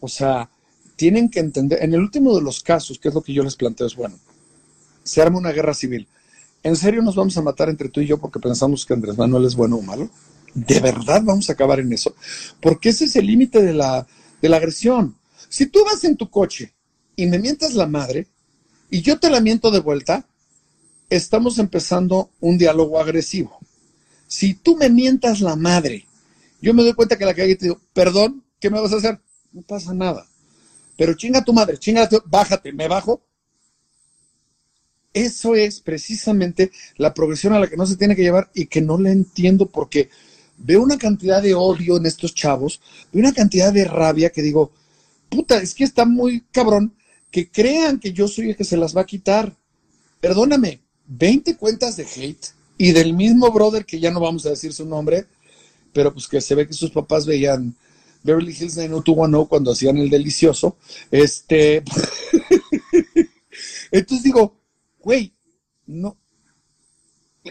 O 0.00 0.08
sea, 0.08 0.50
tienen 0.96 1.28
que 1.28 1.40
entender, 1.40 1.82
en 1.82 1.94
el 1.94 2.00
último 2.00 2.34
de 2.34 2.42
los 2.42 2.62
casos, 2.62 2.98
que 2.98 3.08
es 3.08 3.14
lo 3.14 3.22
que 3.22 3.32
yo 3.32 3.42
les 3.42 3.56
planteo, 3.56 3.86
es 3.86 3.96
bueno, 3.96 4.16
se 5.02 5.22
arma 5.22 5.38
una 5.38 5.52
guerra 5.52 5.74
civil. 5.74 6.06
¿En 6.64 6.76
serio 6.76 7.02
nos 7.02 7.14
vamos 7.14 7.36
a 7.36 7.42
matar 7.42 7.68
entre 7.68 7.90
tú 7.90 8.00
y 8.00 8.06
yo 8.06 8.16
porque 8.16 8.40
pensamos 8.40 8.86
que 8.86 8.94
Andrés 8.94 9.18
Manuel 9.18 9.44
es 9.44 9.54
bueno 9.54 9.76
o 9.76 9.82
malo? 9.82 10.08
¿De 10.54 10.80
verdad 10.80 11.20
vamos 11.22 11.50
a 11.50 11.52
acabar 11.52 11.78
en 11.78 11.92
eso? 11.92 12.14
Porque 12.58 12.88
ese 12.88 13.04
es 13.04 13.16
el 13.16 13.26
límite 13.26 13.62
de 13.62 13.74
la, 13.74 14.06
de 14.40 14.48
la 14.48 14.56
agresión. 14.56 15.14
Si 15.50 15.66
tú 15.66 15.84
vas 15.84 16.02
en 16.04 16.16
tu 16.16 16.30
coche 16.30 16.72
y 17.16 17.26
me 17.26 17.38
mientas 17.38 17.74
la 17.74 17.86
madre 17.86 18.28
y 18.88 19.02
yo 19.02 19.20
te 19.20 19.28
la 19.28 19.42
miento 19.42 19.70
de 19.70 19.80
vuelta, 19.80 20.26
estamos 21.10 21.58
empezando 21.58 22.30
un 22.40 22.56
diálogo 22.56 22.98
agresivo. 22.98 23.58
Si 24.26 24.54
tú 24.54 24.74
me 24.74 24.88
mientas 24.88 25.42
la 25.42 25.56
madre, 25.56 26.06
yo 26.62 26.72
me 26.72 26.82
doy 26.82 26.94
cuenta 26.94 27.18
que 27.18 27.26
la 27.26 27.34
cagué 27.34 27.52
y 27.52 27.56
te 27.56 27.66
digo, 27.66 27.80
perdón, 27.92 28.42
¿qué 28.58 28.70
me 28.70 28.80
vas 28.80 28.94
a 28.94 28.96
hacer? 28.96 29.20
No 29.52 29.60
pasa 29.60 29.92
nada. 29.92 30.26
Pero 30.96 31.12
chinga 31.12 31.44
tu 31.44 31.52
madre, 31.52 31.76
chinga 31.76 32.08
bájate, 32.24 32.72
me 32.72 32.88
bajo. 32.88 33.20
Eso 35.14 35.54
es 35.54 35.80
precisamente 35.80 36.72
la 36.96 37.14
progresión 37.14 37.52
a 37.52 37.60
la 37.60 37.68
que 37.68 37.76
no 37.76 37.86
se 37.86 37.96
tiene 37.96 38.16
que 38.16 38.22
llevar 38.22 38.50
y 38.52 38.66
que 38.66 38.80
no 38.80 38.98
la 38.98 39.12
entiendo 39.12 39.66
porque 39.66 40.10
veo 40.58 40.82
una 40.82 40.98
cantidad 40.98 41.40
de 41.40 41.54
odio 41.54 41.96
en 41.96 42.06
estos 42.06 42.34
chavos, 42.34 42.80
veo 43.12 43.20
una 43.20 43.32
cantidad 43.32 43.72
de 43.72 43.84
rabia 43.84 44.30
que 44.30 44.42
digo, 44.42 44.72
puta, 45.28 45.58
es 45.62 45.74
que 45.74 45.84
está 45.84 46.04
muy 46.04 46.42
cabrón 46.50 46.94
que 47.30 47.48
crean 47.48 47.98
que 47.98 48.12
yo 48.12 48.28
soy 48.28 48.50
el 48.50 48.56
que 48.56 48.64
se 48.64 48.76
las 48.76 48.96
va 48.96 49.02
a 49.02 49.06
quitar. 49.06 49.56
Perdóname, 50.20 50.80
20 51.06 51.56
cuentas 51.56 51.96
de 51.96 52.04
hate 52.04 52.46
y 52.76 52.92
del 52.92 53.14
mismo 53.14 53.50
brother 53.52 53.84
que 53.84 54.00
ya 54.00 54.10
no 54.10 54.20
vamos 54.20 54.46
a 54.46 54.50
decir 54.50 54.72
su 54.72 54.84
nombre, 54.84 55.26
pero 55.92 56.12
pues 56.12 56.28
que 56.28 56.40
se 56.40 56.54
ve 56.54 56.66
que 56.66 56.74
sus 56.74 56.90
papás 56.90 57.26
veían 57.26 57.74
Beverly 58.24 58.52
Hills 58.52 58.76
90210 58.76 59.48
cuando 59.48 59.72
hacían 59.72 59.98
el 59.98 60.10
delicioso. 60.10 60.76
Este. 61.10 61.84
Entonces 63.92 64.24
digo, 64.24 64.56
güey, 65.04 65.34
no. 65.86 66.16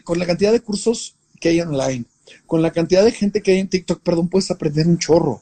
Con 0.04 0.18
la 0.18 0.26
cantidad 0.26 0.52
de 0.52 0.60
cursos 0.60 1.16
que 1.40 1.50
hay 1.50 1.62
online, 1.62 2.06
con 2.48 2.62
la 2.62 2.72
cantidad 2.72 3.06
de 3.06 3.12
gente 3.12 3.42
que 3.42 3.52
hay 3.52 3.60
en 3.60 3.70
TikTok, 3.70 4.02
perdón, 4.02 4.28
puedes 4.28 4.50
aprender 4.50 4.88
un 4.88 4.98
chorro. 4.98 5.42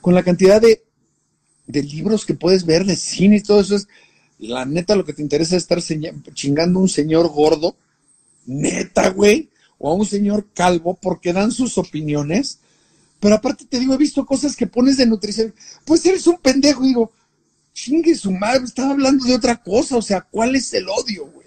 Con 0.00 0.14
la 0.14 0.22
cantidad 0.22 0.62
de, 0.62 0.84
de 1.66 1.82
libros 1.82 2.24
que 2.24 2.34
puedes 2.34 2.64
ver, 2.64 2.84
de 2.84 2.94
cine 2.94 3.36
y 3.38 3.42
todo 3.42 3.60
eso 3.60 3.74
es. 3.74 3.88
La 4.38 4.64
neta, 4.64 4.94
lo 4.94 5.04
que 5.04 5.12
te 5.12 5.22
interesa 5.22 5.56
es 5.56 5.64
estar 5.64 5.82
chingando 6.32 6.78
a 6.78 6.82
un 6.82 6.88
señor 6.88 7.28
gordo, 7.28 7.74
neta, 8.46 9.10
güey, 9.10 9.50
o 9.78 9.90
a 9.90 9.94
un 9.94 10.06
señor 10.06 10.46
calvo, 10.54 10.94
porque 10.94 11.32
dan 11.32 11.50
sus 11.50 11.76
opiniones. 11.76 12.60
Pero 13.18 13.34
aparte 13.34 13.64
te 13.64 13.80
digo, 13.80 13.94
he 13.94 13.98
visto 13.98 14.24
cosas 14.24 14.54
que 14.54 14.68
pones 14.68 14.96
de 14.96 15.06
nutrición. 15.06 15.52
Pues 15.84 16.06
eres 16.06 16.24
un 16.28 16.38
pendejo, 16.38 16.84
digo, 16.84 17.10
chingue 17.72 18.14
su 18.14 18.30
madre, 18.30 18.64
estaba 18.64 18.90
hablando 18.90 19.24
de 19.24 19.34
otra 19.34 19.60
cosa. 19.60 19.96
O 19.96 20.02
sea, 20.02 20.20
¿cuál 20.20 20.54
es 20.54 20.72
el 20.72 20.88
odio, 20.88 21.26
güey? 21.26 21.37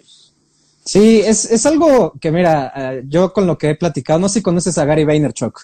Sí, 0.93 1.21
es, 1.25 1.45
es 1.49 1.65
algo 1.65 2.11
que, 2.19 2.31
mira, 2.33 2.73
eh, 2.75 3.03
yo 3.07 3.31
con 3.31 3.47
lo 3.47 3.57
que 3.57 3.69
he 3.69 3.75
platicado, 3.75 4.19
no 4.19 4.27
sé 4.27 4.39
si 4.39 4.43
conoces 4.43 4.77
a 4.77 4.83
Gary 4.83 5.05
Vaynerchuk, 5.05 5.61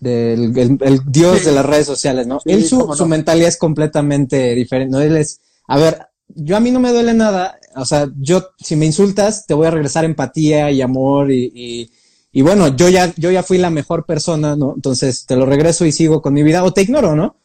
del 0.00 0.54
el, 0.58 0.78
el 0.82 1.00
dios 1.06 1.38
Sí. 1.38 1.44
de 1.46 1.52
las 1.52 1.64
redes 1.64 1.86
sociales, 1.86 2.26
¿no? 2.26 2.40
Sí, 2.40 2.50
Él 2.52 2.62
su, 2.66 2.78
no. 2.86 2.94
su 2.94 3.06
mentalidad 3.06 3.48
es 3.48 3.56
completamente 3.56 4.54
diferente, 4.54 4.92
¿no? 4.92 5.00
Él 5.00 5.16
es, 5.16 5.40
a 5.66 5.78
ver, 5.78 6.06
yo 6.28 6.58
a 6.58 6.60
mí 6.60 6.70
no 6.72 6.80
me 6.80 6.92
duele 6.92 7.14
nada, 7.14 7.58
o 7.74 7.86
sea, 7.86 8.06
yo, 8.20 8.48
si 8.58 8.76
me 8.76 8.84
insultas, 8.84 9.46
te 9.46 9.54
voy 9.54 9.66
a 9.66 9.70
regresar 9.70 10.04
empatía 10.04 10.70
y 10.70 10.82
amor 10.82 11.30
y, 11.32 11.50
y, 11.54 11.90
y 12.32 12.42
bueno, 12.42 12.76
yo 12.76 12.90
ya, 12.90 13.14
yo 13.16 13.30
ya 13.30 13.42
fui 13.42 13.56
la 13.56 13.70
mejor 13.70 14.04
persona, 14.04 14.56
¿no? 14.56 14.74
Entonces 14.76 15.24
te 15.24 15.36
lo 15.36 15.46
regreso 15.46 15.86
y 15.86 15.92
sigo 15.92 16.20
con 16.20 16.34
mi 16.34 16.42
vida, 16.42 16.62
o 16.64 16.74
te 16.74 16.82
ignoro, 16.82 17.16
¿no? 17.16 17.36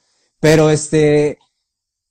Pero 0.41 0.69
este, 0.69 1.37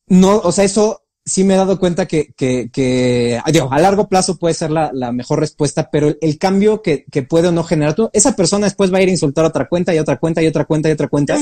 no, 0.06 0.38
o 0.38 0.50
sea, 0.50 0.64
eso 0.64 0.99
sí 1.24 1.44
me 1.44 1.54
he 1.54 1.56
dado 1.56 1.78
cuenta 1.78 2.06
que, 2.06 2.32
que, 2.36 2.70
que 2.72 3.40
digo, 3.52 3.72
a 3.72 3.78
largo 3.78 4.08
plazo 4.08 4.36
puede 4.38 4.54
ser 4.54 4.70
la, 4.70 4.90
la 4.92 5.12
mejor 5.12 5.40
respuesta, 5.40 5.90
pero 5.90 6.08
el, 6.08 6.18
el 6.20 6.38
cambio 6.38 6.82
que, 6.82 7.04
que 7.10 7.22
puede 7.22 7.48
o 7.48 7.52
no 7.52 7.62
generar, 7.64 7.94
tú- 7.94 8.10
esa 8.12 8.34
persona 8.34 8.66
después 8.66 8.92
va 8.92 8.98
a 8.98 9.02
ir 9.02 9.08
a 9.08 9.12
insultar 9.12 9.44
a 9.44 9.48
otra 9.48 9.68
cuenta 9.68 9.94
y 9.94 9.98
otra 9.98 10.18
cuenta 10.18 10.42
y 10.42 10.46
otra 10.46 10.64
cuenta 10.64 10.88
y 10.88 10.92
otra 10.92 11.08
cuenta. 11.08 11.36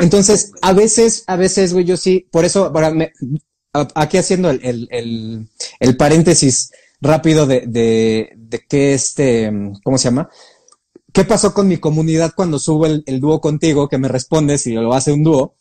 Entonces, 0.00 0.52
a 0.62 0.72
veces, 0.72 1.24
a 1.26 1.36
veces, 1.36 1.72
güey, 1.72 1.84
yo 1.84 1.96
sí, 1.96 2.26
por 2.30 2.44
eso, 2.44 2.66
ahora 2.66 2.90
me, 2.90 3.12
aquí 3.94 4.16
haciendo 4.18 4.50
el, 4.50 4.88
el, 4.90 5.48
el, 5.80 5.96
paréntesis 5.96 6.70
rápido 7.00 7.46
de, 7.46 7.62
de, 7.66 8.30
de 8.36 8.64
qué 8.68 8.94
este, 8.94 9.52
¿cómo 9.84 9.98
se 9.98 10.04
llama? 10.04 10.30
¿Qué 11.12 11.24
pasó 11.24 11.54
con 11.54 11.68
mi 11.68 11.78
comunidad 11.78 12.32
cuando 12.36 12.58
subo 12.58 12.86
el, 12.86 13.02
el 13.06 13.20
dúo 13.20 13.40
contigo? 13.40 13.88
Que 13.88 13.98
me 13.98 14.08
respondes 14.08 14.66
y 14.66 14.74
lo 14.74 14.92
hace 14.94 15.12
un 15.12 15.24
dúo. 15.24 15.54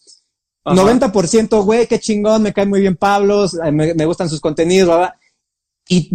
90%, 0.66 1.64
güey, 1.64 1.88
qué 1.88 2.00
chingón, 2.00 2.42
me 2.42 2.54
cae 2.54 2.66
muy 2.66 2.82
bien 2.82 2.96
Pablo, 2.96 3.46
me, 3.72 3.94
me 3.94 4.06
gustan 4.06 4.30
sus 4.30 4.42
contenidos, 4.42 4.98
bla. 4.98 5.16
Y 5.88 6.10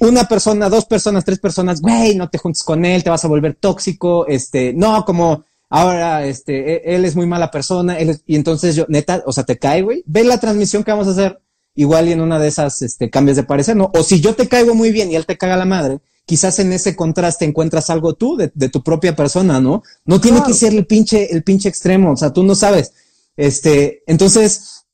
una 0.00 0.28
persona, 0.28 0.68
dos 0.68 0.84
personas, 0.84 1.24
tres 1.24 1.40
personas, 1.40 1.80
güey, 1.80 2.14
no 2.14 2.28
te 2.28 2.38
juntes 2.38 2.62
con 2.62 2.84
él, 2.84 3.02
te 3.02 3.10
vas 3.10 3.24
a 3.24 3.28
volver 3.28 3.56
tóxico, 3.56 4.28
este, 4.28 4.72
no, 4.72 5.04
como 5.04 5.44
ahora, 5.68 6.24
este, 6.24 6.74
e, 6.74 6.94
él 6.94 7.04
es 7.04 7.16
muy 7.16 7.26
mala 7.26 7.50
persona, 7.50 7.98
él 7.98 8.20
y 8.26 8.36
entonces 8.36 8.76
yo, 8.76 8.86
neta, 8.88 9.24
o 9.26 9.32
sea, 9.32 9.42
te 9.42 9.58
cae, 9.58 9.82
güey, 9.82 10.04
ve 10.06 10.22
la 10.22 10.38
transmisión 10.38 10.84
que 10.84 10.92
vamos 10.92 11.08
a 11.08 11.10
hacer, 11.10 11.40
igual 11.74 12.08
y 12.08 12.12
en 12.12 12.20
una 12.20 12.38
de 12.38 12.46
esas, 12.46 12.80
este, 12.82 13.10
cambios 13.10 13.36
de 13.36 13.42
parecer, 13.42 13.74
¿no? 13.74 13.90
O 13.92 14.04
si 14.04 14.20
yo 14.20 14.36
te 14.36 14.46
caigo 14.46 14.74
muy 14.76 14.92
bien 14.92 15.10
y 15.10 15.16
él 15.16 15.26
te 15.26 15.36
caga 15.36 15.56
la 15.56 15.64
madre, 15.64 15.98
quizás 16.24 16.60
en 16.60 16.72
ese 16.72 16.94
contraste 16.94 17.44
encuentras 17.44 17.90
algo 17.90 18.14
tú 18.14 18.36
de, 18.36 18.52
de 18.54 18.68
tu 18.68 18.84
propia 18.84 19.16
persona, 19.16 19.60
¿no? 19.60 19.82
No 20.04 20.20
tiene 20.20 20.44
que 20.44 20.54
ser 20.54 20.74
el 20.74 20.86
pinche, 20.86 21.32
el 21.32 21.42
pinche 21.42 21.68
extremo, 21.68 22.12
o 22.12 22.16
sea, 22.16 22.32
tú 22.32 22.44
no 22.44 22.54
sabes. 22.54 22.92
Este, 23.38 24.02
entonces, 24.08 24.84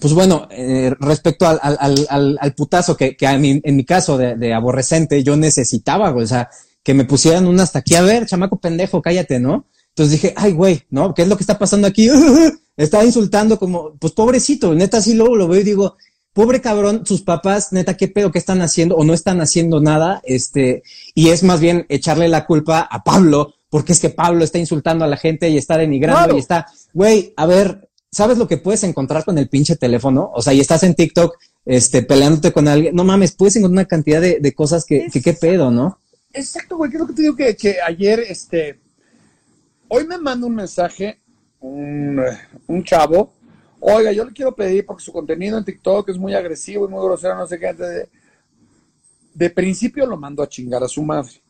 pues 0.00 0.14
bueno, 0.14 0.46
eh, 0.52 0.94
respecto 1.00 1.48
al, 1.48 1.58
al, 1.60 2.06
al, 2.08 2.38
al, 2.40 2.54
putazo 2.54 2.96
que, 2.96 3.16
que 3.16 3.26
mí, 3.38 3.60
en 3.64 3.74
mi 3.74 3.84
caso 3.84 4.16
de, 4.16 4.36
de, 4.36 4.54
aborrecente 4.54 5.24
yo 5.24 5.36
necesitaba, 5.36 6.10
güey, 6.10 6.24
o 6.24 6.28
sea, 6.28 6.48
que 6.84 6.94
me 6.94 7.04
pusieran 7.04 7.48
un 7.48 7.58
hasta 7.58 7.80
aquí, 7.80 7.96
a 7.96 8.02
ver, 8.02 8.24
chamaco 8.24 8.60
pendejo, 8.60 9.02
cállate, 9.02 9.40
¿no? 9.40 9.66
Entonces 9.88 10.12
dije, 10.12 10.32
ay, 10.36 10.52
güey, 10.52 10.84
¿no? 10.90 11.12
¿Qué 11.12 11.22
es 11.22 11.28
lo 11.28 11.36
que 11.36 11.42
está 11.42 11.58
pasando 11.58 11.88
aquí? 11.88 12.08
Estaba 12.76 13.04
insultando 13.04 13.58
como, 13.58 13.96
pues 13.98 14.12
pobrecito, 14.12 14.72
neta, 14.76 14.98
así 14.98 15.14
luego 15.14 15.34
lo 15.34 15.48
veo 15.48 15.60
y 15.60 15.64
digo, 15.64 15.96
pobre 16.32 16.60
cabrón, 16.60 17.04
sus 17.04 17.22
papás, 17.22 17.72
neta, 17.72 17.96
qué 17.96 18.06
pedo 18.06 18.30
que 18.30 18.38
están 18.38 18.62
haciendo 18.62 18.94
o 18.94 19.02
no 19.02 19.12
están 19.12 19.40
haciendo 19.40 19.80
nada, 19.80 20.22
este, 20.22 20.84
y 21.16 21.30
es 21.30 21.42
más 21.42 21.58
bien 21.58 21.84
echarle 21.88 22.28
la 22.28 22.46
culpa 22.46 22.86
a 22.88 23.02
Pablo, 23.02 23.54
porque 23.70 23.92
es 23.92 23.98
que 23.98 24.10
Pablo 24.10 24.44
está 24.44 24.58
insultando 24.58 25.04
a 25.04 25.08
la 25.08 25.16
gente 25.16 25.48
y 25.48 25.58
está 25.58 25.76
denigrando 25.76 26.36
y 26.36 26.38
está, 26.38 26.66
güey, 26.94 27.34
a 27.36 27.46
ver, 27.46 27.87
¿sabes 28.10 28.38
lo 28.38 28.48
que 28.48 28.56
puedes 28.56 28.82
encontrar 28.84 29.24
con 29.24 29.38
el 29.38 29.48
pinche 29.48 29.76
teléfono? 29.76 30.30
O 30.34 30.42
sea, 30.42 30.52
y 30.52 30.60
estás 30.60 30.82
en 30.82 30.94
TikTok, 30.94 31.36
este, 31.64 32.02
peleándote 32.02 32.52
con 32.52 32.68
alguien, 32.68 32.94
no 32.94 33.04
mames, 33.04 33.32
puedes 33.32 33.56
encontrar 33.56 33.84
una 33.84 33.88
cantidad 33.88 34.20
de, 34.20 34.38
de 34.40 34.54
cosas 34.54 34.84
que, 34.84 35.08
que, 35.12 35.20
qué 35.20 35.32
pedo, 35.34 35.70
¿no? 35.70 35.98
Exacto, 36.32 36.76
güey, 36.76 36.90
¿qué 36.90 36.96
es 36.96 37.00
lo 37.00 37.06
que 37.06 37.14
te 37.14 37.22
digo 37.22 37.36
que, 37.36 37.56
que 37.56 37.80
ayer, 37.80 38.20
este, 38.20 38.78
hoy 39.88 40.06
me 40.06 40.18
manda 40.18 40.46
un 40.46 40.54
mensaje 40.54 41.20
un, 41.60 42.22
un 42.66 42.84
chavo, 42.84 43.32
Oiga, 43.80 44.10
yo 44.12 44.24
le 44.24 44.32
quiero 44.32 44.54
pedir 44.54 44.84
porque 44.84 45.04
su 45.04 45.12
contenido 45.12 45.56
en 45.56 45.64
TikTok 45.64 46.08
es 46.08 46.18
muy 46.18 46.34
agresivo 46.34 46.86
y 46.86 46.90
muy 46.90 47.04
grosero, 47.04 47.36
no 47.36 47.46
sé 47.46 47.58
qué. 47.58 47.72
De, 47.72 48.08
de 49.34 49.50
principio 49.50 50.04
lo 50.04 50.16
mando 50.16 50.42
a 50.42 50.48
chingar 50.48 50.82
a 50.82 50.88
su 50.88 51.02
madre. 51.02 51.40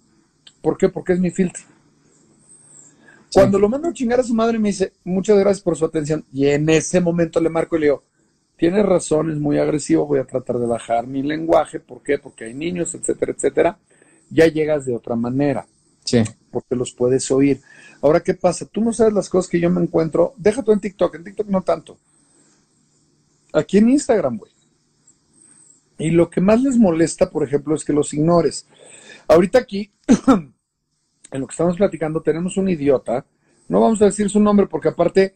¿Por 0.61 0.77
qué? 0.77 0.88
Porque 0.88 1.14
es 1.14 1.21
mi 1.21 1.31
filtro. 1.31 1.62
Cuando 3.33 3.59
lo 3.59 3.69
mando 3.69 3.88
a 3.88 3.93
chingar 3.93 4.21
a 4.21 4.23
su 4.23 4.35
madre 4.35 4.59
me 4.59 4.69
dice, 4.69 4.93
muchas 5.05 5.38
gracias 5.38 5.62
por 5.62 5.77
su 5.77 5.85
atención. 5.85 6.25
Y 6.33 6.47
en 6.47 6.69
ese 6.69 7.01
momento 7.01 7.41
le 7.41 7.51
marco 7.51 7.77
y 7.77 7.81
le 7.81 7.87
digo, 7.87 8.03
tienes 8.57 8.85
razón, 8.85 9.31
es 9.31 9.38
muy 9.38 9.59
agresivo, 9.59 10.07
voy 10.07 10.21
a 10.21 10.25
tratar 10.25 10.59
de 10.59 10.67
bajar 10.67 11.07
mi 11.07 11.23
lenguaje. 11.23 11.81
¿Por 11.81 12.03
qué? 12.03 12.19
Porque 12.19 12.45
hay 12.45 12.55
niños, 12.55 12.95
etcétera, 12.95 13.33
etcétera. 13.33 13.79
Ya 14.31 14.47
llegas 14.47 14.87
de 14.87 14.97
otra 14.97 15.17
manera. 15.17 15.67
Sí. 16.05 16.23
Porque 16.51 16.75
los 16.75 16.93
puedes 16.93 17.31
oír. 17.31 17.61
Ahora, 18.01 18.21
¿qué 18.21 18.35
pasa? 18.35 18.67
Tú 18.67 18.81
no 18.81 18.93
sabes 18.93 19.12
las 19.12 19.29
cosas 19.29 19.51
que 19.51 19.61
yo 19.61 19.69
me 19.71 19.83
encuentro. 19.83 20.35
Deja 20.37 20.62
tú 20.62 20.73
en 20.73 20.81
TikTok, 20.81 21.14
en 21.17 21.25
TikTok 21.25 21.49
no 21.49 21.62
tanto 21.62 21.99
aquí 23.53 23.79
en 23.79 23.91
Instagram, 23.91 24.38
güey. 24.38 24.53
Y 25.99 26.11
lo 26.11 26.31
que 26.31 26.41
más 26.41 26.62
les 26.62 26.77
molesta, 26.77 27.31
por 27.31 27.43
ejemplo, 27.45 27.75
es 27.75 27.85
que 27.85 27.93
los 27.93 28.14
ignores. 28.14 28.67
Ahorita 29.27 29.59
aquí, 29.59 29.91
en 31.31 31.41
lo 31.41 31.47
que 31.47 31.53
estamos 31.53 31.77
platicando, 31.77 32.21
tenemos 32.21 32.57
un 32.57 32.69
idiota. 32.69 33.25
No 33.69 33.81
vamos 33.81 34.01
a 34.03 34.07
decir 34.07 34.31
su 34.31 34.41
nombre 34.41 34.67
porque 34.67 34.88
aparte, 34.88 35.35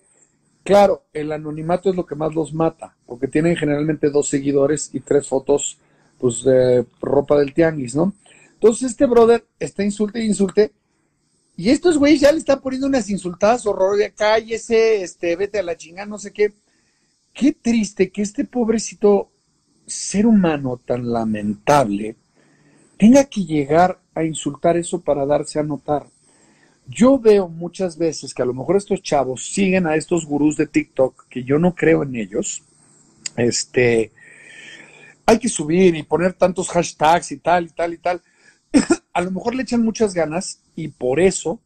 claro, 0.65 1.05
el 1.13 1.33
anonimato 1.33 1.91
es 1.91 1.97
lo 1.97 2.07
que 2.07 2.15
más 2.15 2.35
los 2.35 2.53
mata, 2.55 2.97
porque 3.07 3.29
tienen 3.29 3.57
generalmente 3.57 4.11
dos 4.11 4.29
seguidores 4.29 4.91
y 4.93 5.01
tres 5.01 5.29
fotos, 5.29 5.79
pues, 6.19 6.45
de 6.45 6.87
ropa 7.01 7.39
del 7.39 7.53
tianguis, 7.53 7.95
¿no? 7.95 8.15
Entonces 8.55 8.91
este 8.91 9.07
brother 9.07 9.45
está 9.59 9.83
insulte 9.83 10.21
e 10.21 10.25
insulte. 10.25 10.73
Y 11.57 11.71
estos 11.71 11.99
güeyes 11.99 12.21
ya 12.21 12.33
le 12.33 12.39
están 12.39 12.61
poniendo 12.61 12.87
unas 12.87 13.11
insultadas 13.11 13.67
horror 13.67 13.99
de 13.99 14.13
cállese, 14.13 15.03
este, 15.03 15.37
vete 15.37 15.59
a 15.59 15.63
la 15.63 15.77
chingada, 15.77 16.07
no 16.07 16.19
sé 16.19 16.33
qué 16.33 16.55
qué 17.33 17.53
triste 17.53 18.11
que 18.11 18.23
este 18.23 18.45
pobrecito 18.45 19.31
ser 19.87 20.27
humano 20.27 20.81
tan 20.85 21.11
lamentable 21.11 22.17
tenga 23.03 23.25
que 23.25 23.45
llegar 23.45 23.99
a 24.15 24.23
insultar 24.23 24.77
eso 24.77 25.01
para 25.01 25.27
darse 25.27 25.59
a 25.59 25.65
notar. 25.65 26.07
Yo 26.87 27.19
veo 27.19 27.49
muchas 27.49 27.99
veces 27.99 28.33
que 28.33 28.43
a 28.43 28.45
lo 28.45 28.55
mejor 28.55 28.77
estos 28.77 29.03
chavos 29.03 29.53
siguen 29.53 29.89
a 29.89 29.97
estos 29.97 30.25
gurús 30.25 30.57
de 30.57 30.69
TikTok, 30.69 31.27
que 31.29 31.43
yo 31.43 31.59
no 31.59 31.75
creo 31.75 32.05
en 32.05 32.15
ellos. 32.15 32.63
Este, 33.37 34.13
hay 35.27 35.41
que 35.41 35.49
subir 35.49 35.97
y 35.97 36.05
poner 36.05 36.35
tantos 36.35 36.69
hashtags 36.69 37.33
y 37.33 37.39
tal 37.39 37.65
y 37.67 37.71
tal 37.71 37.93
y 37.95 37.99
tal. 37.99 38.23
a 39.13 39.21
lo 39.21 39.33
mejor 39.33 39.57
le 39.57 39.65
echan 39.65 39.85
muchas 39.85 40.15
ganas 40.15 40.61
y 40.77 40.87
por 40.87 41.19
eso 41.19 41.59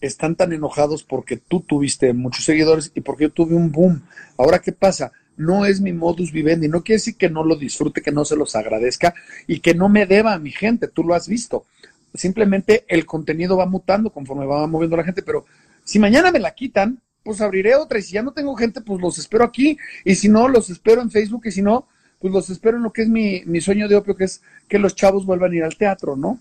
están 0.00 0.36
tan 0.36 0.52
enojados 0.52 1.02
porque 1.02 1.36
tú 1.36 1.62
tuviste 1.62 2.12
muchos 2.12 2.44
seguidores 2.44 2.92
y 2.94 3.00
porque 3.00 3.24
yo 3.24 3.32
tuve 3.32 3.56
un 3.56 3.72
boom. 3.72 4.04
Ahora, 4.36 4.60
¿qué 4.60 4.70
pasa? 4.70 5.10
No 5.38 5.64
es 5.64 5.80
mi 5.80 5.92
modus 5.92 6.32
vivendi. 6.32 6.68
No 6.68 6.82
quiere 6.82 6.98
decir 6.98 7.16
que 7.16 7.30
no 7.30 7.44
lo 7.44 7.56
disfrute, 7.56 8.02
que 8.02 8.12
no 8.12 8.24
se 8.24 8.36
los 8.36 8.54
agradezca 8.54 9.14
y 9.46 9.60
que 9.60 9.74
no 9.74 9.88
me 9.88 10.04
deba 10.04 10.34
a 10.34 10.38
mi 10.38 10.50
gente. 10.50 10.88
Tú 10.88 11.04
lo 11.04 11.14
has 11.14 11.28
visto. 11.28 11.64
Simplemente 12.12 12.84
el 12.88 13.06
contenido 13.06 13.56
va 13.56 13.64
mutando 13.64 14.10
conforme 14.10 14.44
va 14.44 14.66
moviendo 14.66 14.96
la 14.96 15.04
gente. 15.04 15.22
Pero 15.22 15.46
si 15.84 15.98
mañana 15.98 16.30
me 16.30 16.40
la 16.40 16.50
quitan, 16.50 17.00
pues 17.22 17.40
abriré 17.40 17.76
otra. 17.76 17.98
Y 17.98 18.02
si 18.02 18.12
ya 18.14 18.22
no 18.22 18.32
tengo 18.32 18.54
gente, 18.56 18.80
pues 18.80 19.00
los 19.00 19.16
espero 19.16 19.44
aquí. 19.44 19.78
Y 20.04 20.16
si 20.16 20.28
no, 20.28 20.48
los 20.48 20.68
espero 20.70 21.00
en 21.00 21.10
Facebook. 21.10 21.46
Y 21.46 21.52
si 21.52 21.62
no, 21.62 21.86
pues 22.18 22.32
los 22.32 22.50
espero 22.50 22.76
en 22.76 22.82
lo 22.82 22.92
que 22.92 23.02
es 23.02 23.08
mi, 23.08 23.42
mi 23.46 23.60
sueño 23.60 23.88
de 23.88 23.96
opio, 23.96 24.16
que 24.16 24.24
es 24.24 24.42
que 24.68 24.78
los 24.78 24.94
chavos 24.94 25.24
vuelvan 25.24 25.52
a 25.52 25.56
ir 25.56 25.64
al 25.64 25.76
teatro, 25.76 26.16
¿no? 26.16 26.40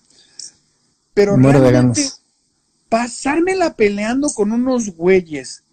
Pero 1.14 1.36
realmente, 1.36 2.02
pasármela 2.90 3.76
peleando 3.76 4.30
con 4.30 4.52
unos 4.52 4.96
güeyes 4.96 5.64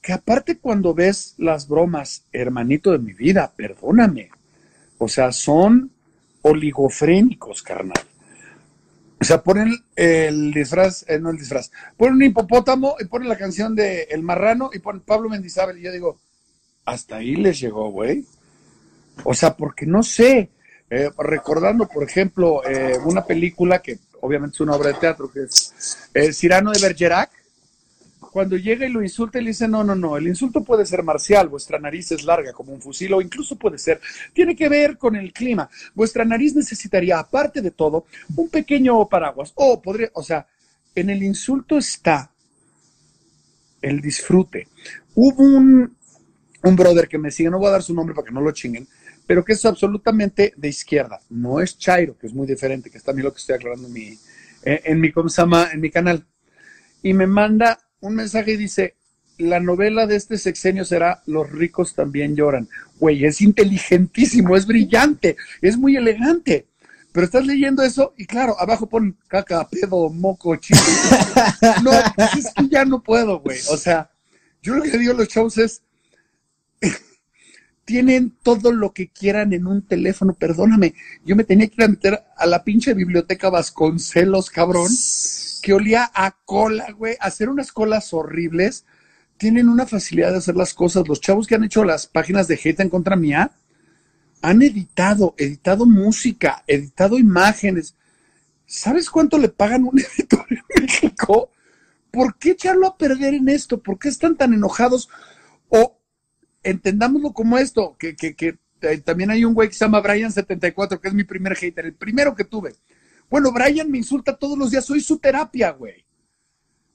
que 0.00 0.12
aparte 0.12 0.58
cuando 0.58 0.94
ves 0.94 1.34
las 1.38 1.68
bromas, 1.68 2.24
hermanito 2.32 2.92
de 2.92 2.98
mi 2.98 3.12
vida, 3.12 3.52
perdóname, 3.54 4.30
o 4.98 5.08
sea, 5.08 5.32
son 5.32 5.90
oligofrénicos, 6.42 7.62
carnal. 7.62 8.02
O 9.20 9.24
sea, 9.24 9.42
ponen 9.42 9.74
el 9.96 10.52
disfraz, 10.52 11.04
eh, 11.06 11.18
no 11.18 11.30
el 11.30 11.36
disfraz, 11.36 11.70
ponen 11.96 12.14
un 12.14 12.22
hipopótamo 12.22 12.96
y 12.98 13.04
ponen 13.04 13.28
la 13.28 13.36
canción 13.36 13.74
de 13.74 14.04
El 14.10 14.22
Marrano 14.22 14.70
y 14.72 14.78
ponen 14.78 15.02
Pablo 15.02 15.28
Mendizábal 15.28 15.78
y 15.78 15.82
yo 15.82 15.92
digo, 15.92 16.18
hasta 16.86 17.16
ahí 17.16 17.36
les 17.36 17.60
llegó, 17.60 17.90
güey. 17.90 18.24
O 19.24 19.34
sea, 19.34 19.54
porque 19.54 19.84
no 19.84 20.02
sé, 20.02 20.50
eh, 20.88 21.10
recordando, 21.18 21.86
por 21.86 22.02
ejemplo, 22.02 22.66
eh, 22.66 22.96
una 23.04 23.26
película 23.26 23.82
que 23.82 23.98
obviamente 24.22 24.54
es 24.54 24.60
una 24.60 24.74
obra 24.74 24.88
de 24.88 24.98
teatro, 24.98 25.30
que 25.30 25.42
es 25.42 26.08
el 26.14 26.32
Cirano 26.32 26.72
de 26.72 26.80
Bergerac, 26.80 27.30
cuando 28.30 28.56
llega 28.56 28.86
y 28.86 28.90
lo 28.90 29.02
insulta, 29.02 29.40
le 29.40 29.48
dice, 29.48 29.68
no, 29.68 29.82
no, 29.84 29.94
no, 29.94 30.16
el 30.16 30.26
insulto 30.26 30.62
puede 30.62 30.86
ser 30.86 31.02
marcial, 31.02 31.48
vuestra 31.48 31.78
nariz 31.78 32.12
es 32.12 32.24
larga 32.24 32.52
como 32.52 32.72
un 32.72 32.80
fusil 32.80 33.12
o 33.14 33.20
incluso 33.20 33.56
puede 33.56 33.78
ser, 33.78 34.00
tiene 34.32 34.54
que 34.54 34.68
ver 34.68 34.98
con 34.98 35.16
el 35.16 35.32
clima, 35.32 35.68
vuestra 35.94 36.24
nariz 36.24 36.54
necesitaría, 36.54 37.18
aparte 37.18 37.60
de 37.60 37.70
todo, 37.70 38.06
un 38.36 38.48
pequeño 38.48 39.08
paraguas, 39.08 39.52
o 39.54 39.80
podría, 39.80 40.10
o 40.14 40.22
sea, 40.22 40.46
en 40.94 41.10
el 41.10 41.22
insulto 41.22 41.78
está 41.78 42.30
el 43.80 44.00
disfrute. 44.00 44.68
Hubo 45.14 45.42
un, 45.42 45.96
un 46.62 46.76
brother 46.76 47.08
que 47.08 47.18
me 47.18 47.30
sigue, 47.30 47.50
no 47.50 47.58
voy 47.58 47.68
a 47.68 47.72
dar 47.72 47.82
su 47.82 47.94
nombre 47.94 48.14
para 48.14 48.26
que 48.26 48.34
no 48.34 48.40
lo 48.40 48.52
chinguen, 48.52 48.86
pero 49.26 49.44
que 49.44 49.52
es 49.52 49.64
absolutamente 49.64 50.52
de 50.56 50.68
izquierda. 50.68 51.20
No 51.30 51.60
es 51.60 51.78
Chairo, 51.78 52.18
que 52.18 52.26
es 52.26 52.34
muy 52.34 52.46
diferente, 52.46 52.90
que 52.90 52.98
es 52.98 53.04
también 53.04 53.26
lo 53.26 53.32
que 53.32 53.38
estoy 53.38 53.56
aclarando 53.56 53.86
en 53.86 53.92
mi, 53.92 54.18
eh, 54.64 54.82
en 54.84 55.00
mi, 55.00 55.12
en 55.72 55.80
mi 55.80 55.90
canal. 55.90 56.26
Y 57.02 57.14
me 57.14 57.26
manda 57.26 57.78
un 58.00 58.14
mensaje 58.14 58.52
y 58.52 58.56
dice, 58.56 58.96
la 59.38 59.60
novela 59.60 60.06
de 60.06 60.16
este 60.16 60.38
sexenio 60.38 60.84
será 60.84 61.22
Los 61.26 61.50
ricos 61.50 61.94
también 61.94 62.36
lloran. 62.36 62.68
Güey, 62.98 63.24
es 63.24 63.40
inteligentísimo, 63.40 64.56
es 64.56 64.66
brillante, 64.66 65.36
es 65.60 65.76
muy 65.76 65.96
elegante. 65.96 66.66
Pero 67.12 67.26
estás 67.26 67.44
leyendo 67.44 67.82
eso 67.82 68.14
y 68.16 68.24
claro, 68.26 68.58
abajo 68.60 68.88
pon 68.88 69.16
caca, 69.26 69.66
pedo, 69.68 70.10
moco, 70.10 70.54
chico. 70.56 70.78
No, 71.82 71.90
es 71.92 72.52
que 72.54 72.68
ya 72.68 72.84
no 72.84 73.02
puedo, 73.02 73.40
güey. 73.40 73.58
O 73.70 73.76
sea, 73.76 74.10
yo 74.62 74.74
lo 74.74 74.82
que 74.82 74.96
digo 74.96 75.12
a 75.12 75.16
los 75.16 75.28
chavos 75.28 75.58
es, 75.58 75.82
tienen 77.84 78.36
todo 78.42 78.72
lo 78.72 78.92
que 78.92 79.08
quieran 79.08 79.52
en 79.52 79.66
un 79.66 79.82
teléfono, 79.82 80.34
perdóname. 80.34 80.94
Yo 81.24 81.34
me 81.34 81.44
tenía 81.44 81.66
que 81.66 81.74
ir 81.78 81.84
a 81.84 81.88
meter 81.88 82.22
a 82.36 82.46
la 82.46 82.62
pinche 82.62 82.94
biblioteca 82.94 83.50
Vasconcelos, 83.50 84.50
cabrón, 84.50 84.88
que 85.60 85.72
olía 85.72 86.10
a 86.14 86.36
cola, 86.44 86.90
güey, 86.92 87.16
hacer 87.20 87.48
unas 87.48 87.72
colas 87.72 88.12
horribles. 88.12 88.84
Tienen 89.36 89.68
una 89.68 89.86
facilidad 89.86 90.32
de 90.32 90.38
hacer 90.38 90.56
las 90.56 90.74
cosas. 90.74 91.06
Los 91.08 91.20
chavos 91.20 91.46
que 91.46 91.54
han 91.54 91.64
hecho 91.64 91.84
las 91.84 92.06
páginas 92.06 92.48
de 92.48 92.60
hate 92.62 92.80
en 92.80 92.88
contra 92.88 93.16
mía, 93.16 93.52
han 94.42 94.62
editado, 94.62 95.34
editado 95.38 95.86
música, 95.86 96.64
editado 96.66 97.18
imágenes. 97.18 97.94
¿Sabes 98.66 99.10
cuánto 99.10 99.38
le 99.38 99.48
pagan 99.48 99.84
un 99.84 99.98
editor 100.16 100.46
en 100.50 100.82
México? 100.82 101.50
¿Por 102.10 102.36
qué 102.38 102.50
echarlo 102.50 102.86
a 102.86 102.96
perder 102.96 103.34
en 103.34 103.48
esto? 103.48 103.82
¿Por 103.82 103.98
qué 103.98 104.08
están 104.08 104.36
tan 104.36 104.52
enojados? 104.52 105.08
O 105.68 106.00
entendámoslo 106.62 107.32
como 107.32 107.58
esto, 107.58 107.96
que, 107.98 108.16
que, 108.16 108.34
que 108.34 108.58
eh, 108.82 108.98
también 108.98 109.30
hay 109.30 109.44
un 109.44 109.54
güey 109.54 109.68
que 109.68 109.74
se 109.74 109.84
llama 109.84 110.02
Brian74, 110.02 111.00
que 111.00 111.08
es 111.08 111.14
mi 111.14 111.24
primer 111.24 111.54
hater, 111.56 111.86
el 111.86 111.94
primero 111.94 112.34
que 112.34 112.44
tuve. 112.44 112.74
Bueno, 113.30 113.52
Brian 113.52 113.90
me 113.90 113.98
insulta 113.98 114.36
todos 114.36 114.58
los 114.58 114.72
días, 114.72 114.84
soy 114.84 115.00
su 115.00 115.18
terapia, 115.18 115.70
güey. 115.70 116.04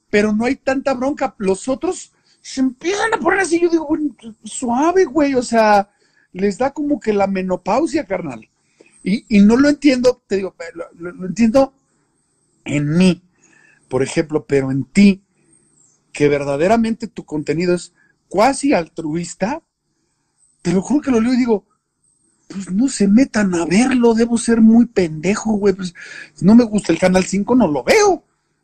Pero 0.10 0.34
no 0.34 0.46
hay 0.46 0.58
tanta 0.58 0.94
bronca. 0.94 1.34
Los 1.38 1.68
otros 1.68 2.12
se 2.42 2.62
empiezan 2.62 3.14
a 3.14 3.18
poner 3.18 3.40
así, 3.40 3.60
yo 3.60 3.70
digo, 3.70 3.88
suave, 4.44 5.06
güey, 5.06 5.34
o 5.34 5.42
sea, 5.42 5.90
les 6.34 6.58
da 6.58 6.72
como 6.72 7.00
que 7.00 7.14
la 7.14 7.26
menopausia, 7.26 8.06
carnal. 8.06 8.50
Y, 9.02 9.40
no 9.40 9.56
lo 9.56 9.70
entiendo, 9.70 10.22
te 10.28 10.38
digo, 10.38 10.56
lo, 10.74 11.12
lo 11.12 11.28
entiendo 11.28 11.74
en 12.66 12.98
mí, 12.98 13.22
por 13.88 14.04
ejemplo, 14.04 14.46
pero 14.46 14.72
en 14.72 14.84
ti, 14.84 15.24
que 16.12 16.28
verdaderamente 16.28 17.08
tu 17.08 17.24
contenido 17.24 17.76
es 17.76 17.94
cuasi 18.28 18.74
altruista, 18.74 19.62
te 20.62 20.74
lo 20.74 20.82
juro 20.82 21.02
que 21.02 21.12
lo 21.12 21.22
leo 21.22 21.34
y 21.34 21.38
digo, 21.38 21.66
pues 22.48 22.72
no 22.72 22.88
se 22.88 23.08
metan 23.08 23.54
a 23.56 23.66
verlo, 23.66 24.14
debo 24.14 24.38
ser 24.38 24.62
muy 24.62 24.86
pendejo, 24.86 25.54
güey, 25.54 25.74
pues 25.74 25.94
no 26.42 26.56
me 26.56 26.64
gusta 26.64 26.94
el 26.94 27.00
Canal 27.00 27.24
5, 27.24 27.56
no 27.56 27.68
lo 27.68 27.84
veo. 27.84 28.24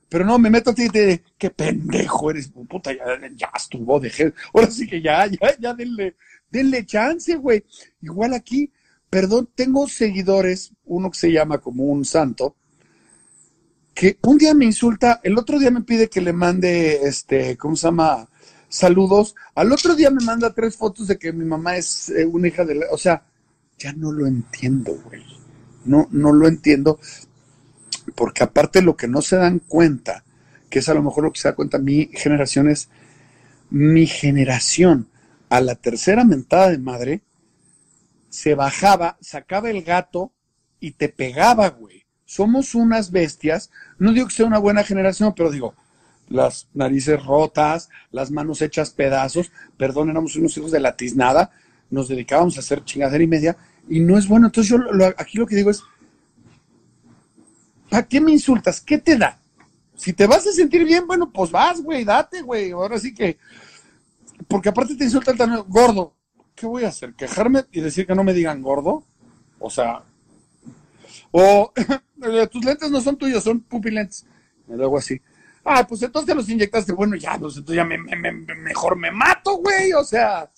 Pero 0.09 0.25
no, 0.25 0.37
me 0.37 0.49
meto 0.49 0.71
a 0.71 0.75
ti 0.75 0.89
te 0.89 1.23
qué 1.37 1.49
pendejo 1.49 2.31
eres, 2.31 2.49
puta, 2.49 2.91
ya, 2.91 3.05
ya 3.33 3.49
estuvo, 3.55 3.97
dejé, 3.97 4.33
ahora 4.53 4.69
sí 4.69 4.85
que 4.85 5.01
ya, 5.01 5.25
ya, 5.25 5.57
ya 5.57 5.73
denle, 5.73 6.15
denle 6.49 6.85
chance, 6.85 7.33
güey. 7.37 7.63
Igual 8.01 8.33
aquí, 8.33 8.71
perdón, 9.09 9.49
tengo 9.55 9.87
seguidores, 9.87 10.73
uno 10.83 11.11
que 11.11 11.17
se 11.17 11.31
llama 11.31 11.59
como 11.59 11.85
un 11.85 12.03
santo, 12.03 12.57
que 13.93 14.17
un 14.23 14.37
día 14.37 14.53
me 14.53 14.65
insulta, 14.65 15.21
el 15.23 15.37
otro 15.37 15.59
día 15.59 15.71
me 15.71 15.81
pide 15.81 16.09
que 16.09 16.19
le 16.19 16.33
mande, 16.33 17.07
este, 17.07 17.55
¿cómo 17.55 17.77
se 17.77 17.87
llama? 17.87 18.27
Saludos. 18.67 19.35
Al 19.55 19.71
otro 19.71 19.95
día 19.95 20.09
me 20.09 20.23
manda 20.23 20.53
tres 20.53 20.75
fotos 20.77 21.07
de 21.07 21.17
que 21.17 21.33
mi 21.33 21.45
mamá 21.45 21.77
es 21.77 22.09
eh, 22.09 22.25
una 22.25 22.47
hija 22.47 22.63
de 22.65 22.75
la, 22.75 22.85
o 22.91 22.97
sea, 22.97 23.23
ya 23.83 23.93
no 23.93 24.11
lo 24.11 24.27
entiendo, 24.27 24.93
güey. 25.05 25.23
No, 25.85 26.07
no 26.11 26.31
lo 26.33 26.47
entiendo. 26.47 26.99
Porque 28.15 28.43
aparte 28.43 28.81
lo 28.81 28.95
que 28.95 29.07
no 29.07 29.21
se 29.21 29.37
dan 29.37 29.59
cuenta, 29.59 30.23
que 30.69 30.79
es 30.79 30.89
a 30.89 30.93
lo 30.93 31.03
mejor 31.03 31.23
lo 31.23 31.31
que 31.31 31.39
se 31.39 31.47
da 31.47 31.55
cuenta 31.55 31.77
mi 31.79 32.09
generación, 32.13 32.69
es 32.69 32.89
mi 33.69 34.05
generación 34.05 35.07
a 35.49 35.61
la 35.61 35.75
tercera 35.75 36.23
mentada 36.23 36.69
de 36.69 36.77
madre 36.77 37.21
se 38.31 38.55
bajaba, 38.55 39.17
sacaba 39.21 39.69
el 39.69 39.83
gato 39.83 40.31
y 40.79 40.91
te 40.91 41.09
pegaba, 41.09 41.69
güey. 41.69 42.05
Somos 42.25 42.73
unas 42.73 43.11
bestias. 43.11 43.69
No 43.99 44.13
digo 44.13 44.27
que 44.27 44.33
sea 44.33 44.45
una 44.45 44.57
buena 44.57 44.83
generación, 44.83 45.33
pero 45.35 45.51
digo, 45.51 45.75
las 46.29 46.69
narices 46.73 47.23
rotas, 47.23 47.89
las 48.11 48.31
manos 48.31 48.61
hechas 48.61 48.91
pedazos, 48.91 49.51
perdón, 49.77 50.09
éramos 50.09 50.37
unos 50.37 50.57
hijos 50.57 50.71
de 50.71 50.79
la 50.79 50.95
tiznada, 50.95 51.51
nos 51.89 52.07
dedicábamos 52.07 52.55
a 52.55 52.61
hacer 52.61 52.85
chingadera 52.85 53.21
y 53.21 53.27
media, 53.27 53.57
y 53.89 53.99
no 53.99 54.17
es 54.17 54.27
bueno. 54.27 54.47
Entonces 54.47 54.69
yo 54.69 54.77
lo, 54.77 55.05
aquí 55.05 55.37
lo 55.37 55.45
que 55.45 55.55
digo 55.55 55.69
es, 55.69 55.83
¿para 57.89 58.07
qué 58.07 58.21
me 58.21 58.31
insultas? 58.31 58.81
¿Qué 58.81 58.97
te 58.97 59.17
da? 59.17 59.39
Si 59.95 60.13
te 60.13 60.25
vas 60.25 60.47
a 60.47 60.51
sentir 60.51 60.83
bien, 60.83 61.05
bueno, 61.05 61.29
pues 61.31 61.51
vas, 61.51 61.81
güey, 61.81 62.03
date, 62.03 62.41
güey. 62.41 62.71
Ahora 62.71 62.97
sí 62.97 63.13
que, 63.13 63.37
porque 64.47 64.69
aparte 64.69 64.95
te 64.95 65.03
insultan 65.03 65.37
tan 65.37 65.63
gordo. 65.67 66.15
¿Qué 66.55 66.65
voy 66.65 66.83
a 66.83 66.89
hacer? 66.89 67.13
¿Quejarme 67.13 67.65
y 67.71 67.81
decir 67.81 68.05
que 68.05 68.15
no 68.15 68.23
me 68.23 68.33
digan 68.33 68.61
gordo? 68.61 69.03
O 69.59 69.69
sea, 69.69 70.03
o 71.31 71.71
tus 72.51 72.65
lentes 72.65 72.91
no 72.91 73.01
son 73.01 73.17
tuyos, 73.17 73.43
son 73.43 73.61
pupilentes. 73.61 74.25
Me 74.67 74.81
hago 74.83 74.97
así. 74.97 75.19
Ah, 75.63 75.85
pues 75.87 76.01
entonces 76.01 76.27
te 76.27 76.35
los 76.35 76.49
inyectaste. 76.49 76.93
Bueno, 76.93 77.15
ya, 77.15 77.37
pues 77.37 77.57
entonces 77.57 77.75
ya 77.75 77.85
me, 77.85 77.97
me, 77.97 78.31
mejor 78.31 78.95
me 78.97 79.11
mato, 79.11 79.57
güey. 79.57 79.93
O 79.93 80.03
sea, 80.03 80.49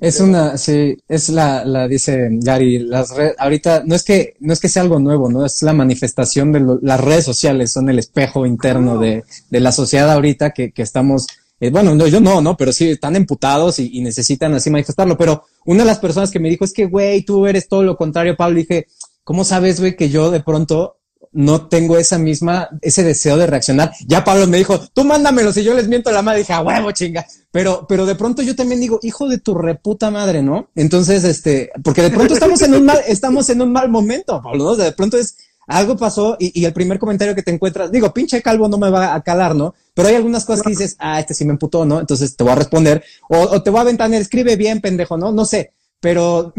es 0.00 0.20
una, 0.20 0.58
sí, 0.58 0.96
es 1.08 1.28
la, 1.28 1.64
la 1.64 1.86
dice 1.86 2.28
Gary, 2.32 2.78
las 2.78 3.10
redes, 3.10 3.34
ahorita 3.38 3.84
no 3.86 3.94
es 3.94 4.02
que, 4.02 4.34
no 4.40 4.52
es 4.52 4.60
que 4.60 4.68
sea 4.68 4.82
algo 4.82 4.98
nuevo, 4.98 5.30
¿no? 5.30 5.46
Es 5.46 5.62
la 5.62 5.72
manifestación 5.72 6.52
de 6.52 6.78
las 6.82 7.00
redes 7.00 7.24
sociales, 7.24 7.72
son 7.72 7.88
el 7.88 7.98
espejo 8.00 8.44
interno 8.44 8.98
de, 8.98 9.24
de 9.50 9.60
la 9.60 9.70
sociedad 9.70 10.10
ahorita 10.10 10.50
que, 10.50 10.72
que 10.72 10.82
estamos, 10.82 11.26
eh, 11.60 11.70
bueno, 11.70 11.94
no, 11.94 12.08
yo 12.08 12.20
no, 12.20 12.40
¿no? 12.40 12.56
Pero 12.56 12.72
sí, 12.72 12.90
están 12.90 13.14
emputados 13.14 13.78
y, 13.78 13.90
y, 13.98 14.02
necesitan 14.02 14.52
así 14.54 14.68
manifestarlo. 14.68 15.16
Pero 15.16 15.44
una 15.64 15.84
de 15.84 15.86
las 15.86 16.00
personas 16.00 16.30
que 16.30 16.40
me 16.40 16.50
dijo 16.50 16.64
es 16.64 16.72
que, 16.72 16.86
güey, 16.86 17.22
tú 17.22 17.46
eres 17.46 17.68
todo 17.68 17.84
lo 17.84 17.96
contrario, 17.96 18.36
Pablo, 18.36 18.58
dije, 18.58 18.88
¿cómo 19.22 19.44
sabes, 19.44 19.78
güey, 19.78 19.96
que 19.96 20.10
yo 20.10 20.30
de 20.32 20.40
pronto 20.40 20.96
no 21.34 21.66
tengo 21.66 21.98
esa 21.98 22.16
misma, 22.16 22.68
ese 22.80 23.02
deseo 23.02 23.36
de 23.36 23.46
reaccionar. 23.46 23.92
Ya 24.06 24.24
Pablo 24.24 24.46
me 24.46 24.56
dijo, 24.56 24.78
tú 24.92 25.04
mándamelo 25.04 25.52
si 25.52 25.62
yo 25.62 25.74
les 25.74 25.88
miento 25.88 26.10
a 26.10 26.12
la 26.12 26.22
madre. 26.22 26.40
Dije, 26.40 26.52
a 26.52 26.62
huevo, 26.62 26.92
chinga. 26.92 27.26
Pero, 27.50 27.86
pero 27.88 28.06
de 28.06 28.14
pronto 28.14 28.42
yo 28.42 28.56
también 28.56 28.80
digo, 28.80 28.98
hijo 29.02 29.28
de 29.28 29.38
tu 29.38 29.54
reputa 29.54 30.10
madre, 30.10 30.42
¿no? 30.42 30.70
Entonces, 30.74 31.24
este, 31.24 31.70
porque 31.82 32.02
de 32.02 32.10
pronto 32.10 32.34
estamos 32.34 32.62
en 32.62 32.74
un 32.74 32.84
mal, 32.84 33.00
estamos 33.06 33.50
en 33.50 33.60
un 33.60 33.72
mal 33.72 33.88
momento, 33.88 34.40
Pablo, 34.42 34.64
¿no? 34.64 34.76
De 34.76 34.92
pronto 34.92 35.18
es, 35.18 35.36
algo 35.66 35.96
pasó 35.96 36.36
y, 36.38 36.60
y, 36.60 36.64
el 36.64 36.72
primer 36.72 36.98
comentario 36.98 37.34
que 37.34 37.42
te 37.42 37.50
encuentras, 37.50 37.90
digo, 37.90 38.12
pinche 38.12 38.42
calvo 38.42 38.68
no 38.68 38.78
me 38.78 38.90
va 38.90 39.14
a 39.14 39.22
calar, 39.22 39.54
¿no? 39.54 39.74
Pero 39.94 40.08
hay 40.08 40.14
algunas 40.14 40.44
cosas 40.44 40.62
que 40.62 40.70
dices, 40.70 40.96
ah, 40.98 41.20
este 41.20 41.34
sí 41.34 41.44
me 41.44 41.52
emputó, 41.52 41.84
¿no? 41.84 42.00
Entonces 42.00 42.36
te 42.36 42.44
voy 42.44 42.52
a 42.52 42.56
responder, 42.56 43.02
o, 43.28 43.38
o 43.38 43.62
te 43.62 43.70
voy 43.70 43.78
a 43.78 43.82
aventar, 43.82 44.12
escribe 44.12 44.56
bien, 44.56 44.80
pendejo, 44.80 45.16
¿no? 45.16 45.32
No 45.32 45.44
sé, 45.44 45.72
pero 46.04 46.52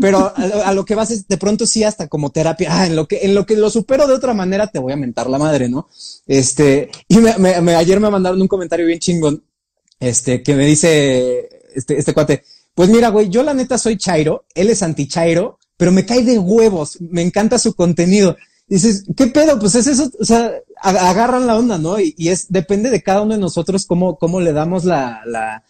pero 0.00 0.32
a, 0.34 0.72
lo 0.72 0.86
que 0.86 0.94
vas 0.94 1.10
es 1.10 1.28
de 1.28 1.36
pronto 1.36 1.66
sí 1.66 1.84
hasta 1.84 2.08
como 2.08 2.30
terapia, 2.30 2.70
ah, 2.72 2.86
en 2.86 2.96
lo 2.96 3.06
que 3.06 3.18
en 3.20 3.34
lo 3.34 3.44
que 3.44 3.54
lo 3.54 3.68
supero 3.68 4.06
de 4.06 4.14
otra 4.14 4.32
manera 4.32 4.68
te 4.68 4.78
voy 4.78 4.94
a 4.94 4.96
mentar 4.96 5.28
la 5.28 5.36
madre, 5.36 5.68
¿no? 5.68 5.90
Este, 6.26 6.90
y 7.06 7.18
me, 7.18 7.36
me, 7.36 7.74
ayer 7.74 8.00
me 8.00 8.08
mandaron 8.08 8.40
un 8.40 8.48
comentario 8.48 8.86
bien 8.86 8.98
chingón, 8.98 9.44
este, 10.00 10.42
que 10.42 10.54
me 10.54 10.64
dice 10.64 11.50
este, 11.74 11.98
este 11.98 12.14
cuate, 12.14 12.44
pues 12.74 12.88
mira, 12.88 13.10
güey, 13.10 13.28
yo 13.28 13.42
la 13.42 13.52
neta 13.52 13.76
soy 13.76 13.98
Chairo, 13.98 14.46
él 14.54 14.70
es 14.70 14.82
anti 14.82 15.06
Chairo, 15.06 15.58
pero 15.76 15.92
me 15.92 16.06
cae 16.06 16.24
de 16.24 16.38
huevos, 16.38 16.98
me 17.02 17.20
encanta 17.20 17.58
su 17.58 17.74
contenido. 17.74 18.38
dices, 18.68 19.04
¿qué 19.18 19.26
pedo? 19.26 19.58
Pues 19.58 19.74
es 19.74 19.86
eso, 19.86 20.10
o 20.18 20.24
sea, 20.24 20.50
agarran 20.80 21.46
la 21.46 21.58
onda, 21.58 21.76
¿no? 21.76 22.00
Y, 22.00 22.14
y, 22.16 22.30
es, 22.30 22.50
depende 22.50 22.88
de 22.88 23.02
cada 23.02 23.20
uno 23.20 23.34
de 23.34 23.40
nosotros 23.40 23.84
cómo, 23.84 24.16
cómo 24.16 24.40
le 24.40 24.54
damos 24.54 24.86
la, 24.86 25.20
la, 25.26 25.62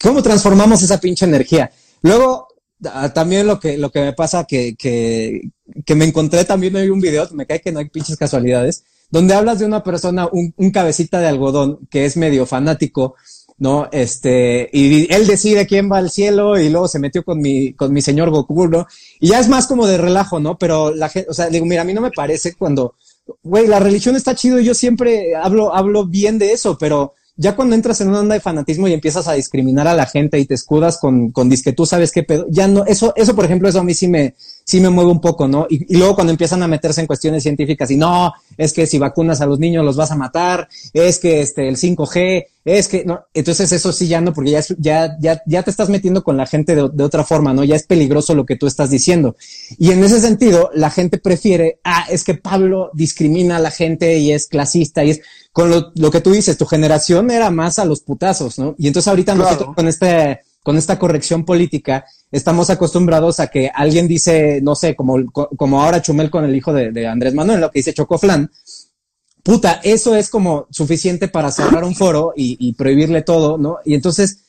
cómo 0.00 0.22
transformamos 0.22 0.82
esa 0.82 1.00
pinche 1.00 1.24
energía. 1.24 1.72
Luego, 2.02 2.48
Ah, 2.84 3.12
también 3.12 3.46
lo 3.46 3.58
que, 3.58 3.76
lo 3.76 3.90
que 3.90 4.00
me 4.00 4.12
pasa 4.12 4.44
que, 4.44 4.76
que, 4.76 5.50
que 5.84 5.94
me 5.96 6.04
encontré 6.04 6.44
también 6.44 6.76
hay 6.76 6.90
un 6.90 7.00
video, 7.00 7.26
me 7.32 7.44
cae 7.44 7.60
que 7.60 7.72
no 7.72 7.80
hay 7.80 7.88
pinches 7.88 8.16
casualidades, 8.16 8.84
donde 9.10 9.34
hablas 9.34 9.58
de 9.58 9.66
una 9.66 9.82
persona, 9.82 10.28
un, 10.30 10.54
un 10.56 10.70
cabecita 10.70 11.18
de 11.18 11.26
algodón 11.26 11.80
que 11.90 12.04
es 12.04 12.16
medio 12.16 12.46
fanático, 12.46 13.16
¿no? 13.58 13.88
Este, 13.90 14.70
y 14.72 15.12
él 15.12 15.26
decide 15.26 15.66
quién 15.66 15.90
va 15.90 15.98
al 15.98 16.10
cielo 16.10 16.56
y 16.56 16.68
luego 16.68 16.86
se 16.86 17.00
metió 17.00 17.24
con 17.24 17.40
mi, 17.40 17.72
con 17.72 17.92
mi 17.92 18.00
señor 18.00 18.30
Goku, 18.30 18.68
¿no? 18.68 18.86
Y 19.18 19.28
ya 19.30 19.40
es 19.40 19.48
más 19.48 19.66
como 19.66 19.84
de 19.88 19.98
relajo, 19.98 20.38
¿no? 20.38 20.56
Pero 20.56 20.94
la 20.94 21.08
gente, 21.08 21.28
o 21.30 21.34
sea, 21.34 21.48
digo, 21.48 21.66
mira, 21.66 21.82
a 21.82 21.84
mí 21.84 21.94
no 21.94 22.00
me 22.00 22.12
parece 22.12 22.54
cuando, 22.54 22.94
güey, 23.42 23.66
la 23.66 23.80
religión 23.80 24.14
está 24.14 24.36
chido 24.36 24.60
y 24.60 24.64
yo 24.64 24.74
siempre 24.74 25.34
hablo, 25.34 25.74
hablo 25.74 26.06
bien 26.06 26.38
de 26.38 26.52
eso, 26.52 26.78
pero 26.78 27.14
ya 27.38 27.54
cuando 27.54 27.76
entras 27.76 28.00
en 28.00 28.08
una 28.08 28.18
onda 28.18 28.34
de 28.34 28.40
fanatismo 28.40 28.88
y 28.88 28.92
empiezas 28.92 29.28
a 29.28 29.34
discriminar 29.34 29.86
a 29.86 29.94
la 29.94 30.06
gente 30.06 30.40
y 30.40 30.44
te 30.44 30.54
escudas 30.54 30.98
con, 30.98 31.30
con 31.30 31.48
que 31.48 31.72
tú 31.72 31.86
sabes 31.86 32.10
qué 32.10 32.24
pedo, 32.24 32.46
ya 32.50 32.66
no, 32.66 32.84
eso, 32.84 33.12
eso 33.16 33.34
por 33.36 33.44
ejemplo, 33.44 33.68
eso 33.68 33.78
a 33.78 33.84
mí 33.84 33.94
sí 33.94 34.08
me, 34.08 34.34
sí 34.64 34.80
me 34.80 34.90
mueve 34.90 35.12
un 35.12 35.20
poco, 35.20 35.46
¿no? 35.46 35.66
Y, 35.70 35.94
y, 35.94 35.96
luego 35.96 36.16
cuando 36.16 36.32
empiezan 36.32 36.64
a 36.64 36.68
meterse 36.68 37.00
en 37.00 37.06
cuestiones 37.06 37.44
científicas 37.44 37.90
y 37.92 37.96
no, 37.96 38.32
es 38.56 38.72
que 38.72 38.88
si 38.88 38.98
vacunas 38.98 39.40
a 39.40 39.46
los 39.46 39.60
niños 39.60 39.84
los 39.84 39.96
vas 39.96 40.10
a 40.10 40.16
matar, 40.16 40.68
es 40.92 41.20
que 41.20 41.40
este, 41.40 41.68
el 41.68 41.76
5G, 41.76 42.46
es 42.64 42.88
que, 42.88 43.04
no, 43.04 43.24
entonces 43.32 43.70
eso 43.70 43.92
sí 43.92 44.08
ya 44.08 44.20
no, 44.20 44.34
porque 44.34 44.50
ya, 44.50 44.60
ya, 44.76 45.16
ya, 45.20 45.40
ya 45.46 45.62
te 45.62 45.70
estás 45.70 45.88
metiendo 45.88 46.24
con 46.24 46.36
la 46.36 46.44
gente 46.44 46.74
de, 46.74 46.90
de, 46.92 47.04
otra 47.04 47.24
forma, 47.24 47.54
¿no? 47.54 47.64
Ya 47.64 47.76
es 47.76 47.84
peligroso 47.84 48.34
lo 48.34 48.44
que 48.44 48.56
tú 48.56 48.66
estás 48.66 48.90
diciendo. 48.90 49.36
Y 49.78 49.92
en 49.92 50.02
ese 50.04 50.20
sentido, 50.20 50.70
la 50.74 50.90
gente 50.90 51.18
prefiere, 51.18 51.78
ah, 51.84 52.06
es 52.10 52.24
que 52.24 52.34
Pablo 52.34 52.90
discrimina 52.92 53.56
a 53.56 53.60
la 53.60 53.70
gente 53.70 54.18
y 54.18 54.32
es 54.32 54.48
clasista 54.48 55.04
y 55.04 55.10
es, 55.10 55.20
con 55.58 55.70
lo, 55.70 55.90
lo 55.96 56.12
que 56.12 56.20
tú 56.20 56.30
dices, 56.30 56.56
tu 56.56 56.66
generación 56.66 57.32
era 57.32 57.50
más 57.50 57.80
a 57.80 57.84
los 57.84 58.02
putazos, 58.02 58.60
¿no? 58.60 58.76
Y 58.78 58.86
entonces 58.86 59.08
ahorita 59.08 59.34
claro. 59.34 59.50
nosotros 59.50 59.74
con 59.74 59.88
este, 59.88 60.42
con 60.62 60.76
esta 60.76 61.00
corrección 61.00 61.44
política, 61.44 62.04
estamos 62.30 62.70
acostumbrados 62.70 63.40
a 63.40 63.48
que 63.48 63.68
alguien 63.74 64.06
dice, 64.06 64.60
no 64.62 64.76
sé, 64.76 64.94
como, 64.94 65.16
como 65.32 65.82
ahora 65.82 66.00
Chumel 66.00 66.30
con 66.30 66.44
el 66.44 66.54
hijo 66.54 66.72
de, 66.72 66.92
de 66.92 67.08
Andrés 67.08 67.34
Manuel, 67.34 67.60
lo 67.60 67.72
que 67.72 67.80
dice 67.80 67.92
Chocoflan, 67.92 68.52
puta, 69.42 69.80
eso 69.82 70.14
es 70.14 70.30
como 70.30 70.68
suficiente 70.70 71.26
para 71.26 71.50
cerrar 71.50 71.82
un 71.82 71.96
foro 71.96 72.34
y, 72.36 72.56
y, 72.60 72.74
prohibirle 72.74 73.22
todo, 73.22 73.58
¿no? 73.58 73.78
Y 73.84 73.94
entonces, 73.94 74.44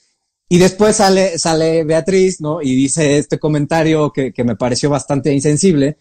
y 0.48 0.60
después 0.60 0.98
sale, 0.98 1.40
sale 1.40 1.86
Beatriz, 1.86 2.40
¿no? 2.40 2.62
Y 2.62 2.76
dice 2.76 3.18
este 3.18 3.40
comentario 3.40 4.14
que, 4.14 4.32
que 4.32 4.44
me 4.44 4.56
pareció 4.56 4.92
bastante 4.92 5.34
insensible, 5.34 5.98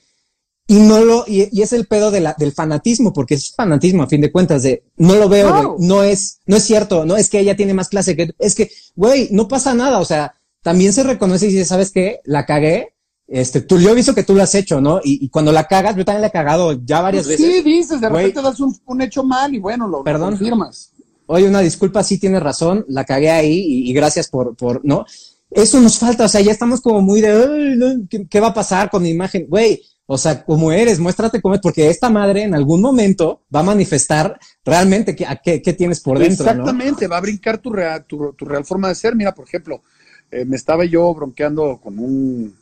y 0.69 0.77
no 0.77 1.05
lo, 1.05 1.25
y, 1.27 1.49
y, 1.51 1.63
es 1.63 1.73
el 1.73 1.87
pedo 1.87 2.11
de 2.11 2.21
la, 2.21 2.37
del 2.39 2.53
fanatismo, 2.53 3.13
porque 3.13 3.35
es 3.35 3.53
fanatismo 3.53 4.03
a 4.03 4.07
fin 4.07 4.21
de 4.21 4.31
cuentas, 4.31 4.63
de 4.63 4.85
no 4.99 5.17
lo 5.17 5.29
veo, 5.29 5.51
güey, 5.51 5.89
no 5.89 6.05
es, 6.05 6.41
no 6.47 6.57
es 6.57 6.63
cierto, 6.63 7.05
no 7.05 7.17
es 7.17 7.29
que 7.29 7.41
ella 7.41 7.57
tiene 7.57 7.75
más 7.75 7.89
clase 7.89 8.15
que, 8.15 8.31
es 8.39 8.55
que, 8.55 8.71
güey, 8.95 9.29
no 9.33 9.49
pasa 9.49 9.75
nada, 9.75 9.99
o 9.99 10.05
sea, 10.05 10.35
también 10.63 10.93
se 10.93 11.03
reconoce 11.03 11.47
y 11.47 11.53
dice, 11.53 11.65
¿sabes 11.65 11.91
qué? 11.91 12.21
La 12.25 12.45
cagué, 12.45 12.95
este, 13.29 13.61
tú, 13.61 13.79
yo 13.79 13.91
he 13.91 13.95
visto 13.95 14.15
que 14.15 14.23
tú 14.23 14.35
lo 14.35 14.43
has 14.43 14.55
hecho, 14.55 14.81
¿no? 14.81 15.01
Y, 15.05 15.29
cuando 15.29 15.53
la 15.53 15.67
cagas, 15.67 15.95
yo 15.97 16.05
también 16.05 16.23
la 16.23 16.29
he 16.29 16.33
cagado 16.33 16.73
ya 16.85 17.03
varias 17.03 17.27
pues 17.27 17.39
veces. 17.39 17.57
Sí, 17.57 17.63
dices, 17.63 18.01
de 18.01 18.09
repente 18.09 18.41
das 18.41 18.59
un, 18.61 19.03
hecho 19.03 19.23
mal 19.23 19.55
y 19.55 19.59
bueno, 19.59 19.87
lo, 19.87 20.03
Perdón. 20.03 20.31
confirmas. 20.31 20.93
Oye, 21.27 21.47
una 21.47 21.61
disculpa, 21.61 22.03
sí 22.03 22.19
tienes 22.19 22.43
razón, 22.43 22.87
la 22.89 23.05
cagué 23.05 23.31
ahí 23.31 23.89
y, 23.89 23.93
gracias 23.93 24.29
por, 24.29 24.57
por, 24.57 24.83
¿no? 24.83 25.05
Eso 25.51 25.81
nos 25.81 25.99
falta, 25.99 26.25
o 26.25 26.29
sea, 26.29 26.41
ya 26.41 26.53
estamos 26.53 26.81
como 26.81 27.03
muy 27.03 27.21
de, 27.21 28.07
¿qué, 28.29 28.41
va 28.41 28.49
a 28.49 28.55
pasar 28.55 28.91
con 28.91 29.03
mi 29.03 29.11
imagen? 29.11 29.47
Güey, 29.49 29.83
o 30.11 30.16
sea, 30.16 30.42
como 30.42 30.73
eres, 30.73 30.99
muéstrate 30.99 31.42
cómo 31.42 31.55
es, 31.55 31.61
porque 31.61 31.90
esta 31.90 32.09
madre 32.09 32.44
en 32.44 32.55
algún 32.55 32.81
momento 32.81 33.42
va 33.55 33.61
a 33.61 33.64
manifestar 33.64 34.40
realmente 34.64 35.14
qué, 35.14 35.61
qué, 35.62 35.73
tienes 35.75 36.01
por 36.01 36.18
dentro. 36.18 36.47
Exactamente, 36.47 37.07
va 37.07 37.18
a 37.18 37.21
brincar 37.21 37.59
tu 37.59 37.71
real, 37.71 38.07
tu, 38.07 38.35
real 38.38 38.64
forma 38.64 38.88
de 38.88 38.94
ser. 38.94 39.14
Mira, 39.14 39.35
por 39.35 39.47
ejemplo, 39.47 39.83
eh, 40.31 40.47
me 40.47 40.57
estaba 40.57 40.87
yo 40.87 41.12
bronqueando 41.12 41.79
con 41.79 41.99
un, 41.99 42.57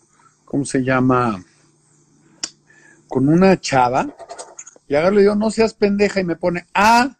¿cómo 0.44 0.64
se 0.64 0.82
llama? 0.82 1.40
Con 3.06 3.28
una 3.28 3.60
chava, 3.60 4.12
y 4.88 4.96
agarro 4.96 5.14
le 5.14 5.20
digo, 5.20 5.36
no 5.36 5.52
seas 5.52 5.72
pendeja, 5.72 6.18
y 6.18 6.24
me 6.24 6.34
pone, 6.34 6.66
ah, 6.74 7.16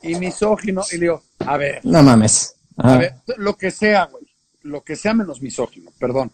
y 0.00 0.14
misógino, 0.14 0.82
y 0.92 0.94
le 0.94 1.00
digo, 1.00 1.24
a 1.40 1.56
ver. 1.56 1.80
No 1.82 2.04
mames. 2.04 2.54
A 2.76 2.98
ver, 2.98 3.14
lo 3.36 3.56
que 3.56 3.72
sea, 3.72 4.04
güey, 4.04 4.24
lo 4.62 4.84
que 4.84 4.94
sea 4.94 5.12
menos 5.12 5.42
misógino, 5.42 5.90
perdón 5.98 6.30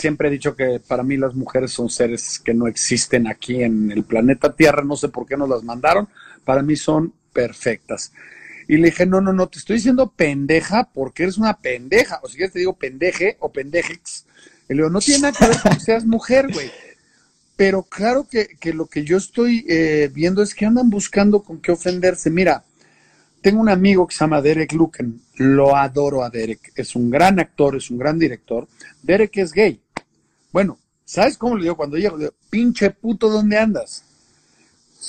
siempre 0.00 0.28
he 0.28 0.30
dicho 0.30 0.56
que 0.56 0.80
para 0.80 1.02
mí 1.02 1.16
las 1.16 1.34
mujeres 1.34 1.72
son 1.72 1.90
seres 1.90 2.38
que 2.38 2.54
no 2.54 2.66
existen 2.66 3.26
aquí 3.26 3.62
en 3.62 3.92
el 3.92 4.04
planeta 4.04 4.54
Tierra, 4.54 4.82
no 4.82 4.96
sé 4.96 5.08
por 5.08 5.26
qué 5.26 5.36
nos 5.36 5.48
las 5.48 5.62
mandaron, 5.62 6.08
para 6.44 6.62
mí 6.62 6.76
son 6.76 7.12
perfectas. 7.32 8.12
Y 8.66 8.76
le 8.76 8.86
dije, 8.86 9.04
no, 9.04 9.20
no, 9.20 9.32
no, 9.32 9.48
te 9.48 9.58
estoy 9.58 9.76
diciendo 9.76 10.12
pendeja 10.14 10.88
porque 10.92 11.24
eres 11.24 11.38
una 11.38 11.58
pendeja, 11.58 12.20
o 12.22 12.28
si 12.28 12.36
quieres 12.36 12.52
te 12.52 12.60
digo 12.60 12.74
pendeje 12.74 13.36
o 13.40 13.52
pendejex. 13.52 14.26
Y 14.68 14.74
le 14.74 14.76
digo, 14.76 14.90
no 14.90 15.00
tiene 15.00 15.22
nada 15.22 15.36
que 15.36 15.46
ver 15.46 15.60
con 15.60 15.72
que 15.72 15.80
seas 15.80 16.06
mujer, 16.06 16.52
güey. 16.52 16.70
Pero 17.56 17.82
claro 17.82 18.26
que, 18.30 18.48
lo 18.72 18.86
que 18.86 19.04
yo 19.04 19.18
estoy 19.18 19.66
eh, 19.68 20.10
viendo 20.14 20.42
es 20.42 20.54
que 20.54 20.64
andan 20.64 20.88
buscando 20.88 21.42
con 21.42 21.60
qué 21.60 21.72
ofenderse. 21.72 22.30
Mira, 22.30 22.64
tengo 23.42 23.60
un 23.60 23.68
amigo 23.68 24.06
que 24.06 24.14
se 24.14 24.20
llama 24.20 24.40
Derek 24.40 24.72
Luken, 24.72 25.20
lo 25.36 25.76
adoro 25.76 26.22
a 26.22 26.30
Derek, 26.30 26.72
es 26.74 26.94
un 26.94 27.10
gran 27.10 27.40
actor, 27.40 27.76
es 27.76 27.90
un 27.90 27.98
gran 27.98 28.18
director. 28.18 28.68
Derek 29.02 29.36
es 29.38 29.52
gay. 29.52 29.80
Bueno, 30.52 30.78
¿sabes 31.04 31.38
cómo 31.38 31.56
le 31.56 31.64
digo 31.64 31.76
cuando 31.76 31.96
llego? 31.96 32.16
Le 32.16 32.24
digo, 32.24 32.34
pinche 32.50 32.90
puto, 32.90 33.28
¿dónde 33.28 33.58
andas? 33.58 34.04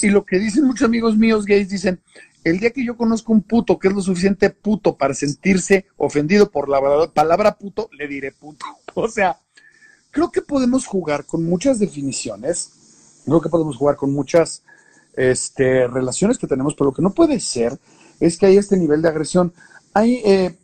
Y 0.02 0.10
lo 0.10 0.26
que 0.26 0.40
dicen 0.40 0.66
muchos 0.66 0.86
amigos 0.86 1.18
míos 1.18 1.46
gays, 1.46 1.70
dicen, 1.70 2.02
el 2.44 2.60
día 2.60 2.72
que 2.72 2.86
yo 2.86 2.98
conozco 2.98 3.34
un 3.34 3.42
puto 3.42 3.78
que 3.78 3.88
es 3.88 3.94
lo 3.94 4.02
suficiente 4.02 4.50
puto 4.50 4.96
para 4.96 5.14
sentirse 5.14 5.86
ofendido 5.98 6.50
por 6.50 6.70
la 6.70 6.80
palabra 7.14 7.56
puto, 7.56 7.90
le 7.98 8.08
diré 8.08 8.32
puto. 8.32 8.66
O 8.94 9.08
sea, 9.08 9.40
creo 10.10 10.32
que 10.32 10.42
podemos 10.42 10.86
jugar 10.86 11.26
con 11.26 11.44
muchas 11.44 11.80
definiciones, 11.80 13.22
creo 13.26 13.40
que 13.40 13.48
podemos 13.48 13.78
jugar 13.78 13.96
con 13.96 14.12
muchas 14.12 14.64
este, 15.16 15.88
relaciones 15.88 16.38
que 16.38 16.48
tenemos, 16.48 16.76
pero 16.76 16.90
lo 16.90 16.94
que 16.94 17.02
no 17.02 17.14
puede 17.14 17.40
ser 17.40 17.80
es 18.20 18.38
que 18.38 18.48
hay 18.48 18.58
este 18.58 18.76
nivel 18.76 19.02
de 19.02 19.08
agresión. 19.08 19.54
Hay, 19.94 20.16
eh, 20.26 20.58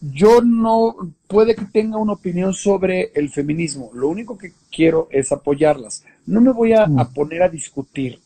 yo 0.00 0.40
no 0.40 0.96
puede 1.28 1.54
que 1.54 1.66
tenga 1.66 1.98
una 1.98 2.14
opinión 2.14 2.54
sobre 2.54 3.12
el 3.14 3.28
feminismo. 3.28 3.90
Lo 3.94 4.08
único 4.08 4.36
que 4.36 4.52
quiero 4.74 5.08
es 5.10 5.30
apoyarlas. 5.30 6.04
No 6.26 6.40
me 6.40 6.50
voy 6.50 6.72
a, 6.72 6.86
mm. 6.86 7.12
poner 7.14 7.42
a 7.42 7.48
discutir 7.48 8.18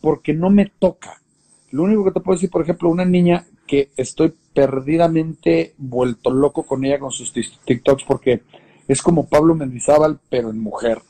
porque 0.00 0.34
no 0.34 0.50
me 0.50 0.66
toca. 0.66 1.22
Lo 1.70 1.84
único 1.84 2.04
que 2.04 2.10
te 2.10 2.20
puedo 2.20 2.36
decir, 2.36 2.50
por 2.50 2.62
ejemplo, 2.62 2.90
una 2.90 3.04
niña 3.04 3.46
que 3.66 3.90
estoy 3.96 4.34
perdidamente 4.52 5.74
vuelto 5.78 6.30
loco 6.30 6.64
con 6.64 6.84
ella 6.84 6.98
con 6.98 7.12
sus 7.12 7.32
TikToks 7.32 8.02
porque 8.02 8.42
es 8.88 9.00
como 9.00 9.28
Pablo 9.28 9.54
Mendizábal, 9.54 10.18
pero 10.28 10.50
en 10.50 10.58
mujer. 10.58 11.00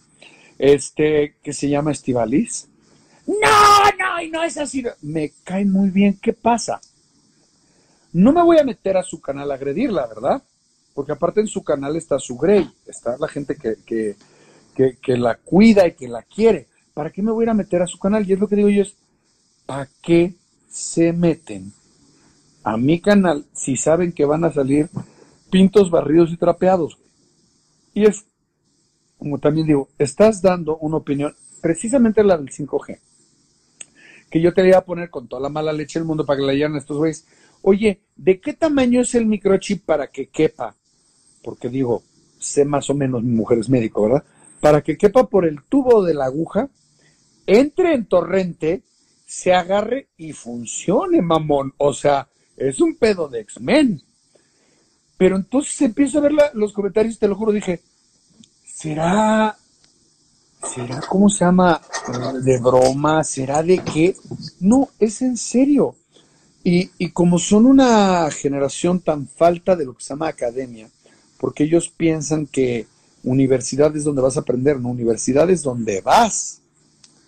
Este, 0.59 1.37
que 1.42 1.55
se 1.55 1.70
llama 1.70 1.92
Estivalis. 1.92 2.68
No, 3.26 3.37
no, 3.98 4.22
y 4.22 4.31
no 4.31 4.42
es 4.42 4.59
así. 4.59 4.85
Me 5.00 5.33
cae 5.42 5.64
muy 5.64 5.88
bien. 5.88 6.18
¿Qué 6.20 6.35
pasa? 6.35 6.79
No 8.12 8.33
me 8.33 8.42
voy 8.42 8.59
a 8.59 8.64
meter 8.64 8.98
a 8.98 9.03
su 9.03 9.22
canal 9.22 9.50
a 9.50 9.55
agredirla, 9.55 10.07
¿verdad? 10.07 10.42
Porque 11.00 11.12
aparte 11.12 11.40
en 11.40 11.46
su 11.46 11.64
canal 11.64 11.96
está 11.96 12.18
su 12.18 12.36
Grey, 12.36 12.70
está 12.86 13.16
la 13.16 13.26
gente 13.26 13.56
que, 13.56 13.76
que, 13.86 14.16
que, 15.00 15.16
la 15.16 15.36
cuida 15.36 15.86
y 15.86 15.94
que 15.94 16.06
la 16.06 16.22
quiere. 16.24 16.68
¿Para 16.92 17.08
qué 17.08 17.22
me 17.22 17.32
voy 17.32 17.44
a 17.44 17.46
ir 17.46 17.48
a 17.48 17.54
meter 17.54 17.80
a 17.80 17.86
su 17.86 17.98
canal? 17.98 18.28
Y 18.28 18.34
es 18.34 18.38
lo 18.38 18.46
que 18.46 18.56
digo 18.56 18.68
yo 18.68 18.82
es, 18.82 18.94
¿para 19.64 19.88
qué 20.02 20.34
se 20.68 21.14
meten 21.14 21.72
a 22.64 22.76
mi 22.76 23.00
canal 23.00 23.46
si 23.54 23.78
saben 23.78 24.12
que 24.12 24.26
van 24.26 24.44
a 24.44 24.52
salir 24.52 24.90
pintos 25.50 25.90
barridos 25.90 26.32
y 26.32 26.36
trapeados? 26.36 26.98
Y 27.94 28.04
es, 28.04 28.26
como 29.16 29.38
también 29.38 29.66
digo, 29.66 29.88
estás 29.98 30.42
dando 30.42 30.76
una 30.76 30.98
opinión, 30.98 31.34
precisamente 31.62 32.22
la 32.22 32.36
del 32.36 32.50
5G, 32.50 32.98
que 34.28 34.40
yo 34.42 34.52
te 34.52 34.60
voy 34.60 34.74
a 34.74 34.84
poner 34.84 35.08
con 35.08 35.28
toda 35.28 35.40
la 35.40 35.48
mala 35.48 35.72
leche 35.72 35.98
del 35.98 36.06
mundo 36.06 36.26
para 36.26 36.40
que 36.40 36.44
la 36.44 36.52
lleven 36.52 36.74
a 36.74 36.78
estos 36.78 36.98
güeyes 36.98 37.24
oye, 37.62 38.00
¿de 38.16 38.38
qué 38.38 38.52
tamaño 38.52 39.00
es 39.00 39.14
el 39.14 39.26
microchip 39.26 39.84
para 39.84 40.08
que 40.08 40.28
quepa? 40.28 40.76
Porque 41.42 41.68
digo, 41.68 42.03
sé 42.38 42.64
más 42.64 42.90
o 42.90 42.94
menos, 42.94 43.22
mi 43.22 43.35
mujer 43.35 43.59
es 43.59 43.68
médico, 43.68 44.03
¿verdad? 44.03 44.24
Para 44.61 44.83
que 44.83 44.96
quepa 44.96 45.29
por 45.29 45.46
el 45.46 45.62
tubo 45.64 46.03
de 46.03 46.14
la 46.14 46.26
aguja, 46.26 46.68
entre 47.46 47.94
en 47.94 48.07
torrente, 48.07 48.83
se 49.26 49.55
agarre 49.55 50.09
y 50.16 50.33
funcione, 50.33 51.22
mamón. 51.22 51.72
O 51.79 51.92
sea, 51.92 52.29
es 52.57 52.81
un 52.81 52.96
pedo 52.96 53.29
de 53.29 53.40
X-Men. 53.40 54.03
Pero 55.16 55.37
entonces 55.37 55.81
empiezo 55.83 56.18
a 56.18 56.22
ver 56.22 56.33
los 56.55 56.72
comentarios, 56.72 57.18
te 57.18 57.29
lo 57.29 57.37
juro, 57.37 57.53
dije, 57.53 57.81
¿será, 58.64 59.57
será, 60.62 61.00
cómo 61.09 61.29
se 61.29 61.44
llama, 61.44 61.81
de 62.42 62.59
broma? 62.59 63.22
¿Será 63.22 63.62
de 63.62 63.79
qué? 63.79 64.16
No, 64.61 64.88
es 64.98 65.22
en 65.22 65.37
serio. 65.37 65.94
Y, 66.64 66.90
y, 66.98 67.11
como 67.11 67.38
son 67.38 67.66
una 67.66 68.31
generación 68.31 69.00
tan 69.00 69.26
falta 69.26 69.76
de 69.76 69.87
lo 69.87 69.94
que 69.94 70.03
se 70.03 70.11
llama 70.11 70.29
academia, 70.29 70.88
porque 71.40 71.64
ellos 71.64 71.88
piensan 71.88 72.46
que 72.46 72.87
universidad 73.24 73.96
es 73.96 74.05
donde 74.05 74.22
vas 74.22 74.37
a 74.37 74.40
aprender, 74.40 74.79
no, 74.79 74.90
universidad 74.90 75.48
es 75.50 75.62
donde 75.62 76.03
vas 76.03 76.61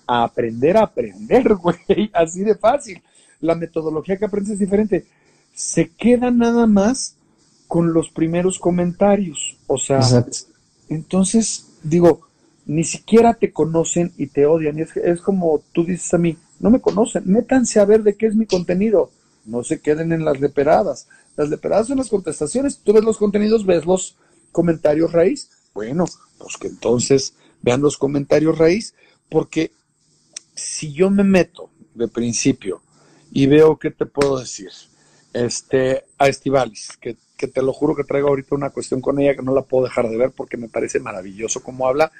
a 0.06 0.24
aprender 0.24 0.76
a 0.76 0.82
aprender, 0.82 1.54
güey, 1.56 2.10
así 2.12 2.42
de 2.42 2.54
fácil. 2.54 3.02
La 3.40 3.54
metodología 3.54 4.18
que 4.18 4.26
aprendes 4.26 4.52
es 4.52 4.58
diferente. 4.58 5.06
Se 5.54 5.88
queda 5.88 6.30
nada 6.30 6.66
más 6.66 7.16
con 7.66 7.92
los 7.92 8.10
primeros 8.10 8.58
comentarios. 8.58 9.56
O 9.66 9.78
sea, 9.78 10.00
entonces 10.88 11.66
digo, 11.82 12.20
ni 12.66 12.84
siquiera 12.84 13.34
te 13.34 13.50
conocen 13.50 14.12
y 14.16 14.26
te 14.26 14.46
odian. 14.46 14.78
Y 14.78 14.82
es, 14.82 14.96
es 14.96 15.20
como 15.20 15.62
tú 15.72 15.84
dices 15.84 16.12
a 16.14 16.18
mí, 16.18 16.36
no 16.60 16.70
me 16.70 16.80
conocen, 16.80 17.24
métanse 17.26 17.80
a 17.80 17.84
ver 17.84 18.02
de 18.02 18.14
qué 18.14 18.26
es 18.26 18.36
mi 18.36 18.46
contenido 18.46 19.10
no 19.44 19.64
se 19.64 19.80
queden 19.80 20.12
en 20.12 20.24
las 20.24 20.40
leperadas. 20.40 21.08
Las 21.36 21.48
leperadas 21.48 21.88
son 21.88 21.98
las 21.98 22.08
contestaciones. 22.08 22.78
Tú 22.78 22.92
ves 22.92 23.04
los 23.04 23.18
contenidos, 23.18 23.64
ves 23.64 23.86
los 23.86 24.16
comentarios 24.50 25.12
raíz. 25.12 25.50
Bueno, 25.74 26.04
pues 26.38 26.56
que 26.56 26.68
entonces 26.68 27.34
vean 27.62 27.80
los 27.80 27.96
comentarios 27.96 28.58
raíz, 28.58 28.94
porque 29.30 29.72
si 30.54 30.92
yo 30.92 31.10
me 31.10 31.24
meto 31.24 31.70
de 31.94 32.08
principio 32.08 32.82
y 33.30 33.46
veo 33.46 33.78
qué 33.78 33.90
te 33.90 34.04
puedo 34.04 34.38
decir, 34.38 34.70
este, 35.32 36.04
a 36.18 36.28
Estivalis, 36.28 36.98
que, 37.00 37.16
que 37.36 37.48
te 37.48 37.62
lo 37.62 37.72
juro 37.72 37.96
que 37.96 38.04
traigo 38.04 38.28
ahorita 38.28 38.54
una 38.54 38.70
cuestión 38.70 39.00
con 39.00 39.18
ella 39.18 39.34
que 39.34 39.42
no 39.42 39.54
la 39.54 39.62
puedo 39.62 39.84
dejar 39.84 40.08
de 40.08 40.18
ver 40.18 40.32
porque 40.32 40.58
me 40.58 40.68
parece 40.68 41.00
maravilloso 41.00 41.62
cómo 41.62 41.88
habla 41.88 42.12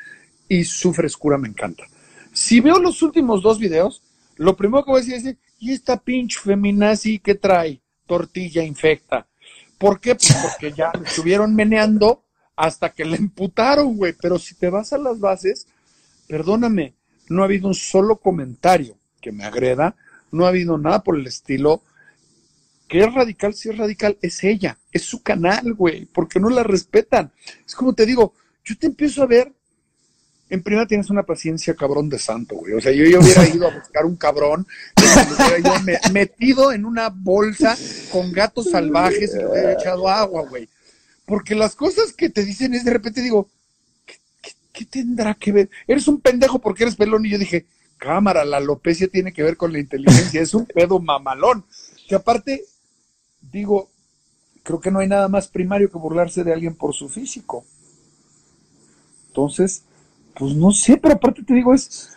y 0.48 0.64
su 0.64 0.94
frescura 0.94 1.36
me 1.36 1.48
encanta. 1.48 1.84
Si 2.32 2.60
veo 2.60 2.78
los 2.78 3.02
últimos 3.02 3.42
dos 3.42 3.58
videos, 3.58 4.02
lo 4.36 4.56
primero 4.56 4.84
que 4.84 4.90
voy 4.90 5.00
a 5.00 5.04
decir 5.04 5.14
es, 5.28 5.36
¿y 5.58 5.72
esta 5.72 5.98
pinche 5.98 6.40
feminazi 6.40 7.18
que 7.18 7.34
trae? 7.34 7.81
Tortilla 8.12 8.62
infecta. 8.62 9.26
¿Por 9.78 9.98
qué? 9.98 10.14
Pues 10.14 10.36
porque 10.42 10.70
ya 10.70 10.92
estuvieron 11.02 11.54
meneando 11.54 12.26
hasta 12.54 12.90
que 12.90 13.06
le 13.06 13.16
emputaron, 13.16 13.96
güey. 13.96 14.12
Pero 14.20 14.38
si 14.38 14.54
te 14.54 14.68
vas 14.68 14.92
a 14.92 14.98
las 14.98 15.18
bases, 15.18 15.66
perdóname, 16.28 16.92
no 17.30 17.40
ha 17.40 17.46
habido 17.46 17.68
un 17.68 17.74
solo 17.74 18.16
comentario 18.16 18.98
que 19.22 19.32
me 19.32 19.44
agreda, 19.44 19.96
no 20.30 20.44
ha 20.44 20.48
habido 20.48 20.76
nada 20.76 21.02
por 21.02 21.18
el 21.18 21.26
estilo. 21.26 21.80
Que 22.86 23.00
es 23.00 23.14
radical, 23.14 23.54
si 23.54 23.70
es 23.70 23.78
radical, 23.78 24.18
es 24.20 24.44
ella, 24.44 24.76
es 24.92 25.04
su 25.04 25.22
canal, 25.22 25.72
güey, 25.72 26.04
porque 26.04 26.38
no 26.38 26.50
la 26.50 26.64
respetan. 26.64 27.32
Es 27.66 27.74
como 27.74 27.94
te 27.94 28.04
digo, 28.04 28.34
yo 28.62 28.76
te 28.76 28.88
empiezo 28.88 29.22
a 29.22 29.26
ver 29.26 29.54
en 30.52 30.62
primera 30.62 30.86
tienes 30.86 31.08
una 31.08 31.22
paciencia 31.22 31.74
cabrón 31.74 32.10
de 32.10 32.18
santo, 32.18 32.56
güey. 32.56 32.74
O 32.74 32.80
sea, 32.80 32.92
yo, 32.92 33.06
yo 33.06 33.20
hubiera 33.20 33.48
ido 33.48 33.66
a 33.66 33.74
buscar 33.74 34.04
un 34.04 34.16
cabrón, 34.16 34.66
metido 36.12 36.72
en 36.72 36.84
una 36.84 37.08
bolsa 37.08 37.74
con 38.10 38.30
gatos 38.32 38.68
salvajes 38.70 39.32
y 39.32 39.38
le 39.38 39.46
hubiera 39.46 39.72
echado 39.72 40.06
agua, 40.06 40.46
güey. 40.46 40.68
Porque 41.24 41.54
las 41.54 41.74
cosas 41.74 42.12
que 42.12 42.28
te 42.28 42.44
dicen 42.44 42.74
es 42.74 42.84
de 42.84 42.90
repente 42.90 43.22
digo, 43.22 43.48
¿qué, 44.74 44.84
tendrá 44.84 45.32
que 45.32 45.52
ver? 45.52 45.70
Eres 45.86 46.06
un 46.06 46.20
pendejo 46.20 46.58
porque 46.58 46.82
eres 46.82 46.96
pelón. 46.96 47.24
Y 47.24 47.30
yo 47.30 47.38
dije, 47.38 47.64
cámara, 47.96 48.44
la 48.44 48.58
alopecia 48.58 49.08
tiene 49.08 49.32
que 49.32 49.42
ver 49.42 49.56
con 49.56 49.72
la 49.72 49.78
inteligencia, 49.78 50.42
es 50.42 50.52
un 50.52 50.66
pedo 50.66 50.98
mamalón. 50.98 51.64
Que 52.06 52.14
aparte, 52.14 52.62
digo, 53.40 53.88
creo 54.62 54.80
que 54.80 54.90
no 54.90 54.98
hay 54.98 55.08
nada 55.08 55.28
más 55.28 55.48
primario 55.48 55.90
que 55.90 55.96
burlarse 55.96 56.44
de 56.44 56.52
alguien 56.52 56.74
por 56.74 56.92
su 56.92 57.08
físico. 57.08 57.64
Entonces, 59.28 59.84
pues 60.34 60.54
no 60.54 60.70
sé, 60.70 60.96
pero 60.96 61.14
aparte 61.14 61.42
te 61.42 61.54
digo, 61.54 61.74
es 61.74 62.10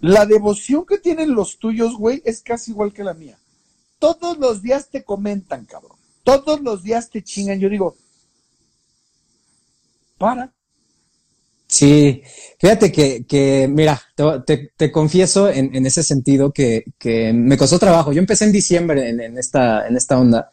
la 0.00 0.26
devoción 0.26 0.84
que 0.84 0.98
tienen 0.98 1.34
los 1.34 1.58
tuyos, 1.58 1.96
güey, 1.96 2.22
es 2.24 2.42
casi 2.42 2.72
igual 2.72 2.92
que 2.92 3.04
la 3.04 3.14
mía. 3.14 3.38
Todos 3.98 4.38
los 4.38 4.62
días 4.62 4.88
te 4.90 5.04
comentan, 5.04 5.64
cabrón. 5.64 5.96
Todos 6.22 6.60
los 6.60 6.82
días 6.82 7.08
te 7.08 7.22
chingan. 7.22 7.58
Yo 7.58 7.68
digo, 7.68 7.96
para. 10.18 10.52
Sí, 11.68 12.22
fíjate 12.58 12.92
que, 12.92 13.24
que 13.26 13.66
mira, 13.68 14.00
te, 14.46 14.70
te, 14.76 14.92
confieso 14.92 15.48
en, 15.48 15.74
en, 15.74 15.84
ese 15.84 16.02
sentido 16.02 16.52
que, 16.52 16.84
que, 16.98 17.32
me 17.32 17.56
costó 17.56 17.78
trabajo. 17.78 18.12
Yo 18.12 18.20
empecé 18.20 18.44
en 18.44 18.52
diciembre 18.52 19.08
en, 19.08 19.20
en, 19.20 19.38
esta, 19.38 19.86
en 19.88 19.96
esta 19.96 20.18
onda 20.18 20.50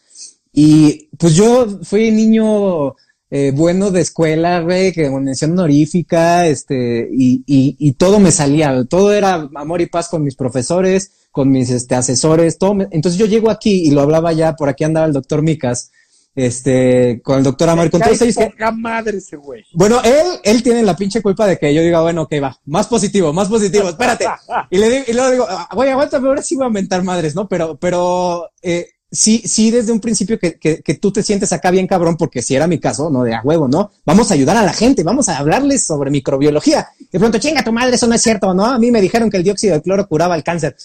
y 0.51 1.09
pues 1.17 1.35
yo 1.35 1.67
fui 1.83 2.11
niño 2.11 2.95
eh, 3.35 3.51
bueno 3.51 3.89
de 3.89 4.01
escuela, 4.01 4.61
güey, 4.61 4.91
que 4.91 5.09
con 5.09 5.23
mención 5.23 5.53
honorífica, 5.53 6.45
este, 6.45 7.09
y, 7.11 7.43
y, 7.47 7.75
y, 7.79 7.93
todo 7.93 8.19
me 8.19 8.31
salía, 8.31 8.85
todo 8.87 9.11
era 9.11 9.49
amor 9.55 9.81
y 9.81 9.87
paz 9.87 10.07
con 10.07 10.21
mis 10.21 10.35
profesores, 10.35 11.13
con 11.31 11.49
mis 11.49 11.71
este, 11.71 11.95
asesores, 11.95 12.59
todo. 12.59 12.75
entonces 12.91 13.17
yo 13.17 13.25
llego 13.25 13.49
aquí 13.49 13.87
y 13.87 13.89
lo 13.89 14.01
hablaba 14.01 14.33
ya, 14.33 14.55
por 14.55 14.69
aquí 14.69 14.83
andaba 14.83 15.07
el 15.07 15.13
doctor 15.13 15.41
Micas, 15.41 15.89
este, 16.35 17.21
con 17.23 17.39
el 17.39 17.43
doctor 17.43 17.69
Amar, 17.69 17.89
con 17.89 18.01
todos 18.01 18.21
ellos 18.21 18.35
que... 18.35 18.71
madre 18.73 19.17
ese 19.17 19.35
güey. 19.35 19.63
Bueno, 19.73 19.99
él, 20.03 20.39
él 20.43 20.61
tiene 20.61 20.83
la 20.83 20.95
pinche 20.95 21.23
culpa 21.23 21.47
de 21.47 21.57
que 21.57 21.73
yo 21.73 21.81
diga, 21.81 22.01
bueno, 22.01 22.21
ok, 22.21 22.33
va, 22.41 22.55
más 22.65 22.85
positivo, 22.85 23.33
más 23.33 23.47
positivo, 23.47 23.89
espérate. 23.89 24.27
y 24.69 24.77
le 24.77 24.91
digo, 24.91 25.05
y 25.07 25.13
luego 25.13 25.31
digo, 25.31 25.45
ah, 25.49 25.69
güey, 25.73 25.89
aguántame, 25.89 26.27
ahora 26.27 26.43
sí 26.43 26.55
voy 26.55 26.67
a 26.67 26.69
mentar 26.69 27.01
madres, 27.01 27.33
¿no? 27.33 27.47
Pero, 27.47 27.77
pero, 27.77 28.51
eh, 28.61 28.89
sí, 29.13 29.43
sí, 29.45 29.69
desde 29.69 29.91
un 29.91 29.99
principio 29.99 30.39
que, 30.39 30.57
que, 30.57 30.81
que, 30.81 30.95
tú 30.95 31.11
te 31.11 31.21
sientes 31.21 31.53
acá 31.53 31.69
bien 31.69 31.87
cabrón, 31.87 32.17
porque 32.17 32.41
si 32.41 32.55
era 32.55 32.67
mi 32.67 32.79
caso, 32.79 33.09
no 33.09 33.23
de 33.23 33.35
a 33.35 33.41
huevo, 33.41 33.67
¿no? 33.67 33.91
Vamos 34.05 34.31
a 34.31 34.33
ayudar 34.33 34.57
a 34.57 34.63
la 34.63 34.73
gente, 34.73 35.03
vamos 35.03 35.29
a 35.29 35.37
hablarles 35.37 35.85
sobre 35.85 36.09
microbiología. 36.09 36.89
De 37.11 37.19
pronto, 37.19 37.37
chinga 37.37 37.63
tu 37.63 37.71
madre, 37.71 37.95
eso 37.95 38.07
no 38.07 38.15
es 38.15 38.21
cierto, 38.21 38.53
¿no? 38.53 38.65
A 38.65 38.79
mí 38.79 38.91
me 38.91 39.01
dijeron 39.01 39.29
que 39.29 39.37
el 39.37 39.43
dióxido 39.43 39.75
de 39.75 39.81
cloro 39.83 40.07
curaba 40.07 40.35
el 40.35 40.43
cáncer. 40.43 40.75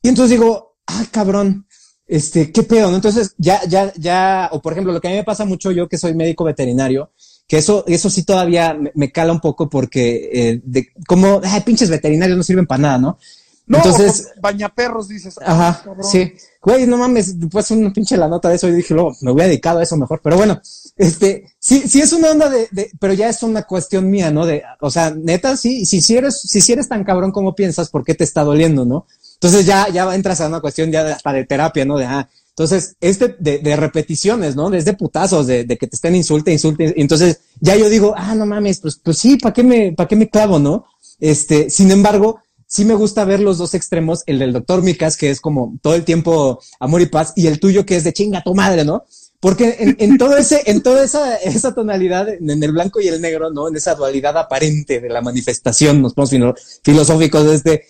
Y 0.00 0.08
entonces 0.08 0.38
digo, 0.38 0.76
ah, 0.86 1.04
cabrón, 1.10 1.66
este, 2.06 2.52
qué 2.52 2.62
pedo, 2.62 2.90
¿no? 2.90 2.96
Entonces, 2.96 3.34
ya, 3.36 3.60
ya, 3.66 3.92
ya, 3.96 4.48
o 4.52 4.62
por 4.62 4.72
ejemplo, 4.72 4.92
lo 4.92 5.00
que 5.00 5.08
a 5.08 5.10
mí 5.10 5.16
me 5.16 5.24
pasa 5.24 5.44
mucho, 5.44 5.72
yo 5.72 5.88
que 5.88 5.98
soy 5.98 6.14
médico 6.14 6.44
veterinario, 6.44 7.10
que 7.48 7.58
eso, 7.58 7.84
eso 7.88 8.08
sí 8.08 8.22
todavía 8.22 8.78
me, 8.94 9.10
cala 9.10 9.32
un 9.32 9.40
poco 9.40 9.68
porque, 9.68 10.30
eh, 10.32 10.60
de, 10.64 10.88
como, 11.06 11.40
ay, 11.44 11.60
pinches 11.62 11.90
veterinarios 11.90 12.38
no 12.38 12.44
sirven 12.44 12.66
para 12.66 12.82
nada, 12.82 12.98
¿no? 12.98 13.18
No, 13.66 13.78
Entonces, 13.78 14.32
bañaperros, 14.40 15.08
dices. 15.08 15.38
Ajá, 15.44 15.82
sí. 16.02 16.32
Güey, 16.62 16.86
no 16.86 16.96
mames, 16.96 17.34
pues 17.50 17.72
una 17.72 17.92
pinche 17.92 18.16
la 18.16 18.28
nota 18.28 18.48
de 18.48 18.54
eso 18.54 18.68
y 18.68 18.72
dije, 18.72 18.94
luego, 18.94 19.16
me 19.22 19.32
voy 19.32 19.42
dedicado 19.42 19.80
a 19.80 19.82
eso 19.82 19.96
mejor. 19.96 20.20
Pero 20.22 20.36
bueno, 20.36 20.60
este, 20.96 21.52
sí, 21.58 21.88
sí 21.88 22.00
es 22.00 22.12
una 22.12 22.30
onda 22.30 22.48
de, 22.48 22.68
de, 22.70 22.90
pero 23.00 23.12
ya 23.14 23.28
es 23.28 23.42
una 23.42 23.64
cuestión 23.64 24.08
mía, 24.08 24.30
¿no? 24.30 24.46
De, 24.46 24.62
o 24.80 24.88
sea, 24.88 25.10
neta, 25.10 25.56
sí, 25.56 25.84
si, 25.86 26.00
si 26.00 26.16
eres, 26.16 26.40
si, 26.40 26.72
eres 26.72 26.88
tan 26.88 27.02
cabrón 27.02 27.32
como 27.32 27.56
piensas, 27.56 27.90
¿por 27.90 28.04
qué 28.04 28.14
te 28.14 28.22
está 28.22 28.44
doliendo, 28.44 28.84
no? 28.84 29.06
Entonces 29.34 29.66
ya, 29.66 29.88
ya 29.88 30.14
entras 30.14 30.40
a 30.40 30.46
una 30.46 30.60
cuestión 30.60 30.92
ya 30.92 31.16
hasta 31.16 31.32
de 31.32 31.44
terapia, 31.44 31.84
¿no? 31.84 31.98
De, 31.98 32.04
ah, 32.04 32.28
entonces, 32.50 32.96
este 33.00 33.34
de, 33.40 33.58
de 33.58 33.76
repeticiones, 33.76 34.54
¿no? 34.54 34.70
Desde 34.70 34.92
putazos, 34.92 35.48
de, 35.48 35.64
de, 35.64 35.76
que 35.76 35.88
te 35.88 35.96
estén 35.96 36.14
insulte, 36.14 36.52
insulte. 36.52 36.94
Entonces, 37.00 37.40
ya 37.60 37.74
yo 37.74 37.88
digo, 37.88 38.14
ah, 38.16 38.36
no 38.36 38.46
mames, 38.46 38.78
pues, 38.78 39.00
pues 39.02 39.18
sí, 39.18 39.36
¿para 39.36 39.52
qué 39.52 39.64
me, 39.64 39.92
para 39.92 40.06
qué 40.06 40.14
me 40.14 40.28
clavo, 40.28 40.60
no? 40.60 40.84
Este, 41.18 41.70
sin 41.70 41.90
embargo, 41.90 42.40
sí 42.72 42.86
me 42.86 42.94
gusta 42.94 43.26
ver 43.26 43.40
los 43.40 43.58
dos 43.58 43.74
extremos, 43.74 44.22
el 44.24 44.38
del 44.38 44.54
doctor 44.54 44.82
Micas, 44.82 45.18
que 45.18 45.28
es 45.28 45.42
como 45.42 45.78
todo 45.82 45.94
el 45.94 46.04
tiempo 46.04 46.58
amor 46.80 47.02
y 47.02 47.06
paz, 47.06 47.34
y 47.36 47.46
el 47.46 47.60
tuyo 47.60 47.84
que 47.84 47.96
es 47.96 48.04
de 48.04 48.14
chinga 48.14 48.42
tu 48.42 48.54
madre, 48.54 48.82
¿no? 48.82 49.04
Porque 49.40 49.76
en, 49.98 50.16
todo 50.16 50.38
ese, 50.38 50.62
en 50.66 50.82
toda 50.82 51.04
esa, 51.04 51.36
esa 51.36 51.74
tonalidad, 51.74 52.28
en 52.30 52.62
el 52.62 52.72
blanco 52.72 53.00
y 53.00 53.08
el 53.08 53.20
negro, 53.20 53.50
¿no? 53.50 53.68
En 53.68 53.76
esa 53.76 53.94
dualidad 53.94 54.38
aparente 54.38 55.00
de 55.00 55.08
la 55.10 55.20
manifestación, 55.20 56.00
nos 56.00 56.14
ponemos 56.14 56.80
filosóficos 56.82 57.44
desde, 57.44 57.84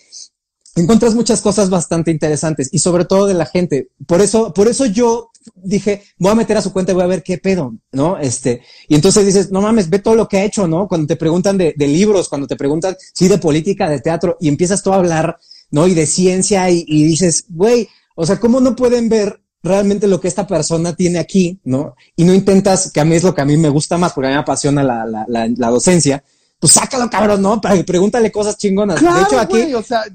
encuentras 0.75 1.15
muchas 1.15 1.41
cosas 1.41 1.69
bastante 1.69 2.11
interesantes 2.11 2.69
y 2.71 2.79
sobre 2.79 3.05
todo 3.05 3.27
de 3.27 3.35
la 3.35 3.45
gente. 3.45 3.89
Por 4.05 4.19
eso, 4.19 4.53
por 4.53 4.67
eso 4.67 4.85
yo 4.85 5.29
dije, 5.55 6.03
voy 6.17 6.31
a 6.31 6.35
meter 6.35 6.57
a 6.57 6.61
su 6.61 6.71
cuenta 6.71 6.91
y 6.91 6.95
voy 6.95 7.03
a 7.03 7.07
ver 7.07 7.23
qué 7.23 7.37
pedo, 7.37 7.75
¿no? 7.91 8.17
Este, 8.17 8.61
y 8.87 8.95
entonces 8.95 9.25
dices, 9.25 9.51
no 9.51 9.61
mames, 9.61 9.89
ve 9.89 9.99
todo 9.99 10.15
lo 10.15 10.27
que 10.27 10.37
ha 10.37 10.43
hecho, 10.43 10.67
¿no? 10.67 10.87
Cuando 10.87 11.07
te 11.07 11.15
preguntan 11.15 11.57
de, 11.57 11.73
de 11.75 11.87
libros, 11.87 12.29
cuando 12.29 12.47
te 12.47 12.55
preguntan, 12.55 12.95
sí, 13.13 13.27
de 13.27 13.37
política, 13.37 13.89
de 13.89 13.99
teatro, 13.99 14.37
y 14.39 14.47
empiezas 14.47 14.83
tú 14.83 14.93
a 14.93 14.97
hablar, 14.97 15.37
¿no? 15.71 15.87
Y 15.87 15.93
de 15.93 16.05
ciencia, 16.05 16.69
y, 16.69 16.83
dices, 16.85 17.45
güey, 17.49 17.87
o 18.15 18.25
sea, 18.25 18.39
¿cómo 18.39 18.59
no 18.59 18.75
pueden 18.75 19.09
ver 19.09 19.41
realmente 19.61 20.07
lo 20.07 20.19
que 20.19 20.27
esta 20.27 20.45
persona 20.45 20.95
tiene 20.95 21.19
aquí, 21.19 21.59
¿no? 21.63 21.95
Y 22.15 22.25
no 22.25 22.33
intentas, 22.33 22.91
que 22.91 22.99
a 22.99 23.05
mí 23.05 23.15
es 23.15 23.23
lo 23.23 23.33
que 23.33 23.41
a 23.41 23.45
mí 23.45 23.57
me 23.57 23.69
gusta 23.69 23.97
más, 23.97 24.13
porque 24.13 24.27
a 24.27 24.29
mí 24.29 24.35
me 24.35 24.41
apasiona 24.41 24.83
la, 24.83 25.05
la, 25.05 25.25
la, 25.27 25.49
la 25.55 25.69
docencia, 25.69 26.23
pues 26.63 26.75
sácalo, 26.75 27.09
cabrón, 27.09 27.41
¿no? 27.41 27.59
Para 27.59 27.75
que 27.75 27.83
pregúntale 27.83 28.31
cosas 28.31 28.57
chingonas. 28.57 28.97
Claro, 28.97 29.17
de 29.17 29.23
hecho, 29.23 29.37
aquí. 29.37 29.73
o 29.73 29.83
sea, 29.83 30.05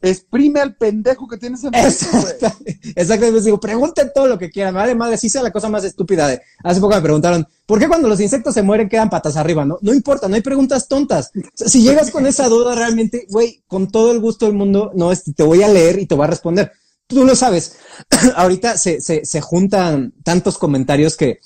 exprime 0.00 0.60
al 0.60 0.74
pendejo 0.76 1.28
que 1.28 1.36
tienes 1.36 1.62
en 1.62 1.74
Exactamente. 1.74 2.80
Exactamente. 2.96 3.42
Digo, 3.42 3.60
pregunten 3.60 4.10
todo 4.14 4.26
lo 4.26 4.38
que 4.38 4.48
quieran. 4.48 4.72
Madre, 4.72 4.94
madre, 4.94 5.18
sí 5.18 5.28
sea 5.28 5.42
la 5.42 5.50
cosa 5.50 5.68
más 5.68 5.84
estúpida 5.84 6.26
de. 6.26 6.40
Hace 6.62 6.80
poco 6.80 6.94
me 6.94 7.02
preguntaron, 7.02 7.46
¿por 7.66 7.78
qué 7.78 7.86
cuando 7.86 8.08
los 8.08 8.18
insectos 8.18 8.54
se 8.54 8.62
mueren 8.62 8.88
quedan 8.88 9.10
patas 9.10 9.36
arriba? 9.36 9.66
No, 9.66 9.76
no 9.82 9.92
importa, 9.92 10.26
no 10.26 10.36
hay 10.36 10.40
preguntas 10.40 10.88
tontas. 10.88 11.32
si 11.54 11.82
llegas 11.82 12.10
con 12.10 12.26
esa 12.26 12.48
duda 12.48 12.74
realmente, 12.74 13.26
güey, 13.28 13.62
con 13.66 13.90
todo 13.90 14.12
el 14.12 14.20
gusto 14.20 14.46
del 14.46 14.54
mundo, 14.54 14.90
no, 14.94 15.12
este, 15.12 15.34
te 15.34 15.42
voy 15.42 15.62
a 15.62 15.68
leer 15.68 15.98
y 15.98 16.06
te 16.06 16.14
voy 16.14 16.24
a 16.24 16.28
responder. 16.28 16.72
Tú 17.06 17.26
lo 17.26 17.36
sabes. 17.36 17.76
Ahorita 18.36 18.78
se, 18.78 19.02
se, 19.02 19.26
se 19.26 19.40
juntan 19.42 20.14
tantos 20.22 20.56
comentarios 20.56 21.18
que 21.18 21.40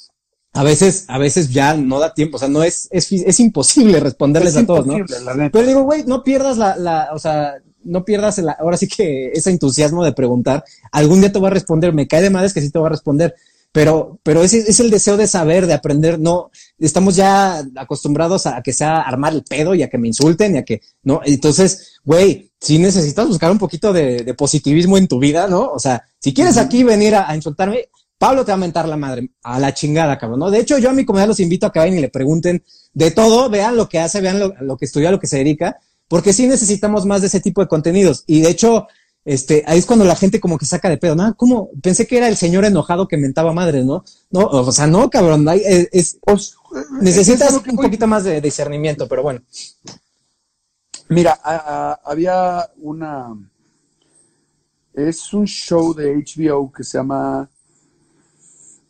a 0.59 0.65
veces, 0.65 1.05
a 1.07 1.19
veces 1.19 1.51
ya 1.51 1.75
no 1.75 2.01
da 2.01 2.13
tiempo, 2.13 2.35
o 2.35 2.41
sea, 2.41 2.49
no 2.49 2.65
es, 2.65 2.89
es, 2.91 3.13
es 3.13 3.39
imposible 3.39 4.01
responderles 4.01 4.57
a 4.57 4.67
todos, 4.67 4.89
¿no? 4.89 4.97
Pero 5.53 5.67
digo, 5.67 5.85
güey, 5.85 6.03
no 6.05 6.25
pierdas 6.25 6.59
la, 6.59 6.75
la, 6.77 7.11
o 7.13 7.19
sea, 7.21 7.55
no 7.85 8.05
pierdas 8.05 8.39
el, 8.39 8.49
ahora 8.49 8.77
sí 8.77 8.89
que 8.89 9.31
ese 9.33 9.51
entusiasmo 9.51 10.05
de 10.05 10.13
preguntar, 10.13 10.65
algún 10.91 11.21
día 11.21 11.31
te 11.31 11.39
voy 11.39 11.47
a 11.47 11.51
responder, 11.51 11.93
me 11.93 12.09
cae 12.09 12.23
de 12.23 12.31
madres 12.31 12.53
que 12.53 12.61
sí 12.61 12.71
te 12.71 12.79
voy 12.81 12.87
a 12.87 12.91
responder, 12.91 13.37
pero, 13.71 14.19
pero 14.25 14.43
ese 14.43 14.59
es 14.59 14.81
el 14.81 14.91
deseo 14.91 15.17
de 15.17 15.29
saber, 15.29 15.69
de 15.69 15.75
aprender, 15.75 16.19
no, 16.19 16.51
estamos 16.77 17.15
ya 17.15 17.65
acostumbrados 17.77 18.47
a, 18.47 18.61
que 18.61 18.73
sea 18.73 19.03
armar 19.03 19.35
el 19.35 19.45
pedo 19.45 19.77
y 19.77 19.85
a 19.85 19.89
que 19.89 19.99
me 19.99 20.09
insulten 20.09 20.57
y 20.57 20.59
a 20.59 20.65
que, 20.65 20.81
¿no? 21.05 21.21
Entonces, 21.25 22.01
güey, 22.05 22.51
si 22.61 22.81
necesitas 22.81 23.29
buscar 23.29 23.53
un 23.53 23.59
poquito 23.59 23.93
de, 23.93 24.25
de, 24.25 24.35
positivismo 24.35 24.99
en 24.99 25.07
tu 25.07 25.21
vida, 25.21 25.47
¿no? 25.47 25.71
O 25.71 25.79
sea, 25.79 26.03
si 26.19 26.35
quieres 26.35 26.57
aquí 26.57 26.83
venir 26.83 27.15
a, 27.15 27.31
a 27.31 27.37
insultarme, 27.37 27.91
Pablo 28.19 28.45
te 28.45 28.51
va 28.51 28.55
a 28.55 28.59
mentar 28.59 28.89
la 28.89 28.97
madre, 28.97 29.31
a 29.45 29.61
la 29.61 29.73
chingada, 29.73 30.19
cabrón, 30.19 30.41
¿no? 30.41 30.51
De 30.51 30.59
hecho, 30.59 30.79
yo 30.79 30.91
a 30.91 30.93
mi 30.93 31.05
comunidad 31.05 31.29
los 31.29 31.41
invito 31.41 31.67
a 31.67 31.73
que 31.73 31.79
vayan 31.79 31.99
y 31.99 32.01
le 32.01 32.09
pregunten 32.09 32.65
de 32.93 33.13
todo, 33.13 33.49
vean 33.49 33.77
lo 33.77 33.89
que 33.89 34.01
hace, 34.01 34.21
vean 34.21 34.41
lo, 34.41 34.77
que 34.77 34.85
estudia, 34.85 35.13
lo 35.13 35.21
que 35.21 35.29
se 35.29 35.39
dedica, 35.39 35.79
porque 36.09 36.33
sí 36.33 36.49
necesitamos 36.49 37.07
más 37.07 37.21
de 37.21 37.29
ese 37.29 37.41
tipo 37.41 37.61
de 37.61 37.69
contenidos. 37.69 38.25
Y 38.27 38.41
de 38.41 38.51
hecho, 38.51 38.89
este, 39.25 39.63
ahí 39.69 39.79
es 39.79 39.87
cuando 39.87 40.05
la 40.05 40.17
gente 40.17 40.41
como 40.41 40.59
que 40.59 40.67
saca 40.67 40.91
de 40.91 40.99
pedo, 40.99 41.15
¿no? 41.15 41.33
¿Cómo? 41.37 41.71
Pensé 41.81 42.09
que 42.09 42.17
era 42.17 42.27
el 42.27 42.37
señor 42.37 42.65
enojado 42.65 43.07
que 43.07 43.17
mentaba 43.17 43.53
madres, 43.53 43.85
¿no? 43.85 44.05
No, 44.33 44.47
o 44.47 44.73
sea, 44.73 44.89
no, 44.89 45.09
cabrón, 45.11 45.47
es, 45.53 46.19
pues, 46.21 46.57
necesitas 47.01 47.53
un 47.53 47.77
poquito 47.77 48.09
más 48.09 48.25
de 48.25 48.41
discernimiento, 48.41 49.07
pero 49.07 49.23
bueno. 49.23 49.43
Mira, 51.09 51.39
había 52.05 52.69
una, 52.79 53.29
es 54.93 55.33
un 55.33 55.47
show 55.47 55.95
de 55.95 56.17
HBO 56.17 56.73
que 56.73 56.83
se 56.83 56.99
llama 56.99 57.49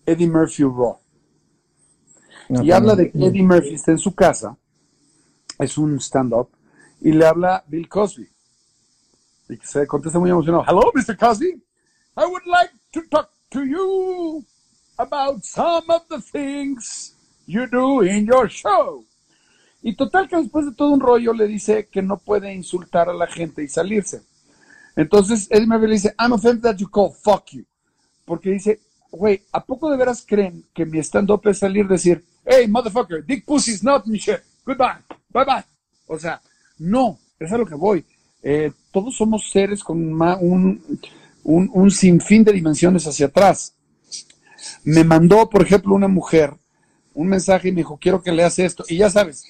Eddie 0.09 0.27
Murphy 0.27 0.63
Raw. 0.63 0.99
y 2.49 2.71
habla 2.71 2.95
de 2.95 3.11
que 3.11 3.19
Eddie 3.19 3.43
Murphy 3.43 3.75
está 3.75 3.93
en 3.93 3.99
su 3.99 4.15
casa, 4.15 4.57
es 5.59 5.77
un 5.77 6.01
stand-up, 6.01 6.49
y 7.01 7.13
le 7.13 7.27
habla 7.27 7.63
Bill 7.69 7.89
Cosby. 7.89 8.27
Y 9.51 9.57
se 9.63 9.87
contesta 9.87 10.19
muy 10.19 10.31
emocionado, 10.31 10.65
Hello, 10.67 10.91
Mr. 10.95 11.17
Cosby. 11.17 11.63
I 12.17 12.25
would 12.25 12.47
like 12.47 12.73
to 12.93 13.03
talk 13.11 13.31
to 13.51 13.65
you 13.65 14.45
about 14.97 15.45
some 15.45 15.85
of 15.91 16.03
the 16.09 16.21
things 16.21 17.15
you 17.47 17.67
do 17.67 18.03
in 18.03 18.27
your 18.27 18.49
show. 18.49 19.05
Y 19.83 19.95
total 19.95 20.27
que 20.27 20.37
después 20.37 20.65
de 20.65 20.73
todo 20.73 20.91
un 20.91 21.01
rollo 21.01 21.35
le 21.35 21.47
dice 21.47 21.87
que 21.87 22.01
no 22.01 22.17
puede 22.17 22.53
insultar 22.55 23.11
a 23.11 23.15
la 23.15 23.27
gente 23.27 23.63
y 23.63 23.69
salirse. 23.69 24.23
Entonces 24.97 25.49
Eddie 25.51 25.67
Murphy 25.67 25.87
le 25.87 25.93
dice, 25.93 26.15
I'm 26.19 26.33
offended 26.33 26.63
that 26.63 26.77
you 26.79 26.89
call 26.89 27.13
fuck 27.13 27.51
you. 27.53 27.65
Porque 28.25 28.51
dice, 28.51 28.81
güey, 29.11 29.43
¿a 29.53 29.65
poco 29.65 29.91
de 29.91 29.97
veras 29.97 30.25
creen 30.27 30.65
que 30.75 30.85
mi 30.85 30.99
stand-up 30.99 31.41
es 31.47 31.59
salir 31.59 31.85
y 31.85 31.89
decir, 31.89 32.25
hey, 32.45 32.67
motherfucker, 32.69 33.25
dick 33.25 33.45
pussy 33.45 33.73
is 33.73 33.83
not 33.83 34.07
mi 34.07 34.19
shit, 34.19 34.41
goodbye, 34.65 34.99
bye 35.31 35.45
bye? 35.45 35.65
O 36.07 36.19
sea, 36.19 36.41
no, 36.79 37.19
es 37.39 37.53
a 37.53 37.59
lo 37.59 37.67
que 37.67 37.75
voy. 37.75 38.05
Eh, 38.43 38.73
todos 38.93 39.17
somos 39.17 39.51
seres 39.51 39.83
con 39.83 39.99
un, 39.99 40.83
un, 41.45 41.71
un 41.73 41.91
sinfín 41.91 42.45
de 42.45 42.53
dimensiones 42.53 43.07
hacia 43.07 43.27
atrás. 43.27 43.75
Me 44.85 45.05
mandó, 45.05 45.49
por 45.49 45.63
ejemplo, 45.63 45.95
una 45.95 46.09
mujer 46.09 46.55
un 47.15 47.29
mensaje 47.29 47.69
y 47.69 47.73
me 47.73 47.79
dijo, 47.79 47.99
quiero 48.01 48.23
que 48.23 48.31
leas 48.31 48.59
esto. 48.61 48.85
Y 48.89 48.97
ya 48.99 49.11
sabes, 49.11 49.45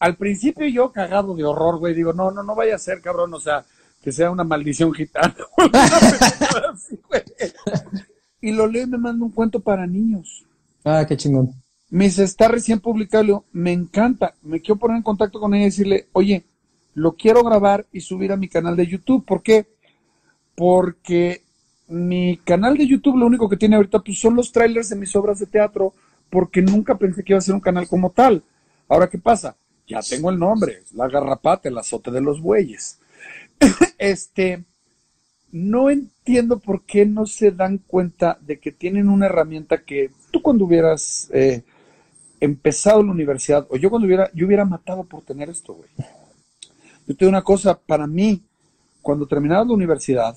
al 0.00 0.16
principio 0.16 0.66
yo 0.66 0.90
cagado 0.90 1.34
de 1.36 1.44
horror, 1.44 1.78
güey, 1.78 1.94
digo, 1.94 2.12
no, 2.12 2.32
no, 2.32 2.42
no 2.42 2.56
vaya 2.56 2.74
a 2.74 2.78
ser, 2.78 3.00
cabrón, 3.00 3.32
o 3.34 3.40
sea, 3.40 3.64
que 4.02 4.10
sea 4.10 4.30
una 4.32 4.42
maldición 4.42 4.92
gitana. 4.92 5.36
y 8.44 8.52
lo 8.52 8.66
leo 8.66 8.82
y 8.84 8.86
me 8.86 8.98
manda 8.98 9.24
un 9.24 9.32
cuento 9.32 9.58
para 9.58 9.86
niños. 9.86 10.44
Ah, 10.84 11.06
qué 11.08 11.16
chingón. 11.16 11.54
Me 11.88 12.04
dice, 12.04 12.24
está 12.24 12.46
recién 12.46 12.78
publicado. 12.78 13.46
Me 13.52 13.72
encanta. 13.72 14.34
Me 14.42 14.60
quiero 14.60 14.78
poner 14.78 14.98
en 14.98 15.02
contacto 15.02 15.40
con 15.40 15.54
ella 15.54 15.62
y 15.62 15.70
decirle, 15.70 16.08
oye, 16.12 16.44
lo 16.92 17.14
quiero 17.14 17.42
grabar 17.42 17.86
y 17.90 18.02
subir 18.02 18.32
a 18.32 18.36
mi 18.36 18.48
canal 18.48 18.76
de 18.76 18.86
YouTube. 18.86 19.24
¿Por 19.24 19.42
qué? 19.42 19.66
Porque 20.54 21.42
mi 21.88 22.36
canal 22.44 22.76
de 22.76 22.86
YouTube 22.86 23.16
lo 23.16 23.24
único 23.24 23.48
que 23.48 23.56
tiene 23.56 23.76
ahorita 23.76 24.00
pues, 24.00 24.20
son 24.20 24.36
los 24.36 24.52
trailers 24.52 24.90
de 24.90 24.96
mis 24.96 25.16
obras 25.16 25.38
de 25.38 25.46
teatro, 25.46 25.94
porque 26.28 26.60
nunca 26.60 26.98
pensé 26.98 27.24
que 27.24 27.32
iba 27.32 27.38
a 27.38 27.42
ser 27.42 27.54
un 27.54 27.62
canal 27.62 27.88
como 27.88 28.10
tal. 28.10 28.42
Ahora, 28.90 29.08
¿qué 29.08 29.16
pasa? 29.16 29.56
Ya 29.88 30.00
tengo 30.00 30.28
el 30.28 30.38
nombre, 30.38 30.82
la 30.92 31.08
garrapata, 31.08 31.70
el 31.70 31.78
azote 31.78 32.10
de 32.10 32.20
los 32.20 32.42
bueyes. 32.42 32.98
este, 33.98 34.64
no 35.54 35.88
entiendo 35.88 36.58
por 36.58 36.82
qué 36.82 37.06
no 37.06 37.26
se 37.26 37.52
dan 37.52 37.78
cuenta 37.78 38.36
de 38.40 38.58
que 38.58 38.72
tienen 38.72 39.08
una 39.08 39.26
herramienta 39.26 39.84
que 39.84 40.10
tú 40.32 40.42
cuando 40.42 40.64
hubieras 40.64 41.30
eh, 41.32 41.62
empezado 42.40 43.04
la 43.04 43.12
universidad, 43.12 43.64
o 43.70 43.76
yo 43.76 43.88
cuando 43.88 44.06
hubiera, 44.06 44.28
yo 44.34 44.46
hubiera 44.46 44.64
matado 44.64 45.04
por 45.04 45.22
tener 45.22 45.48
esto, 45.48 45.74
güey. 45.74 45.88
Yo 47.06 47.14
te 47.14 47.24
digo 47.24 47.28
una 47.28 47.42
cosa, 47.42 47.78
para 47.78 48.08
mí, 48.08 48.42
cuando 49.00 49.28
terminabas 49.28 49.68
la 49.68 49.74
universidad, 49.74 50.36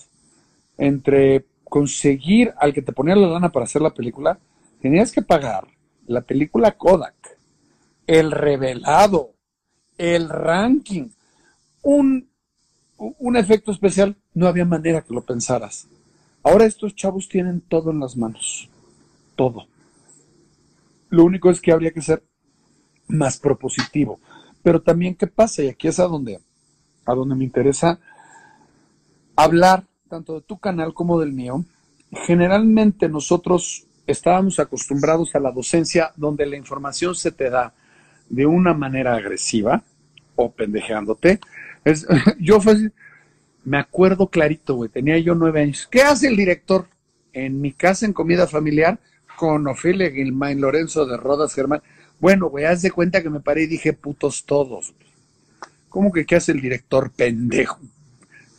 entre 0.77 1.45
conseguir 1.63 2.53
al 2.59 2.71
que 2.71 2.83
te 2.83 2.93
ponía 2.93 3.15
la 3.15 3.27
lana 3.27 3.51
para 3.51 3.65
hacer 3.65 3.81
la 3.81 3.95
película, 3.95 4.37
tenías 4.79 5.11
que 5.11 5.23
pagar 5.23 5.67
la 6.05 6.21
película 6.21 6.73
Kodak, 6.73 7.39
el 8.05 8.29
revelado, 8.29 9.31
el 9.97 10.29
ranking, 10.29 11.09
un, 11.81 12.29
un 12.97 13.35
efecto 13.35 13.71
especial, 13.71 14.15
no 14.33 14.47
había 14.47 14.65
manera 14.65 15.01
que 15.01 15.13
lo 15.13 15.21
pensaras. 15.21 15.87
Ahora 16.43 16.65
estos 16.65 16.95
chavos 16.95 17.27
tienen 17.29 17.61
todo 17.61 17.91
en 17.91 17.99
las 17.99 18.15
manos, 18.17 18.69
todo. 19.35 19.67
Lo 21.09 21.23
único 21.23 21.49
es 21.49 21.61
que 21.61 21.71
habría 21.71 21.91
que 21.91 22.01
ser 22.01 22.23
más 23.07 23.37
propositivo. 23.37 24.19
Pero 24.63 24.81
también, 24.81 25.15
¿qué 25.15 25.27
pasa? 25.27 25.63
Y 25.63 25.69
aquí 25.69 25.87
es 25.87 25.99
a 25.99 26.07
donde, 26.07 26.39
a 27.05 27.13
donde 27.13 27.35
me 27.35 27.45
interesa 27.45 27.99
hablar 29.35 29.83
tanto 30.09 30.35
de 30.35 30.41
tu 30.41 30.57
canal 30.57 30.93
como 30.93 31.19
del 31.19 31.31
mío. 31.31 31.63
Generalmente 32.25 33.07
nosotros 33.09 33.85
estábamos 34.05 34.59
acostumbrados 34.59 35.35
a 35.35 35.39
la 35.39 35.51
docencia 35.51 36.11
donde 36.15 36.45
la 36.45 36.57
información 36.57 37.15
se 37.15 37.31
te 37.31 37.49
da 37.49 37.73
de 38.29 38.45
una 38.45 38.73
manera 38.73 39.15
agresiva 39.15 39.83
o 40.35 40.51
pendejeándote. 40.51 41.39
yo 42.39 42.59
me 43.63 43.77
acuerdo 43.77 44.29
clarito, 44.29 44.75
güey, 44.75 44.89
tenía 44.89 45.17
yo 45.19 45.35
nueve 45.35 45.61
años. 45.61 45.87
¿Qué 45.89 46.01
hace 46.01 46.27
el 46.27 46.37
director? 46.37 46.87
En 47.33 47.61
mi 47.61 47.71
casa, 47.71 48.05
en 48.05 48.13
comida 48.13 48.47
familiar, 48.47 48.99
con 49.35 49.67
Ofelia 49.67 50.09
Gilmain, 50.09 50.59
Lorenzo 50.59 51.05
de 51.05 51.17
Rodas, 51.17 51.53
Germán. 51.53 51.81
Bueno, 52.19 52.49
güey, 52.49 52.65
haz 52.65 52.81
de 52.81 52.91
cuenta 52.91 53.21
que 53.21 53.29
me 53.29 53.41
paré 53.41 53.63
y 53.63 53.67
dije 53.67 53.93
putos 53.93 54.45
todos. 54.45 54.95
¿Cómo 55.89 56.11
que 56.11 56.25
qué 56.25 56.35
hace 56.35 56.51
el 56.51 56.61
director 56.61 57.11
pendejo? 57.11 57.79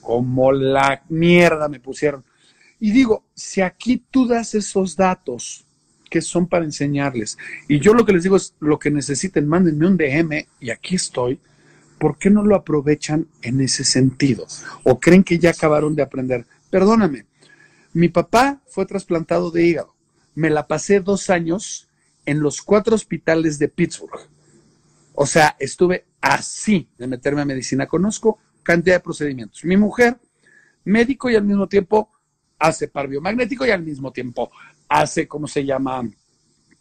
Como 0.01 0.53
la 0.53 1.03
mierda 1.09 1.68
me 1.68 1.81
pusieron. 1.81 2.24
Y 2.81 2.93
digo, 2.93 3.24
si 3.35 3.61
aquí 3.61 4.03
tú 4.11 4.26
das 4.26 4.55
esos 4.55 4.97
datos 4.97 5.64
que 6.09 6.22
son 6.22 6.47
para 6.47 6.64
enseñarles, 6.64 7.37
y 7.66 7.81
yo 7.81 7.93
lo 7.93 8.05
que 8.05 8.12
les 8.12 8.22
digo 8.22 8.37
es, 8.37 8.55
lo 8.61 8.79
que 8.79 8.91
necesiten, 8.91 9.49
mándenme 9.49 9.87
un 9.87 9.97
DM 9.97 10.47
y 10.61 10.70
aquí 10.70 10.95
estoy, 10.95 11.41
¿por 11.99 12.18
qué 12.18 12.30
no 12.30 12.44
lo 12.44 12.57
aprovechan 12.57 13.28
en 13.42 13.61
ese 13.61 13.84
sentido? 13.84 14.46
¿O 14.84 14.99
creen 14.99 15.24
que 15.24 15.38
ya 15.38 15.51
acabaron 15.51 15.94
de 15.94 16.03
aprender? 16.03 16.46
Perdóname, 16.70 17.26
mi 17.92 18.09
papá 18.09 18.61
fue 18.66 18.86
trasplantado 18.86 19.51
de 19.51 19.66
hígado. 19.66 19.94
Me 20.34 20.51
la 20.51 20.66
pasé 20.66 21.01
dos 21.01 21.30
años 21.30 21.88
en 22.26 22.40
los 22.40 22.62
cuatro 22.62 22.94
hospitales 22.94 23.59
de 23.59 23.68
Pittsburgh. 23.68 24.20
O 25.14 25.26
sea, 25.26 25.57
estuve 25.59 26.05
así 26.20 26.88
de 26.96 27.07
meterme 27.07 27.42
a 27.42 27.44
medicina. 27.44 27.86
Conozco 27.86 28.38
cantidad 28.62 28.96
de 28.96 29.01
procedimientos. 29.01 29.64
Mi 29.64 29.76
mujer, 29.76 30.18
médico 30.84 31.28
y 31.30 31.36
al 31.36 31.44
mismo 31.44 31.66
tiempo 31.66 32.11
hace 32.59 32.88
par 32.88 33.09
biomagnético 33.09 33.66
y 33.66 33.70
al 33.70 33.82
mismo 33.82 34.12
tiempo 34.12 34.51
hace, 34.88 35.26
¿cómo 35.26 35.49
se 35.49 35.64
llama? 35.64 36.09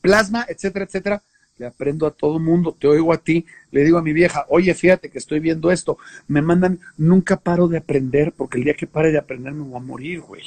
Plasma, 0.02 0.46
etcétera, 0.48 0.86
etcétera. 0.86 1.24
Le 1.58 1.66
aprendo 1.66 2.06
a 2.06 2.12
todo 2.12 2.40
mundo, 2.40 2.76
te 2.80 2.88
oigo 2.88 3.12
a 3.12 3.18
ti, 3.18 3.46
le 3.72 3.84
digo 3.84 3.98
a 3.98 4.04
mi 4.04 4.14
vieja, 4.14 4.46
oye, 4.50 4.74
fíjate 4.74 5.10
que 5.10 5.18
estoy 5.18 5.40
viendo 5.40 5.72
esto. 5.72 5.98
Me 6.28 6.42
mandan, 6.42 6.80
nunca 6.98 7.38
paro 7.38 7.68
de 7.68 7.78
aprender, 7.78 8.32
porque 8.32 8.60
el 8.60 8.64
día 8.64 8.76
que 8.76 8.86
pare 8.86 9.12
de 9.12 9.18
aprender 9.18 9.54
me 9.54 9.64
voy 9.64 9.78
a 9.78 9.84
morir, 9.84 10.22
güey. 10.22 10.44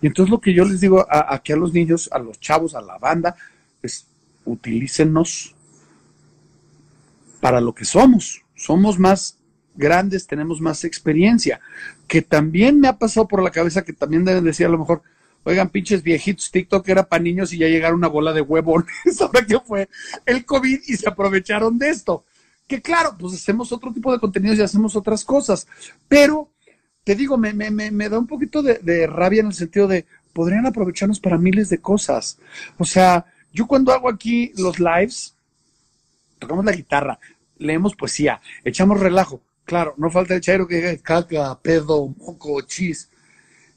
Y 0.00 0.06
entonces 0.06 0.30
lo 0.30 0.40
que 0.40 0.54
yo 0.54 0.64
les 0.64 0.80
digo 0.80 1.06
aquí 1.08 1.52
a 1.52 1.56
los 1.56 1.72
niños, 1.72 2.08
a 2.12 2.18
los 2.18 2.40
chavos, 2.40 2.74
a 2.74 2.80
la 2.80 2.98
banda, 2.98 3.36
es 3.82 4.06
utilícenos 4.44 5.54
para 7.40 7.60
lo 7.60 7.74
que 7.74 7.84
somos. 7.84 8.42
Somos 8.54 8.98
más 8.98 9.38
grandes, 9.74 10.26
tenemos 10.26 10.60
más 10.60 10.84
experiencia. 10.84 11.60
Que 12.06 12.22
también 12.22 12.80
me 12.80 12.88
ha 12.88 12.98
pasado 12.98 13.28
por 13.28 13.42
la 13.42 13.50
cabeza 13.50 13.84
que 13.84 13.92
también 13.92 14.24
deben 14.24 14.44
decir 14.44 14.66
a 14.66 14.70
lo 14.70 14.78
mejor, 14.78 15.02
oigan, 15.48 15.70
pinches 15.70 16.02
viejitos, 16.02 16.50
TikTok 16.50 16.86
era 16.88 17.08
para 17.08 17.22
niños 17.22 17.52
y 17.52 17.58
ya 17.58 17.68
llegaron 17.68 17.98
una 17.98 18.08
bola 18.08 18.32
de 18.32 18.42
huevones. 18.42 18.86
Ahora 19.20 19.44
que 19.46 19.58
fue 19.60 19.88
el 20.26 20.44
COVID 20.44 20.80
y 20.86 20.96
se 20.96 21.08
aprovecharon 21.08 21.78
de 21.78 21.88
esto. 21.88 22.24
Que 22.66 22.82
claro, 22.82 23.16
pues 23.18 23.34
hacemos 23.34 23.72
otro 23.72 23.92
tipo 23.92 24.12
de 24.12 24.18
contenidos 24.18 24.58
y 24.58 24.62
hacemos 24.62 24.94
otras 24.94 25.24
cosas. 25.24 25.66
Pero 26.06 26.50
te 27.02 27.14
digo, 27.14 27.38
me, 27.38 28.08
da 28.10 28.18
un 28.18 28.26
poquito 28.26 28.62
de, 28.62 28.78
de 28.82 29.06
rabia 29.06 29.40
en 29.40 29.46
el 29.46 29.54
sentido 29.54 29.88
de 29.88 30.04
podrían 30.34 30.66
aprovecharnos 30.66 31.18
para 31.18 31.38
miles 31.38 31.70
de 31.70 31.78
cosas. 31.78 32.38
O 32.76 32.84
sea, 32.84 33.24
yo 33.52 33.66
cuando 33.66 33.92
hago 33.92 34.10
aquí 34.10 34.52
los 34.56 34.78
lives, 34.78 35.34
tocamos 36.38 36.64
la 36.64 36.72
guitarra, 36.72 37.18
leemos 37.56 37.96
poesía, 37.96 38.40
echamos 38.64 39.00
relajo. 39.00 39.40
Claro, 39.64 39.94
no 39.96 40.10
falta 40.10 40.34
el 40.34 40.40
chairo 40.40 40.68
que 40.68 40.76
diga 40.76 40.96
caca, 40.98 41.58
pedo, 41.60 42.14
moco, 42.18 42.60
chis. 42.62 43.08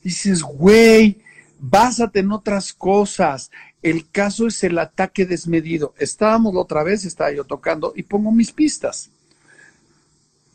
Dices, 0.03 0.41
güey, 0.41 1.21
básate 1.61 2.19
en 2.19 2.31
otras 2.31 2.73
cosas. 2.73 3.51
El 3.81 4.09
caso 4.09 4.47
es 4.47 4.63
el 4.63 4.77
ataque 4.79 5.25
desmedido. 5.25 5.93
Estábamos 5.97 6.55
otra 6.55 6.83
vez, 6.83 7.05
estaba 7.05 7.31
yo 7.31 7.45
tocando 7.45 7.93
y 7.95 8.03
pongo 8.03 8.31
mis 8.31 8.51
pistas. 8.51 9.09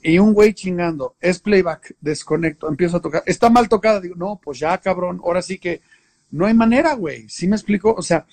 Y 0.03 0.19
un 0.19 0.35
güey 0.35 0.53
chingando, 0.53 1.17
es 1.21 1.39
playback, 1.39 1.97
desconecto, 2.01 2.69
empiezo 2.69 2.99
a 2.99 3.01
tocar. 3.01 3.23
Está 3.27 3.49
mal 3.49 3.69
tocada, 3.69 4.01
digo, 4.01 4.15
no, 4.17 4.41
pues 4.43 4.59
ya, 4.59 4.77
cabrón, 4.79 5.21
ahora 5.25 5.43
sí 5.43 5.59
que 5.59 5.81
no 6.31 6.47
hay 6.47 6.55
manera, 6.55 6.95
güey. 6.95 7.29
¿Sí 7.29 7.49
me 7.49 7.57
explico? 7.57 7.95
O 7.97 8.03
sea, 8.03 8.27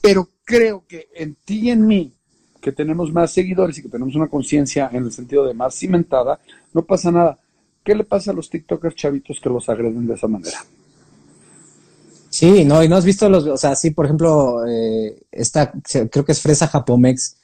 pero 0.00 0.28
creo 0.44 0.84
que 0.88 1.08
en 1.14 1.34
ti 1.44 1.60
y 1.60 1.70
en 1.70 1.86
mí 1.86 2.12
que 2.60 2.72
tenemos 2.72 3.12
más 3.12 3.32
seguidores 3.32 3.78
y 3.78 3.82
que 3.82 3.88
tenemos 3.88 4.14
una 4.14 4.28
conciencia 4.28 4.88
en 4.92 5.04
el 5.04 5.12
sentido 5.12 5.44
de 5.44 5.54
más 5.54 5.74
cimentada, 5.76 6.38
no 6.72 6.82
pasa 6.82 7.10
nada. 7.10 7.38
¿Qué 7.84 7.96
le 7.96 8.04
pasa 8.04 8.30
a 8.30 8.34
los 8.34 8.48
TikTokers 8.48 8.94
chavitos 8.94 9.40
que 9.40 9.48
los 9.48 9.68
agreden 9.68 10.06
de 10.06 10.14
esa 10.14 10.28
manera? 10.28 10.58
Sí, 12.42 12.64
no, 12.64 12.82
y 12.82 12.88
no 12.88 12.96
has 12.96 13.04
visto 13.04 13.28
los, 13.28 13.46
o 13.46 13.56
sea, 13.56 13.76
sí, 13.76 13.92
por 13.92 14.06
ejemplo, 14.06 14.66
eh, 14.66 15.16
esta, 15.30 15.72
creo 16.10 16.24
que 16.24 16.32
es 16.32 16.40
Fresa 16.40 16.66
Japomex, 16.66 17.36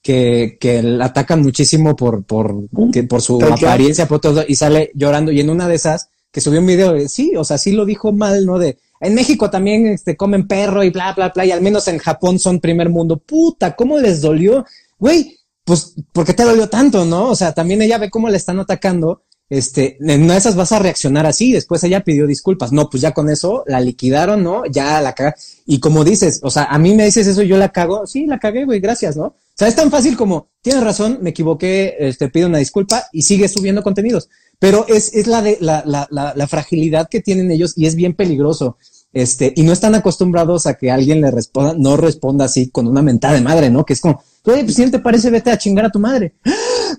que, 0.00 0.56
que 0.58 0.82
la 0.82 1.04
atacan 1.04 1.42
muchísimo 1.42 1.94
por, 1.94 2.24
por, 2.24 2.66
por 3.06 3.20
su 3.20 3.38
apariencia, 3.44 4.08
por 4.08 4.18
todo, 4.18 4.42
y 4.48 4.54
sale 4.54 4.92
llorando, 4.94 5.30
y 5.30 5.40
en 5.40 5.50
una 5.50 5.68
de 5.68 5.74
esas, 5.74 6.08
que 6.32 6.40
subió 6.40 6.60
un 6.60 6.66
video, 6.66 6.94
de, 6.94 7.06
sí, 7.06 7.34
o 7.36 7.44
sea, 7.44 7.58
sí 7.58 7.72
lo 7.72 7.84
dijo 7.84 8.12
mal, 8.12 8.46
¿no? 8.46 8.58
De, 8.58 8.78
en 9.00 9.14
México 9.14 9.50
también 9.50 9.88
este, 9.88 10.16
comen 10.16 10.48
perro 10.48 10.82
y 10.82 10.88
bla, 10.88 11.12
bla, 11.12 11.28
bla, 11.34 11.44
y 11.44 11.50
al 11.50 11.60
menos 11.60 11.86
en 11.88 11.98
Japón 11.98 12.38
son 12.38 12.58
primer 12.58 12.88
mundo. 12.88 13.18
Puta, 13.18 13.76
¿cómo 13.76 13.98
les 13.98 14.22
dolió? 14.22 14.64
Güey, 14.98 15.36
pues, 15.64 15.96
¿por 16.12 16.24
qué 16.24 16.32
te 16.32 16.44
dolió 16.44 16.66
tanto, 16.70 17.04
no? 17.04 17.28
O 17.28 17.36
sea, 17.36 17.52
también 17.52 17.82
ella 17.82 17.98
ve 17.98 18.08
cómo 18.08 18.30
le 18.30 18.38
están 18.38 18.58
atacando. 18.58 19.24
Este, 19.48 19.96
en 20.00 20.24
una 20.24 20.32
de 20.32 20.40
esas 20.40 20.56
vas 20.56 20.72
a 20.72 20.78
reaccionar 20.78 21.26
así. 21.26 21.52
Después 21.52 21.82
ella 21.84 22.02
pidió 22.02 22.26
disculpas. 22.26 22.72
No, 22.72 22.90
pues 22.90 23.00
ya 23.00 23.12
con 23.12 23.30
eso 23.30 23.64
la 23.66 23.80
liquidaron, 23.80 24.42
¿no? 24.42 24.66
Ya 24.66 25.00
la 25.00 25.14
caga. 25.14 25.36
Y 25.66 25.78
como 25.78 26.04
dices, 26.04 26.40
o 26.42 26.50
sea, 26.50 26.64
a 26.64 26.78
mí 26.78 26.94
me 26.94 27.04
dices 27.04 27.26
eso, 27.26 27.42
yo 27.42 27.56
la 27.56 27.70
cago. 27.70 28.06
Sí, 28.06 28.26
la 28.26 28.38
cagué, 28.38 28.64
güey, 28.64 28.80
gracias, 28.80 29.16
¿no? 29.16 29.24
O 29.26 29.58
sea, 29.58 29.68
es 29.68 29.76
tan 29.76 29.90
fácil 29.90 30.16
como, 30.16 30.48
tienes 30.60 30.82
razón, 30.82 31.20
me 31.22 31.30
equivoqué, 31.30 31.96
este, 31.98 32.28
pido 32.28 32.48
una 32.48 32.58
disculpa 32.58 33.06
y 33.12 33.22
sigue 33.22 33.48
subiendo 33.48 33.82
contenidos. 33.82 34.28
Pero 34.58 34.86
es, 34.88 35.14
es 35.14 35.26
la, 35.26 35.42
de, 35.42 35.58
la, 35.60 35.82
la, 35.86 36.08
la, 36.10 36.46
fragilidad 36.46 37.08
que 37.08 37.20
tienen 37.20 37.50
ellos 37.50 37.72
y 37.76 37.86
es 37.86 37.94
bien 37.94 38.14
peligroso. 38.14 38.76
Este, 39.12 39.52
y 39.56 39.62
no 39.62 39.72
están 39.72 39.94
acostumbrados 39.94 40.66
a 40.66 40.74
que 40.74 40.90
alguien 40.90 41.22
le 41.22 41.30
responda, 41.30 41.74
no 41.78 41.96
responda 41.96 42.44
así 42.44 42.68
con 42.68 42.86
una 42.86 43.00
mentada 43.00 43.34
de 43.34 43.40
madre, 43.40 43.70
¿no? 43.70 43.84
Que 43.84 43.94
es 43.94 44.00
como, 44.02 44.22
oye, 44.44 44.62
pues 44.64 44.76
si 44.76 44.90
te 44.90 44.98
parece, 44.98 45.30
vete 45.30 45.50
a 45.50 45.56
chingar 45.58 45.86
a 45.86 45.90
tu 45.90 45.98
madre. 45.98 46.34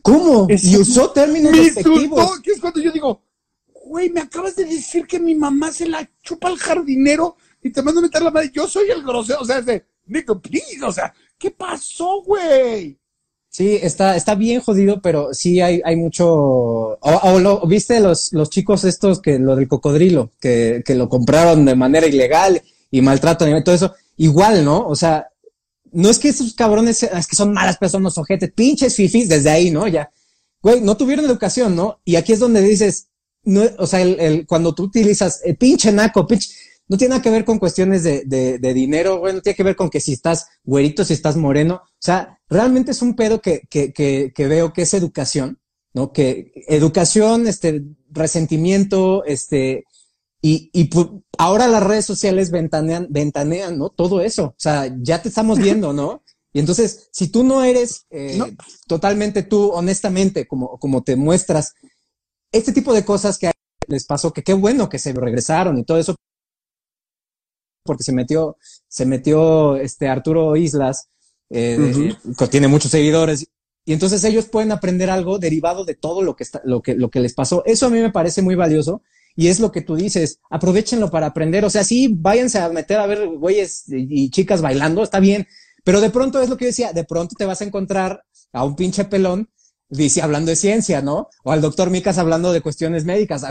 ¿Cómo? 0.02 0.48
y 0.50 0.78
usó 0.78 1.12
términos 1.12 1.52
despectivos. 1.52 2.40
que 2.42 2.52
es 2.52 2.60
cuando 2.60 2.80
yo 2.80 2.92
digo, 2.92 3.22
güey, 3.86 4.10
me 4.10 4.22
acabas 4.22 4.56
de 4.56 4.66
decir 4.66 5.06
que 5.08 5.20
mi 5.20 5.36
mamá 5.36 5.72
se 5.72 5.88
la 5.88 6.10
chupa 6.22 6.48
al 6.48 6.58
jardinero 6.58 7.36
y 7.62 7.72
te 7.72 7.82
mando 7.82 8.00
a 8.00 8.04
meter 8.04 8.22
la 8.22 8.32
madre. 8.32 8.52
Yo 8.54 8.68
soy 8.68 8.90
el 8.90 9.04
grosero, 9.04 9.42
o 9.42 9.46
sea, 9.46 9.60
es 9.60 9.66
de, 9.66 9.86
Nico, 10.06 10.40
please, 10.40 10.84
o 10.84 10.92
sea, 10.92 11.14
¿qué 11.38 11.52
pasó, 11.52 12.22
güey? 12.24 12.98
Sí, 13.50 13.80
está, 13.82 14.16
está 14.16 14.36
bien 14.36 14.62
jodido, 14.62 15.02
pero 15.02 15.34
sí 15.34 15.62
hay, 15.62 15.82
hay 15.84 15.96
mucho. 15.96 16.28
O, 16.30 17.40
lo, 17.40 17.66
viste 17.66 18.00
los, 18.00 18.32
los 18.34 18.50
chicos 18.50 18.84
estos 18.84 19.20
que 19.22 19.40
lo 19.40 19.56
del 19.56 19.68
cocodrilo, 19.68 20.32
que, 20.40 20.84
que 20.86 20.96
lo 20.96 21.10
compraron 21.10 21.66
de 21.66 21.76
manera 21.76 22.06
ilegal 22.06 22.62
y 22.92 23.02
maltratan 23.02 23.56
y 23.56 23.64
todo 23.64 23.74
eso. 23.74 23.96
Igual, 24.18 24.64
¿no? 24.64 24.86
O 24.88 24.96
sea, 24.96 25.30
no 25.98 26.12
es 26.12 26.20
que 26.20 26.30
esos 26.30 26.54
cabrones, 26.54 27.02
es 27.02 27.26
que 27.26 27.36
son 27.36 27.54
malas 27.54 27.78
personas, 27.80 28.20
ojetes, 28.20 28.52
pinches 28.52 28.96
fifis, 28.96 29.28
desde 29.28 29.50
ahí, 29.50 29.72
¿no? 29.72 29.88
Ya, 29.88 30.12
güey, 30.62 30.80
no 30.80 30.96
tuvieron 30.96 31.26
educación, 31.26 31.76
¿no? 31.76 32.02
Y 32.06 32.18
aquí 32.18 32.34
es 32.34 32.40
donde 32.40 32.62
dices, 32.62 33.08
no, 33.44 33.64
o 33.80 33.88
sea, 33.88 34.04
el, 34.04 34.46
cuando 34.46 34.76
tú 34.76 34.84
utilizas 34.84 35.42
el 35.44 35.58
pinche 35.58 35.92
naco, 35.92 36.28
pinche, 36.28 36.52
no 36.88 36.98
tiene 36.98 37.10
nada 37.10 37.24
que 37.24 37.32
ver 37.32 37.44
con 37.44 37.58
cuestiones 37.58 38.04
de, 38.04 38.26
de, 38.26 38.60
de, 38.60 38.74
dinero, 38.76 39.18
güey, 39.18 39.34
no 39.34 39.42
tiene 39.42 39.56
que 39.56 39.64
ver 39.64 39.76
con 39.76 39.90
que 39.90 40.00
si 40.00 40.14
estás 40.14 40.46
güerito, 40.64 41.04
si 41.04 41.14
estás 41.14 41.36
moreno. 41.36 41.82
O 41.84 41.90
sea, 41.98 42.40
realmente 42.48 42.92
es 42.92 43.02
un 43.02 43.16
pedo 43.16 43.42
que, 43.42 43.62
que, 43.68 43.92
que, 43.92 44.32
que 44.36 44.48
veo 44.48 44.74
que 44.74 44.84
es 44.84 44.94
educación, 44.94 45.58
¿no? 45.96 46.14
Que 46.14 46.52
educación, 46.68 47.48
este, 47.48 47.82
resentimiento, 48.12 49.26
este, 49.26 49.86
y, 50.42 50.70
y 50.74 50.90
ahora 51.38 51.68
las 51.68 51.84
redes 51.84 52.06
sociales 52.06 52.52
ventanean, 52.52 53.08
ventanean, 53.10 53.78
¿no? 53.78 53.90
Todo 53.90 54.22
eso. 54.22 54.46
O 54.46 54.56
sea, 54.58 54.94
ya 55.02 55.22
te 55.22 55.30
estamos 55.30 55.60
viendo, 55.60 55.94
¿no? 55.94 56.24
Y 56.54 56.60
entonces, 56.60 57.10
si 57.12 57.28
tú 57.28 57.44
no 57.44 57.64
eres 57.64 58.06
eh, 58.10 58.40
totalmente 58.88 59.44
tú, 59.44 59.70
honestamente, 59.72 60.48
como, 60.48 60.78
como 60.80 61.04
te 61.04 61.16
muestras, 61.16 61.74
este 62.52 62.72
tipo 62.72 62.94
de 62.94 63.06
cosas 63.06 63.38
que 63.38 63.52
les 63.88 64.06
pasó, 64.06 64.32
que 64.34 64.44
qué 64.44 64.54
bueno 64.54 64.90
que 64.90 65.00
se 65.00 65.14
regresaron 65.14 65.78
y 65.78 65.84
todo 65.84 65.98
eso, 65.98 66.16
porque 67.84 68.04
se 68.04 68.12
metió, 68.12 68.58
se 68.88 69.06
metió 69.06 69.76
este 69.78 70.08
Arturo 70.08 70.56
Islas, 70.56 71.10
eh, 71.50 72.14
que 72.38 72.48
tiene 72.48 72.68
muchos 72.68 72.92
seguidores, 72.92 73.48
y 73.86 73.94
entonces 73.94 74.24
ellos 74.26 74.48
pueden 74.48 74.72
aprender 74.72 75.10
algo 75.10 75.40
derivado 75.40 75.86
de 75.86 75.96
todo 75.96 76.22
lo 76.22 76.36
que 76.36 76.44
está, 76.44 76.62
lo 76.66 76.82
que, 76.82 76.96
lo 76.96 77.10
que 77.10 77.22
les 77.22 77.34
pasó. 77.34 77.64
Eso 77.66 77.86
a 77.88 77.90
mí 77.90 78.00
me 78.02 78.12
parece 78.12 78.42
muy 78.42 78.56
valioso. 78.56 79.02
Y 79.38 79.50
es 79.50 79.60
lo 79.60 79.72
que 79.72 79.82
tú 79.82 79.96
dices, 79.96 80.40
aprovechenlo 80.50 81.12
para 81.12 81.28
aprender. 81.28 81.64
O 81.64 81.70
sea, 81.70 81.84
sí, 81.84 82.10
váyanse 82.12 82.58
a 82.58 82.70
meter 82.70 82.98
a 82.98 83.06
ver 83.06 83.28
güeyes 83.28 83.84
y 83.88 84.32
chicas 84.32 84.62
bailando, 84.64 85.04
está 85.04 85.20
bien. 85.20 85.48
Pero 85.84 86.02
de 86.02 86.10
pronto 86.10 86.42
es 86.42 86.50
lo 86.50 86.58
que 86.58 86.66
yo 86.66 86.70
decía, 86.70 86.92
de 86.92 87.04
pronto 87.04 87.36
te 87.38 87.46
vas 87.46 87.62
a 87.62 87.66
encontrar 87.66 88.24
a 88.52 88.66
un 88.66 88.76
pinche 88.76 89.06
pelón, 89.06 89.50
dice, 89.90 90.24
hablando 90.24 90.50
de 90.50 90.56
ciencia, 90.56 91.04
¿no? 91.04 91.30
O 91.44 91.52
al 91.52 91.62
doctor 91.62 91.92
Micas 91.92 92.18
hablando 92.18 92.52
de 92.52 92.62
cuestiones 92.62 93.06
médicas. 93.06 93.44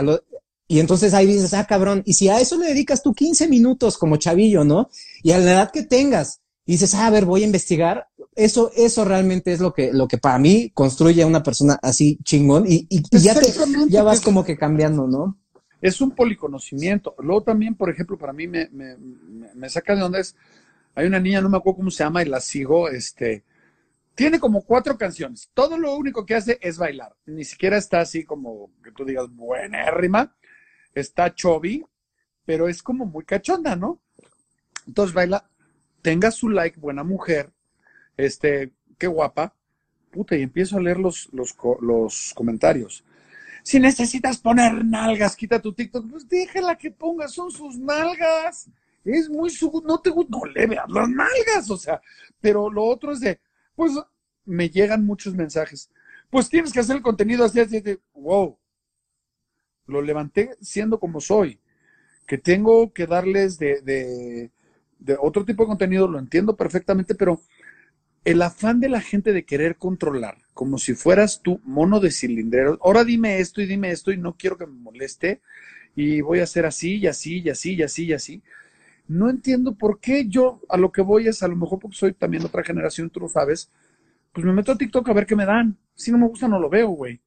y 0.67 0.79
entonces 0.79 1.13
ahí 1.13 1.25
dices, 1.25 1.53
ah, 1.53 1.65
cabrón, 1.65 2.03
y 2.05 2.15
si 2.15 2.27
a 2.27 2.41
eso 2.41 2.57
le 2.57 2.67
dedicas 2.67 3.01
tú 3.01 3.13
15 3.13 3.47
minutos 3.47 3.97
como 3.97 4.17
chavillo, 4.17 4.65
¿no? 4.65 4.89
Y 5.23 5.31
a 5.31 5.37
la 5.37 5.51
edad 5.53 5.71
que 5.71 5.83
tengas, 5.83 6.41
y 6.65 6.73
dices, 6.73 6.93
ah, 6.95 7.07
a 7.07 7.11
ver, 7.11 7.23
voy 7.23 7.43
a 7.43 7.45
investigar, 7.45 8.07
eso, 8.35 8.71
eso 8.75 9.05
realmente 9.05 9.53
es 9.53 9.61
lo 9.61 9.73
que, 9.73 9.93
lo 9.93 10.07
que 10.09 10.17
para 10.17 10.37
mí 10.37 10.69
construye 10.73 11.23
a 11.23 11.27
una 11.27 11.41
persona 11.41 11.79
así 11.81 12.19
chingón 12.23 12.65
y, 12.67 12.85
y, 12.89 13.01
ya, 13.19 13.33
te, 13.33 13.51
ya 13.87 14.03
vas 14.03 14.19
como 14.19 14.43
que 14.43 14.57
cambiando, 14.57 15.07
¿no? 15.07 15.37
Es 15.81 16.01
un 16.01 16.11
policonocimiento. 16.11 17.15
Luego 17.19 17.43
también, 17.43 17.75
por 17.75 17.89
ejemplo, 17.89 18.17
para 18.17 18.33
mí 18.33 18.47
me, 18.47 18.69
me, 18.71 18.97
me 18.97 19.69
saca 19.69 19.95
de 19.95 20.01
donde 20.01 20.21
es, 20.21 20.35
hay 20.95 21.05
una 21.05 21.19
niña, 21.19 21.41
no 21.41 21.49
me 21.49 21.57
acuerdo 21.57 21.77
cómo 21.77 21.91
se 21.91 22.03
llama, 22.03 22.23
y 22.23 22.25
la 22.25 22.39
sigo, 22.39 22.89
este, 22.89 23.43
tiene 24.15 24.39
como 24.39 24.63
cuatro 24.63 24.97
canciones. 24.97 25.51
Todo 25.53 25.77
lo 25.77 25.95
único 25.95 26.25
que 26.25 26.33
hace 26.33 26.57
es 26.59 26.79
bailar. 26.79 27.15
Ni 27.27 27.43
siquiera 27.43 27.77
está 27.77 27.99
así 27.99 28.23
como 28.23 28.71
que 28.83 28.91
tú 28.91 29.05
digas 29.05 29.29
buenérrima. 29.29 30.35
Está 30.95 31.35
chovi, 31.35 31.85
pero 32.43 32.67
es 32.67 32.81
como 32.81 33.05
muy 33.05 33.25
cachonda, 33.25 33.75
¿no? 33.75 34.01
Entonces 34.87 35.13
baila, 35.13 35.47
tenga 36.01 36.31
su 36.31 36.49
like, 36.49 36.79
buena 36.79 37.03
mujer, 37.03 37.51
este, 38.17 38.71
qué 38.97 39.05
guapa. 39.05 39.53
Puta, 40.09 40.35
y 40.35 40.41
empiezo 40.41 40.77
a 40.77 40.81
leer 40.81 40.97
los, 40.97 41.29
los, 41.31 41.55
los 41.81 42.33
comentarios. 42.33 43.03
Si 43.67 43.81
necesitas 43.81 44.37
poner 44.37 44.85
nalgas, 44.85 45.35
quita 45.35 45.61
tu 45.61 45.73
TikTok. 45.73 46.09
Pues 46.09 46.29
déjala 46.29 46.77
que 46.77 46.89
ponga, 46.89 47.27
son 47.27 47.51
sus 47.51 47.77
nalgas. 47.77 48.69
Es 49.03 49.29
muy 49.29 49.49
su, 49.49 49.83
no 49.85 49.99
te 49.99 50.09
no 50.09 50.45
le 50.45 50.67
veas 50.67 50.89
las 50.89 51.09
nalgas, 51.09 51.69
o 51.69 51.75
sea, 51.75 51.99
pero 52.39 52.69
lo 52.69 52.85
otro 52.85 53.11
es 53.11 53.19
de, 53.19 53.41
pues 53.75 53.91
me 54.45 54.69
llegan 54.69 55.05
muchos 55.05 55.33
mensajes. 55.33 55.89
Pues 56.29 56.47
tienes 56.47 56.71
que 56.71 56.79
hacer 56.79 56.95
el 56.95 57.01
contenido 57.01 57.43
así, 57.43 57.59
así 57.59 57.81
de, 57.81 57.99
wow. 58.13 58.57
Lo 59.87 60.01
levanté 60.01 60.55
siendo 60.61 60.97
como 60.97 61.19
soy. 61.19 61.59
Que 62.25 62.37
tengo 62.37 62.93
que 62.93 63.05
darles 63.05 63.59
de, 63.59 63.81
de, 63.81 64.49
de 64.97 65.17
otro 65.19 65.43
tipo 65.43 65.63
de 65.63 65.67
contenido, 65.67 66.07
lo 66.07 66.19
entiendo 66.19 66.55
perfectamente, 66.55 67.15
pero 67.15 67.41
el 68.27 68.41
afán 68.41 68.81
de 68.81 68.89
la 68.89 68.99
gente 68.99 69.31
de 69.31 69.45
querer 69.45 69.77
controlar, 69.77 70.35
como 70.53 70.79
si 70.79 70.95
fueras 70.95 71.39
tú 71.41 71.61
mono 71.63 72.01
de 72.01 72.11
cilindrero, 72.11 72.77
ahora 72.83 73.05
dime 73.05 73.39
esto 73.39 73.61
y 73.61 73.65
dime 73.65 73.89
esto 73.89 74.11
y 74.11 74.17
no 74.17 74.35
quiero 74.35 74.57
que 74.57 74.67
me 74.67 74.73
moleste 74.73 75.39
y 75.95 76.19
voy 76.19 76.41
a 76.41 76.43
hacer 76.43 76.65
así 76.65 76.97
y 76.97 77.07
así 77.07 77.39
y 77.39 77.49
así 77.49 77.75
y 77.75 77.83
así 77.83 78.03
y 78.03 78.11
así. 78.11 78.43
No 79.07 79.29
entiendo 79.29 79.75
por 79.75 80.01
qué 80.01 80.27
yo 80.27 80.59
a 80.67 80.75
lo 80.75 80.91
que 80.91 81.01
voy 81.01 81.29
es, 81.29 81.41
a 81.41 81.47
lo 81.47 81.55
mejor 81.55 81.79
porque 81.79 81.95
soy 81.95 82.11
también 82.11 82.43
otra 82.43 82.65
generación, 82.65 83.09
tú 83.09 83.21
lo 83.21 83.29
sabes, 83.29 83.71
pues 84.33 84.45
me 84.45 84.51
meto 84.51 84.73
a 84.73 84.77
TikTok 84.77 85.07
a 85.07 85.13
ver 85.13 85.25
qué 85.25 85.37
me 85.37 85.45
dan. 85.45 85.77
Si 85.95 86.11
no 86.11 86.17
me 86.17 86.27
gusta, 86.27 86.49
no 86.49 86.59
lo 86.59 86.69
veo, 86.69 86.89
güey. 86.89 87.21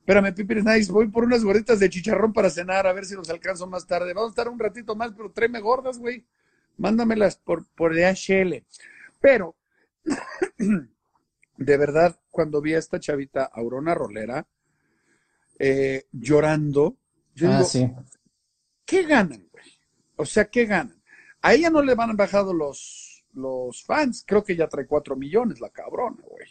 Espérame, 0.00 0.34
Pipi 0.34 0.56
Nice, 0.56 0.92
voy 0.92 1.08
por 1.08 1.24
unas 1.24 1.42
gorditas 1.42 1.80
de 1.80 1.88
chicharrón 1.88 2.34
para 2.34 2.50
cenar, 2.50 2.86
a 2.86 2.92
ver 2.92 3.06
si 3.06 3.14
los 3.14 3.30
alcanzo 3.30 3.66
más 3.66 3.86
tarde. 3.86 4.12
Vamos 4.12 4.28
a 4.28 4.32
estar 4.32 4.48
un 4.50 4.58
ratito 4.58 4.94
más, 4.94 5.12
pero 5.16 5.30
tráeme 5.30 5.60
gordas, 5.60 5.98
güey. 5.98 6.26
Mándamelas 6.76 7.36
por, 7.36 7.64
por 7.74 7.94
DHL. 7.94 8.62
Pero, 9.18 9.56
de 11.56 11.76
verdad, 11.76 12.18
cuando 12.30 12.60
vi 12.60 12.74
a 12.74 12.78
esta 12.78 13.00
chavita, 13.00 13.44
Aurona 13.52 13.94
Rolera, 13.94 14.46
eh, 15.58 16.06
llorando, 16.12 16.96
yo 17.34 17.50
ah, 17.50 17.62
digo, 17.62 18.04
¿qué 18.84 19.04
ganan, 19.04 19.48
güey? 19.50 19.64
O 20.16 20.26
sea, 20.26 20.46
¿qué 20.46 20.66
ganan? 20.66 21.02
A 21.40 21.54
ella 21.54 21.70
no 21.70 21.82
le 21.82 21.94
van 21.94 22.16
bajado 22.16 22.52
los, 22.52 23.24
los 23.34 23.82
fans, 23.84 24.24
creo 24.26 24.44
que 24.44 24.56
ya 24.56 24.68
trae 24.68 24.86
cuatro 24.86 25.16
millones 25.16 25.60
la 25.60 25.70
cabrona, 25.70 26.22
güey. 26.28 26.48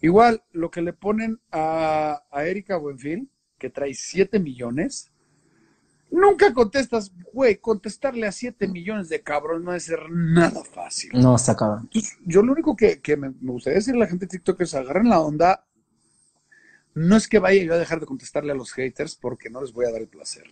Igual, 0.00 0.42
lo 0.52 0.70
que 0.70 0.82
le 0.82 0.92
ponen 0.92 1.40
a, 1.50 2.22
a 2.30 2.44
Erika 2.44 2.76
Buenfil, 2.76 3.30
que 3.58 3.70
trae 3.70 3.94
siete 3.94 4.38
millones, 4.38 5.10
nunca 6.10 6.52
contestas, 6.52 7.12
güey, 7.32 7.56
contestarle 7.56 8.26
a 8.26 8.32
siete 8.32 8.68
millones 8.68 9.08
de 9.08 9.22
cabrón 9.22 9.64
no 9.64 9.70
debe 9.72 9.80
ser 9.80 10.10
nada 10.10 10.62
fácil. 10.64 11.10
No, 11.14 11.36
está 11.36 11.56
cabrón. 11.56 11.88
yo 12.24 12.42
lo 12.42 12.52
único 12.52 12.76
que, 12.76 13.00
me, 13.16 13.30
me, 13.30 13.52
gustaría 13.52 13.78
decirle 13.78 14.02
a 14.02 14.04
la 14.04 14.10
gente 14.10 14.26
de 14.26 14.30
TikTok 14.30 14.60
es 14.60 14.74
agarren 14.74 15.08
la 15.08 15.20
onda. 15.20 15.64
No 16.94 17.16
es 17.16 17.28
que 17.28 17.38
vaya 17.38 17.62
yo 17.62 17.74
a 17.74 17.78
dejar 17.78 18.00
de 18.00 18.06
contestarle 18.06 18.52
a 18.52 18.56
los 18.56 18.72
haters 18.72 19.16
porque 19.16 19.50
no 19.50 19.60
les 19.60 19.72
voy 19.72 19.86
a 19.86 19.92
dar 19.92 20.00
el 20.00 20.08
placer 20.08 20.44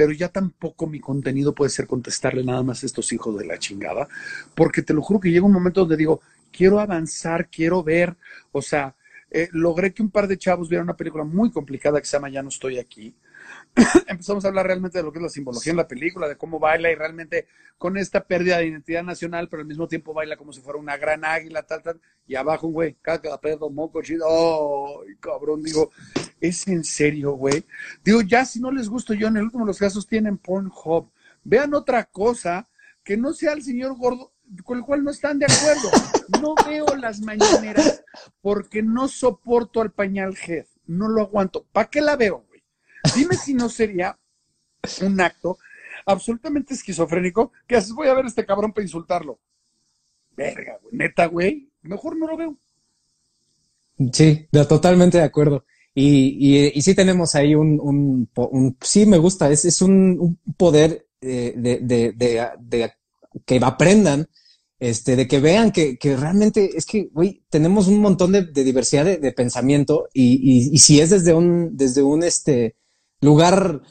pero 0.00 0.12
ya 0.12 0.30
tampoco 0.30 0.86
mi 0.86 0.98
contenido 0.98 1.54
puede 1.54 1.68
ser 1.68 1.86
contestarle 1.86 2.42
nada 2.42 2.62
más 2.62 2.82
a 2.82 2.86
estos 2.86 3.12
hijos 3.12 3.38
de 3.38 3.44
la 3.44 3.58
chingada, 3.58 4.08
porque 4.54 4.80
te 4.80 4.94
lo 4.94 5.02
juro 5.02 5.20
que 5.20 5.30
llega 5.30 5.44
un 5.44 5.52
momento 5.52 5.80
donde 5.80 5.98
digo, 5.98 6.22
quiero 6.50 6.80
avanzar, 6.80 7.50
quiero 7.50 7.82
ver, 7.82 8.16
o 8.50 8.62
sea, 8.62 8.96
eh, 9.30 9.50
logré 9.52 9.92
que 9.92 10.02
un 10.02 10.10
par 10.10 10.26
de 10.26 10.38
chavos 10.38 10.70
vieran 10.70 10.86
una 10.86 10.96
película 10.96 11.24
muy 11.24 11.50
complicada 11.50 12.00
que 12.00 12.06
se 12.06 12.16
llama 12.16 12.30
Ya 12.30 12.42
no 12.42 12.48
estoy 12.48 12.78
aquí, 12.78 13.14
empezamos 14.06 14.44
a 14.44 14.48
hablar 14.48 14.66
realmente 14.66 14.98
de 14.98 15.04
lo 15.04 15.12
que 15.12 15.18
es 15.18 15.22
la 15.22 15.28
simbología 15.28 15.70
en 15.70 15.76
la 15.76 15.88
película, 15.88 16.28
de 16.28 16.36
cómo 16.36 16.58
baila 16.58 16.90
y 16.90 16.94
realmente 16.94 17.46
con 17.78 17.96
esta 17.96 18.24
pérdida 18.24 18.58
de 18.58 18.66
identidad 18.66 19.02
nacional, 19.02 19.48
pero 19.48 19.62
al 19.62 19.68
mismo 19.68 19.88
tiempo 19.88 20.12
baila 20.12 20.36
como 20.36 20.52
si 20.52 20.60
fuera 20.60 20.78
una 20.78 20.96
gran 20.96 21.24
águila, 21.24 21.62
tal, 21.62 21.82
tal, 21.82 22.00
y 22.26 22.34
abajo 22.34 22.68
güey, 22.68 22.96
caca, 23.00 23.40
pedo, 23.40 23.70
moco, 23.70 24.02
chido, 24.02 24.26
¡ay, 25.02 25.16
cabrón! 25.20 25.62
Digo, 25.62 25.90
¿es 26.40 26.66
en 26.68 26.84
serio, 26.84 27.32
güey? 27.32 27.64
Digo, 28.04 28.22
ya 28.22 28.44
si 28.44 28.60
no 28.60 28.70
les 28.70 28.88
gusto 28.88 29.14
yo, 29.14 29.28
en 29.28 29.36
el 29.36 29.44
último 29.44 29.64
de 29.64 29.68
los 29.68 29.78
casos 29.78 30.06
tienen 30.06 30.38
Pornhub. 30.38 31.10
Vean 31.42 31.74
otra 31.74 32.04
cosa 32.04 32.68
que 33.02 33.16
no 33.16 33.32
sea 33.32 33.52
el 33.52 33.62
señor 33.62 33.96
gordo, 33.96 34.32
con 34.64 34.78
el 34.78 34.84
cual 34.84 35.04
no 35.04 35.10
están 35.10 35.38
de 35.38 35.46
acuerdo. 35.46 35.90
No 36.40 36.54
veo 36.66 36.96
las 36.96 37.20
mañaneras 37.20 38.04
porque 38.40 38.82
no 38.82 39.08
soporto 39.08 39.80
al 39.80 39.92
pañal 39.92 40.34
head. 40.46 40.66
No 40.86 41.08
lo 41.08 41.22
aguanto. 41.22 41.64
¿Para 41.72 41.88
qué 41.88 42.00
la 42.00 42.16
veo? 42.16 42.44
Dime 43.14 43.34
si 43.36 43.54
no 43.54 43.68
sería 43.68 44.18
un 45.02 45.20
acto 45.20 45.58
absolutamente 46.06 46.74
esquizofrénico 46.74 47.52
que 47.66 47.76
haces, 47.76 47.92
voy 47.92 48.08
a 48.08 48.14
ver 48.14 48.24
a 48.24 48.28
este 48.28 48.46
cabrón 48.46 48.72
para 48.72 48.84
insultarlo. 48.84 49.38
Verga, 50.36 50.78
güey, 50.82 50.96
neta, 50.96 51.26
güey, 51.26 51.70
mejor 51.82 52.16
no 52.16 52.26
lo 52.26 52.36
veo. 52.36 52.56
Sí, 54.12 54.48
totalmente 54.52 55.18
de 55.18 55.24
acuerdo. 55.24 55.64
Y, 55.94 56.72
y, 56.74 56.82
sí 56.82 56.94
tenemos 56.94 57.34
ahí 57.34 57.54
un, 57.54 58.28
sí 58.80 59.06
me 59.06 59.18
gusta, 59.18 59.50
es, 59.50 59.64
es 59.64 59.82
un, 59.82 60.38
poder 60.56 61.06
de, 61.20 61.80
de, 61.82 62.12
de, 62.14 62.92
que 63.44 63.60
aprendan, 63.62 64.28
este, 64.78 65.16
de 65.16 65.28
que 65.28 65.40
vean 65.40 65.72
que, 65.72 65.98
que 65.98 66.16
realmente 66.16 66.70
es 66.76 66.86
que, 66.86 67.10
güey, 67.12 67.42
tenemos 67.50 67.88
un 67.88 67.98
montón 67.98 68.32
de, 68.32 68.44
diversidad 68.44 69.04
de, 69.04 69.32
pensamiento 69.32 70.08
y, 70.14 70.34
y, 70.34 70.74
y, 70.74 70.78
si 70.78 71.00
es 71.00 71.10
desde 71.10 71.34
un, 71.34 71.76
desde 71.76 72.02
un, 72.02 72.22
este, 72.22 72.76
lugar, 73.20 73.82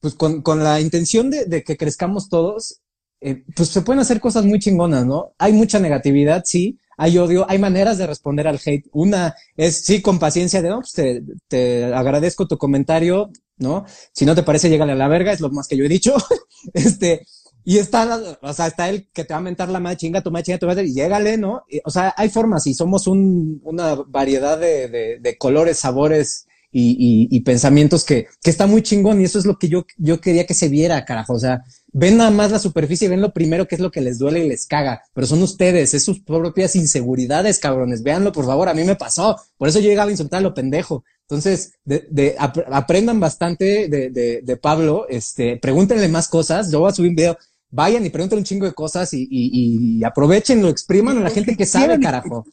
pues 0.00 0.14
con, 0.14 0.42
con 0.42 0.62
la 0.64 0.80
intención 0.80 1.30
de, 1.30 1.46
de, 1.46 1.64
que 1.64 1.76
crezcamos 1.76 2.28
todos, 2.28 2.80
eh, 3.20 3.44
pues 3.56 3.68
se 3.70 3.82
pueden 3.82 4.00
hacer 4.00 4.20
cosas 4.20 4.44
muy 4.44 4.58
chingonas, 4.58 5.04
¿no? 5.06 5.32
Hay 5.38 5.52
mucha 5.52 5.78
negatividad, 5.80 6.42
sí, 6.44 6.78
hay 6.96 7.18
odio, 7.18 7.46
hay 7.48 7.58
maneras 7.58 7.98
de 7.98 8.06
responder 8.06 8.46
al 8.46 8.60
hate. 8.64 8.86
Una 8.92 9.34
es, 9.56 9.84
sí, 9.84 10.02
con 10.02 10.18
paciencia, 10.18 10.62
de, 10.62 10.68
no, 10.68 10.80
pues 10.80 10.92
te, 10.92 11.22
te 11.48 11.84
agradezco 11.92 12.46
tu 12.46 12.58
comentario, 12.58 13.30
¿no? 13.58 13.84
Si 14.12 14.24
no 14.24 14.34
te 14.34 14.42
parece, 14.44 14.70
llégale 14.70 14.92
a 14.92 14.96
la 14.96 15.08
verga, 15.08 15.32
es 15.32 15.40
lo 15.40 15.50
más 15.50 15.66
que 15.68 15.76
yo 15.76 15.84
he 15.84 15.88
dicho. 15.88 16.14
este, 16.74 17.26
Y 17.64 17.78
está, 17.78 18.38
o 18.40 18.52
sea, 18.52 18.68
está 18.68 18.88
el 18.88 19.10
que 19.12 19.24
te 19.24 19.34
va 19.34 19.38
a 19.38 19.42
mentar 19.42 19.68
la 19.68 19.80
madre, 19.80 19.98
chinga 19.98 20.22
tu 20.22 20.30
madre, 20.30 20.44
chinga 20.44 20.58
tu 20.58 20.66
madre, 20.66 20.86
y 20.86 20.94
llégale, 20.94 21.36
¿no? 21.36 21.64
o 21.84 21.90
sea, 21.90 22.14
hay 22.16 22.30
formas 22.30 22.66
y 22.66 22.74
somos 22.74 23.06
un, 23.06 23.60
una 23.64 23.94
variedad 23.94 24.58
de, 24.58 24.88
de, 24.88 25.18
de 25.20 25.38
colores, 25.38 25.78
sabores 25.78 26.47
y, 26.70 27.28
y, 27.30 27.40
pensamientos 27.40 28.04
que, 28.04 28.26
que 28.42 28.50
está 28.50 28.66
muy 28.66 28.82
chingón 28.82 29.20
y 29.20 29.24
eso 29.24 29.38
es 29.38 29.46
lo 29.46 29.58
que 29.58 29.68
yo, 29.68 29.86
yo 29.96 30.20
quería 30.20 30.46
que 30.46 30.52
se 30.52 30.68
viera, 30.68 31.04
carajo. 31.04 31.32
O 31.32 31.38
sea, 31.38 31.64
ven 31.92 32.18
nada 32.18 32.30
más 32.30 32.50
la 32.50 32.58
superficie, 32.58 33.08
ven 33.08 33.22
lo 33.22 33.32
primero 33.32 33.66
que 33.66 33.74
es 33.74 33.80
lo 33.80 33.90
que 33.90 34.02
les 34.02 34.18
duele 34.18 34.44
y 34.44 34.48
les 34.48 34.66
caga, 34.66 35.02
pero 35.14 35.26
son 35.26 35.42
ustedes, 35.42 35.94
es 35.94 36.04
sus 36.04 36.20
propias 36.20 36.76
inseguridades, 36.76 37.58
cabrones. 37.58 38.02
Véanlo, 38.02 38.32
por 38.32 38.44
favor, 38.44 38.68
a 38.68 38.74
mí 38.74 38.84
me 38.84 38.96
pasó. 38.96 39.36
Por 39.56 39.68
eso 39.68 39.80
yo 39.80 39.88
llegaba 39.88 40.08
a 40.08 40.12
insultar 40.12 40.38
a 40.38 40.42
lo 40.42 40.54
pendejo. 40.54 41.04
Entonces, 41.22 41.72
de, 41.84 42.06
de, 42.10 42.36
aprendan 42.38 43.18
bastante 43.20 43.88
de, 43.88 44.10
de, 44.10 44.40
de, 44.42 44.56
Pablo, 44.56 45.06
este, 45.08 45.56
pregúntenle 45.56 46.08
más 46.08 46.28
cosas. 46.28 46.70
Yo 46.70 46.80
voy 46.80 46.90
a 46.90 46.94
subir 46.94 47.10
un 47.10 47.16
video. 47.16 47.38
Vayan 47.70 48.04
y 48.04 48.10
pregunten 48.10 48.38
un 48.38 48.44
chingo 48.44 48.64
de 48.64 48.72
cosas 48.72 49.12
y, 49.12 49.26
y, 49.30 49.98
y 49.98 50.04
aprovechen, 50.04 50.62
lo 50.62 50.68
expriman 50.68 51.18
a 51.18 51.20
la 51.20 51.30
gente 51.30 51.54
que 51.54 51.66
sabe, 51.66 52.00
carajo. 52.00 52.46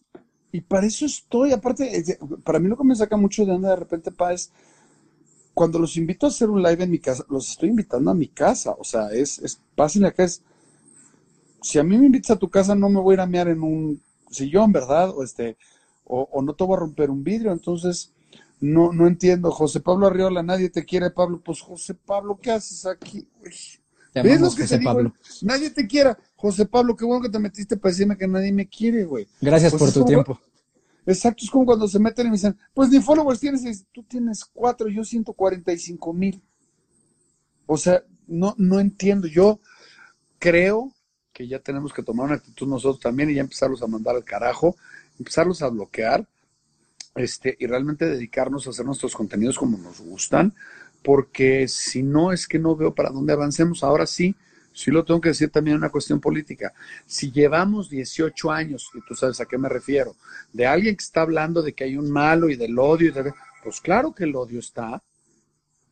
Y 0.56 0.62
para 0.62 0.88
eso 0.88 1.06
estoy. 1.06 1.52
Aparte, 1.52 2.18
para 2.46 2.60
mí 2.60 2.70
lo 2.70 2.78
que 2.78 2.86
me 2.86 2.96
saca 2.96 3.18
mucho 3.18 3.46
de 3.46 3.52
onda 3.52 3.72
de 3.72 3.76
repente, 3.76 4.10
pa, 4.10 4.32
es 4.32 4.52
cuando 5.54 5.80
los 5.80 5.98
invito 5.98 6.26
a 6.26 6.30
hacer 6.30 6.50
un 6.50 6.64
live 6.64 6.82
en 6.82 6.92
mi 6.92 7.00
casa, 7.00 7.26
los 7.30 7.50
estoy 7.50 7.70
invitando 7.70 8.10
a 8.10 8.14
mi 8.14 8.30
casa. 8.30 8.74
O 8.80 8.86
sea, 8.86 9.10
es, 9.10 9.38
es 9.40 9.60
pásenle 9.76 10.08
acá. 10.08 10.24
Es, 10.24 10.42
si 11.62 11.78
a 11.78 11.84
mí 11.84 11.98
me 11.98 12.06
invitas 12.06 12.32
a 12.32 12.40
tu 12.40 12.50
casa, 12.50 12.74
no 12.74 12.88
me 12.88 13.02
voy 13.02 13.14
a 13.14 13.16
ir 13.16 13.20
a 13.20 13.26
mear 13.26 13.50
en 13.50 13.64
un 13.64 14.02
sillón, 14.32 14.72
¿verdad? 14.72 15.10
O 15.10 15.24
este, 15.24 15.58
o, 16.06 16.42
no 16.42 16.54
te 16.54 16.64
voy 16.64 16.78
a 16.78 16.80
romper 16.80 17.10
un 17.10 17.22
vidrio. 17.22 17.52
Entonces, 17.52 18.14
no, 18.62 18.94
no 18.94 19.08
entiendo. 19.08 19.52
José 19.52 19.82
Pablo 19.82 20.08
Arriola, 20.08 20.42
nadie 20.42 20.70
te 20.70 20.86
quiere, 20.86 21.12
Pablo. 21.12 21.42
Pues 21.44 21.60
José 21.60 21.96
Pablo, 21.96 22.40
¿qué 22.42 22.52
haces 22.52 22.86
aquí? 22.86 23.28
¿Ves 24.24 24.40
lo 24.40 24.56
que 24.56 24.64
te 24.64 24.80
digo? 24.80 25.14
Nadie 25.42 25.70
te 25.72 25.86
quiera. 25.86 26.18
José 26.46 26.68
Pablo, 26.68 26.96
qué 26.96 27.06
bueno 27.06 27.24
que 27.24 27.30
te 27.30 27.40
metiste 27.40 27.76
para 27.76 27.92
decirme 27.92 28.16
que 28.16 28.28
nadie 28.28 28.52
me 28.52 28.68
quiere, 28.68 29.04
güey. 29.04 29.28
Gracias 29.42 29.72
pues 29.74 29.82
por 29.82 29.92
tu 29.92 30.06
tiempo. 30.06 30.40
Exacto, 31.04 31.44
es 31.44 31.50
como 31.50 31.66
cuando 31.66 31.88
se 31.88 31.98
meten 31.98 32.28
y 32.28 32.30
me 32.30 32.36
dicen, 32.36 32.56
pues 32.72 32.90
ni 32.92 33.02
followers 33.02 33.40
tienes, 33.40 33.84
tú 33.92 34.04
tienes 34.04 34.46
cuatro, 34.46 34.88
yo 34.88 35.04
145 35.04 36.14
mil. 36.14 36.40
O 37.66 37.78
sea, 37.78 38.04
no, 38.28 38.54
no 38.60 38.80
entiendo. 38.80 39.28
Yo 39.28 39.60
creo 40.38 40.92
que 41.34 41.48
ya 41.48 41.58
tenemos 41.58 41.92
que 41.92 42.04
tomar 42.04 42.28
una 42.28 42.36
actitud 42.36 42.68
nosotros 42.68 43.00
también 43.00 43.32
y 43.32 43.34
ya 43.34 43.42
empezarlos 43.42 43.82
a 43.82 43.88
mandar 43.88 44.16
al 44.16 44.24
carajo, 44.24 44.76
empezarlos 45.18 45.64
a 45.64 45.70
bloquear, 45.70 46.28
este, 47.16 47.58
y 47.60 47.66
realmente 47.66 48.06
dedicarnos 48.06 48.68
a 48.68 48.70
hacer 48.70 48.86
nuestros 48.86 49.16
contenidos 49.16 49.58
como 49.58 49.80
nos 49.80 50.00
gustan, 50.00 50.54
porque 51.02 51.68
si 51.68 52.04
no 52.04 52.32
es 52.32 52.48
que 52.48 52.60
no 52.60 52.76
veo 52.76 52.94
para 52.94 53.10
dónde 53.10 53.34
avancemos. 53.34 53.84
Ahora 53.84 54.06
sí, 54.06 54.36
sí 54.76 54.92
lo 54.92 55.06
tengo 55.06 55.22
que 55.22 55.30
decir 55.30 55.50
también 55.50 55.78
una 55.78 55.90
cuestión 55.90 56.20
política. 56.20 56.74
Si 57.06 57.32
llevamos 57.32 57.90
18 57.90 58.52
años, 58.52 58.92
y 58.94 59.00
tú 59.08 59.16
sabes 59.16 59.40
a 59.40 59.46
qué 59.46 59.58
me 59.58 59.70
refiero, 59.70 60.16
de 60.52 60.68
alguien 60.68 60.96
que 60.96 61.04
está 61.04 61.22
hablando 61.22 61.62
de 61.62 61.74
que 61.74 61.86
hay 61.86 61.98
un 61.98 62.12
malo 62.12 62.50
y 62.50 62.58
del 62.58 62.78
odio, 62.78 63.10
y 63.10 63.14
pues 63.64 63.80
claro 63.80 64.14
que 64.14 64.26
el 64.26 64.36
odio 64.36 64.60
está, 64.60 65.02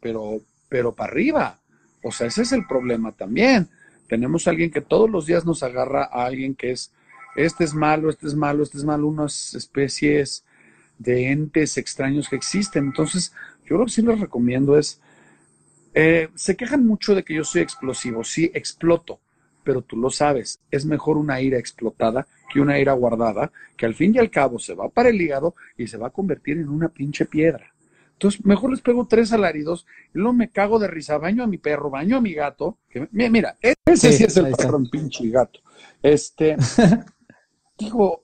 pero, 0.01 0.41
pero 0.67 0.93
para 0.93 1.11
arriba. 1.11 1.59
O 2.03 2.11
sea, 2.11 2.27
ese 2.27 2.41
es 2.41 2.51
el 2.51 2.67
problema 2.67 3.13
también. 3.13 3.69
Tenemos 4.07 4.45
a 4.45 4.49
alguien 4.51 4.69
que 4.69 4.81
todos 4.81 5.09
los 5.09 5.25
días 5.25 5.45
nos 5.45 5.63
agarra 5.63 6.03
a 6.03 6.25
alguien 6.25 6.53
que 6.53 6.71
es, 6.71 6.91
este 7.37 7.63
es 7.63 7.73
malo, 7.73 8.09
este 8.09 8.27
es 8.27 8.35
malo, 8.35 8.63
este 8.63 8.77
es 8.77 8.83
malo, 8.83 9.07
unas 9.07 9.55
especies 9.55 10.43
de 10.99 11.31
entes 11.31 11.77
extraños 11.77 12.27
que 12.27 12.35
existen. 12.35 12.85
Entonces, 12.87 13.33
yo 13.65 13.77
lo 13.77 13.85
que 13.85 13.91
sí 13.91 14.01
les 14.01 14.19
recomiendo 14.19 14.77
es 14.77 14.99
eh, 15.93 16.29
se 16.35 16.55
quejan 16.55 16.85
mucho 16.85 17.15
de 17.15 17.23
que 17.23 17.35
yo 17.35 17.43
soy 17.43 17.61
explosivo. 17.61 18.23
Sí, 18.23 18.51
exploto, 18.53 19.19
pero 19.63 19.81
tú 19.81 19.97
lo 19.97 20.09
sabes. 20.09 20.59
Es 20.71 20.85
mejor 20.85 21.17
una 21.17 21.41
ira 21.41 21.57
explotada 21.57 22.27
que 22.51 22.59
una 22.59 22.79
ira 22.79 22.93
guardada, 22.93 23.51
que 23.75 23.85
al 23.85 23.95
fin 23.95 24.13
y 24.15 24.19
al 24.19 24.29
cabo 24.29 24.59
se 24.59 24.75
va 24.75 24.89
para 24.89 25.09
el 25.09 25.19
hígado 25.19 25.55
y 25.77 25.87
se 25.87 25.97
va 25.97 26.07
a 26.07 26.11
convertir 26.11 26.57
en 26.57 26.69
una 26.69 26.89
pinche 26.89 27.25
piedra. 27.25 27.73
Entonces, 28.13 28.45
mejor 28.45 28.71
les 28.71 28.81
pego 28.81 29.07
tres 29.07 29.33
alaridos 29.33 29.85
y 30.13 30.19
luego 30.19 30.33
me 30.33 30.51
cago 30.51 30.79
de 30.79 30.87
risa, 30.87 31.17
baño 31.17 31.43
a 31.43 31.47
mi 31.47 31.57
perro, 31.57 31.89
baño 31.89 32.17
a 32.17 32.21
mi 32.21 32.33
gato. 32.33 32.77
Que, 32.87 33.09
mira, 33.11 33.57
ese 33.61 34.13
sí, 34.13 34.23
es 34.23 34.37
el 34.37 34.55
perro, 34.55 34.81
pinche 34.89 35.27
gato. 35.29 35.59
Este, 36.01 36.55
digo, 37.77 38.23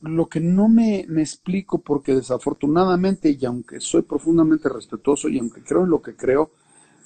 lo 0.00 0.28
que 0.28 0.40
no 0.40 0.68
me, 0.68 1.04
me, 1.08 1.22
explico, 1.22 1.82
porque 1.82 2.14
desafortunadamente, 2.14 3.36
y 3.38 3.44
aunque 3.44 3.80
soy 3.80 4.02
profundamente 4.02 4.68
respetuoso 4.68 5.28
y 5.28 5.38
aunque 5.38 5.62
creo 5.62 5.84
en 5.84 5.90
lo 5.90 6.00
que 6.00 6.14
creo, 6.14 6.52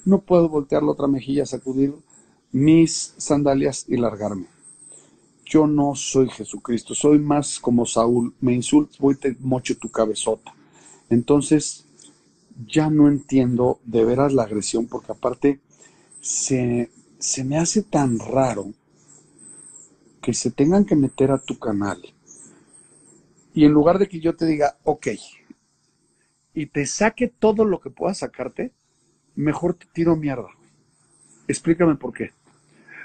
no 0.09 0.21
puedo 0.21 0.49
voltear 0.49 0.83
la 0.83 0.91
otra 0.91 1.07
mejilla, 1.07 1.45
sacudir 1.45 1.93
mis 2.51 3.13
sandalias 3.17 3.85
y 3.87 3.97
largarme. 3.97 4.47
Yo 5.45 5.67
no 5.67 5.95
soy 5.95 6.29
Jesucristo, 6.29 6.95
soy 6.95 7.19
más 7.19 7.59
como 7.59 7.85
Saúl. 7.85 8.33
Me 8.41 8.53
insulto, 8.53 8.97
voy 8.99 9.15
te 9.15 9.35
mocho 9.39 9.77
tu 9.77 9.89
cabezota. 9.89 10.53
Entonces, 11.09 11.85
ya 12.67 12.89
no 12.89 13.07
entiendo 13.07 13.79
de 13.83 14.03
veras 14.03 14.33
la 14.33 14.43
agresión, 14.43 14.87
porque 14.87 15.11
aparte 15.11 15.59
se, 16.21 16.91
se 17.19 17.43
me 17.43 17.57
hace 17.57 17.83
tan 17.83 18.19
raro 18.19 18.73
que 20.21 20.33
se 20.33 20.51
tengan 20.51 20.85
que 20.85 20.95
meter 20.95 21.31
a 21.31 21.39
tu 21.39 21.57
canal. 21.57 22.01
Y 23.53 23.65
en 23.65 23.71
lugar 23.71 23.99
de 23.99 24.07
que 24.07 24.19
yo 24.19 24.35
te 24.35 24.45
diga, 24.45 24.77
ok, 24.83 25.07
y 26.53 26.65
te 26.67 26.85
saque 26.85 27.27
todo 27.27 27.63
lo 27.65 27.79
que 27.79 27.89
pueda 27.89 28.13
sacarte, 28.13 28.73
mejor 29.39 29.73
te 29.73 29.85
tiro 29.87 30.15
mierda. 30.15 30.49
Explícame 31.47 31.95
por 31.95 32.13
qué. 32.13 32.33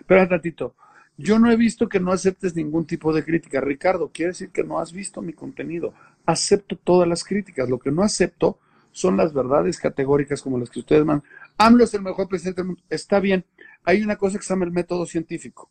Espera 0.00 0.26
ratito. 0.26 0.74
Yo 1.16 1.38
no 1.38 1.50
he 1.50 1.56
visto 1.56 1.88
que 1.88 2.00
no 2.00 2.12
aceptes 2.12 2.56
ningún 2.56 2.86
tipo 2.86 3.12
de 3.12 3.24
crítica. 3.24 3.60
Ricardo, 3.60 4.10
quiere 4.12 4.32
decir 4.32 4.50
que 4.50 4.64
no 4.64 4.80
has 4.80 4.92
visto 4.92 5.22
mi 5.22 5.32
contenido. 5.32 5.94
Acepto 6.26 6.76
todas 6.76 7.08
las 7.08 7.22
críticas. 7.22 7.68
Lo 7.68 7.78
que 7.78 7.92
no 7.92 8.02
acepto 8.02 8.58
son 8.90 9.16
las 9.16 9.32
verdades 9.32 9.78
categóricas 9.78 10.42
como 10.42 10.58
las 10.58 10.70
que 10.70 10.80
ustedes 10.80 11.04
mandan. 11.04 11.26
AMLO 11.56 11.84
es 11.84 11.94
el 11.94 12.02
mejor 12.02 12.28
presidente 12.28 12.60
del 12.60 12.66
mundo. 12.66 12.82
Está 12.90 13.20
bien. 13.20 13.44
Hay 13.84 14.02
una 14.02 14.16
cosa 14.16 14.36
que 14.36 14.44
se 14.44 14.52
llama 14.52 14.64
el 14.64 14.72
método 14.72 15.06
científico. 15.06 15.70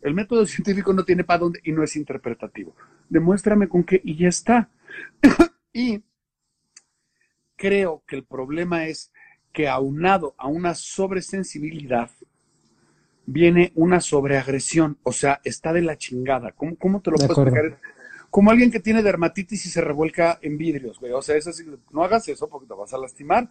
El 0.00 0.14
método 0.14 0.46
científico 0.46 0.92
no 0.92 1.04
tiene 1.04 1.24
para 1.24 1.40
dónde 1.40 1.60
y 1.64 1.72
no 1.72 1.82
es 1.82 1.96
interpretativo. 1.96 2.76
Demuéstrame 3.08 3.68
con 3.68 3.82
qué 3.82 4.00
y 4.04 4.16
ya 4.16 4.28
está. 4.28 4.68
y 5.72 6.04
creo 7.56 8.02
que 8.06 8.16
el 8.16 8.24
problema 8.24 8.86
es 8.86 9.10
que 9.54 9.68
aunado 9.68 10.34
a 10.36 10.48
una 10.48 10.74
sobresensibilidad 10.74 12.10
viene 13.24 13.72
una 13.76 14.00
sobreagresión, 14.00 14.98
o 15.04 15.12
sea, 15.12 15.40
está 15.44 15.72
de 15.72 15.80
la 15.80 15.96
chingada. 15.96 16.52
¿Cómo, 16.52 16.76
cómo 16.76 17.00
te 17.00 17.12
lo 17.12 17.16
puedo 17.16 17.42
explicar? 17.42 17.78
Como 18.30 18.50
alguien 18.50 18.72
que 18.72 18.80
tiene 18.80 19.02
dermatitis 19.02 19.64
y 19.64 19.70
se 19.70 19.80
revuelca 19.80 20.40
en 20.42 20.58
vidrios, 20.58 20.98
güey. 20.98 21.12
O 21.12 21.22
sea, 21.22 21.36
es 21.36 21.46
así, 21.46 21.64
no 21.92 22.02
hagas 22.02 22.28
eso 22.28 22.48
porque 22.48 22.66
te 22.66 22.74
vas 22.74 22.92
a 22.92 22.98
lastimar. 22.98 23.48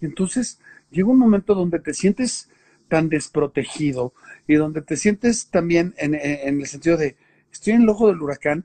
Y 0.00 0.06
entonces 0.06 0.60
llega 0.90 1.08
un 1.08 1.18
momento 1.18 1.54
donde 1.54 1.80
te 1.80 1.94
sientes 1.94 2.48
tan 2.88 3.08
desprotegido 3.08 4.14
y 4.46 4.54
donde 4.54 4.82
te 4.82 4.96
sientes 4.96 5.48
también 5.48 5.94
en, 5.98 6.14
en 6.14 6.60
el 6.60 6.66
sentido 6.68 6.96
de, 6.96 7.16
estoy 7.52 7.72
en 7.72 7.82
el 7.82 7.88
ojo 7.88 8.06
del 8.06 8.22
huracán 8.22 8.64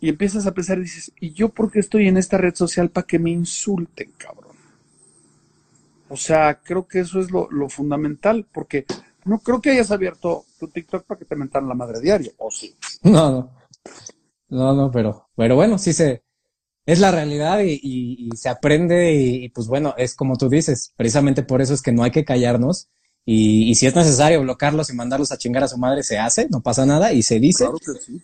y 0.00 0.08
empiezas 0.08 0.46
a 0.46 0.54
pensar 0.54 0.78
y 0.78 0.82
dices, 0.82 1.12
¿y 1.18 1.32
yo 1.32 1.48
por 1.48 1.72
qué 1.72 1.80
estoy 1.80 2.06
en 2.06 2.16
esta 2.16 2.38
red 2.38 2.54
social 2.54 2.88
para 2.88 3.06
que 3.06 3.18
me 3.18 3.30
insulten, 3.30 4.12
cabrón? 4.16 4.47
O 6.10 6.16
sea, 6.16 6.60
creo 6.62 6.86
que 6.86 7.00
eso 7.00 7.20
es 7.20 7.30
lo, 7.30 7.68
fundamental, 7.68 8.46
porque 8.52 8.86
no 9.24 9.38
creo 9.40 9.60
que 9.60 9.70
hayas 9.70 9.90
abierto 9.90 10.44
tu 10.58 10.68
TikTok 10.68 11.04
para 11.04 11.18
que 11.18 11.24
te 11.24 11.36
mentaran 11.36 11.68
la 11.68 11.74
madre 11.74 12.00
diario, 12.00 12.32
¿o 12.38 12.50
sí? 12.50 12.74
No, 13.02 13.30
no. 13.30 13.50
No, 14.50 14.74
no, 14.74 14.90
pero, 14.90 15.28
pero 15.36 15.56
bueno, 15.56 15.76
sí 15.76 15.92
se, 15.92 16.22
es 16.86 17.00
la 17.00 17.10
realidad 17.10 17.60
y, 17.60 17.78
y, 17.82 18.30
se 18.34 18.48
aprende 18.48 19.12
y, 19.12 19.44
y, 19.44 19.48
pues 19.50 19.66
bueno, 19.66 19.94
es 19.98 20.14
como 20.14 20.36
tú 20.36 20.48
dices, 20.48 20.94
precisamente 20.96 21.42
por 21.42 21.60
eso 21.60 21.74
es 21.74 21.82
que 21.82 21.92
no 21.92 22.02
hay 22.02 22.10
que 22.10 22.24
callarnos 22.24 22.88
y, 23.30 23.74
si 23.74 23.86
es 23.86 23.94
necesario 23.94 24.40
bloquearlos 24.40 24.88
y 24.88 24.94
mandarlos 24.94 25.30
a 25.32 25.36
chingar 25.36 25.62
a 25.62 25.68
su 25.68 25.76
madre, 25.76 26.02
se 26.02 26.16
hace, 26.16 26.48
no 26.48 26.62
pasa 26.62 26.86
nada 26.86 27.12
y 27.12 27.22
se 27.22 27.38
dice, 27.38 27.68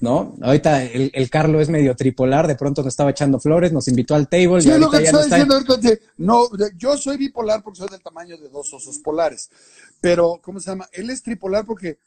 ¿no? 0.00 0.34
Ahorita 0.40 0.82
el, 0.82 1.10
el, 1.12 1.28
Carlo 1.28 1.60
es 1.60 1.68
medio 1.68 1.94
tripolar, 1.94 2.46
de 2.46 2.54
pronto 2.54 2.82
nos 2.82 2.94
estaba 2.94 3.10
echando 3.10 3.38
flores, 3.38 3.70
nos 3.70 3.86
invitó 3.86 4.14
al 4.14 4.28
table. 4.28 4.62
Sí, 4.62 4.70
lo 4.78 4.90
que 4.90 5.02
estoy 5.02 5.24
diciendo 5.24 5.62
no, 6.16 6.48
yo 6.78 6.96
soy 6.96 7.18
bipolar 7.18 7.62
porque 7.62 7.80
soy 7.80 7.90
del 7.90 8.00
tamaño 8.00 8.38
de 8.38 8.48
dos 8.48 8.72
osos 8.72 8.98
polares, 9.00 9.50
pero, 10.00 10.40
¿cómo 10.42 10.58
se 10.58 10.70
llama? 10.70 10.88
Él 10.90 11.10
es 11.10 11.22
tripolar 11.22 11.66
porque 11.66 11.98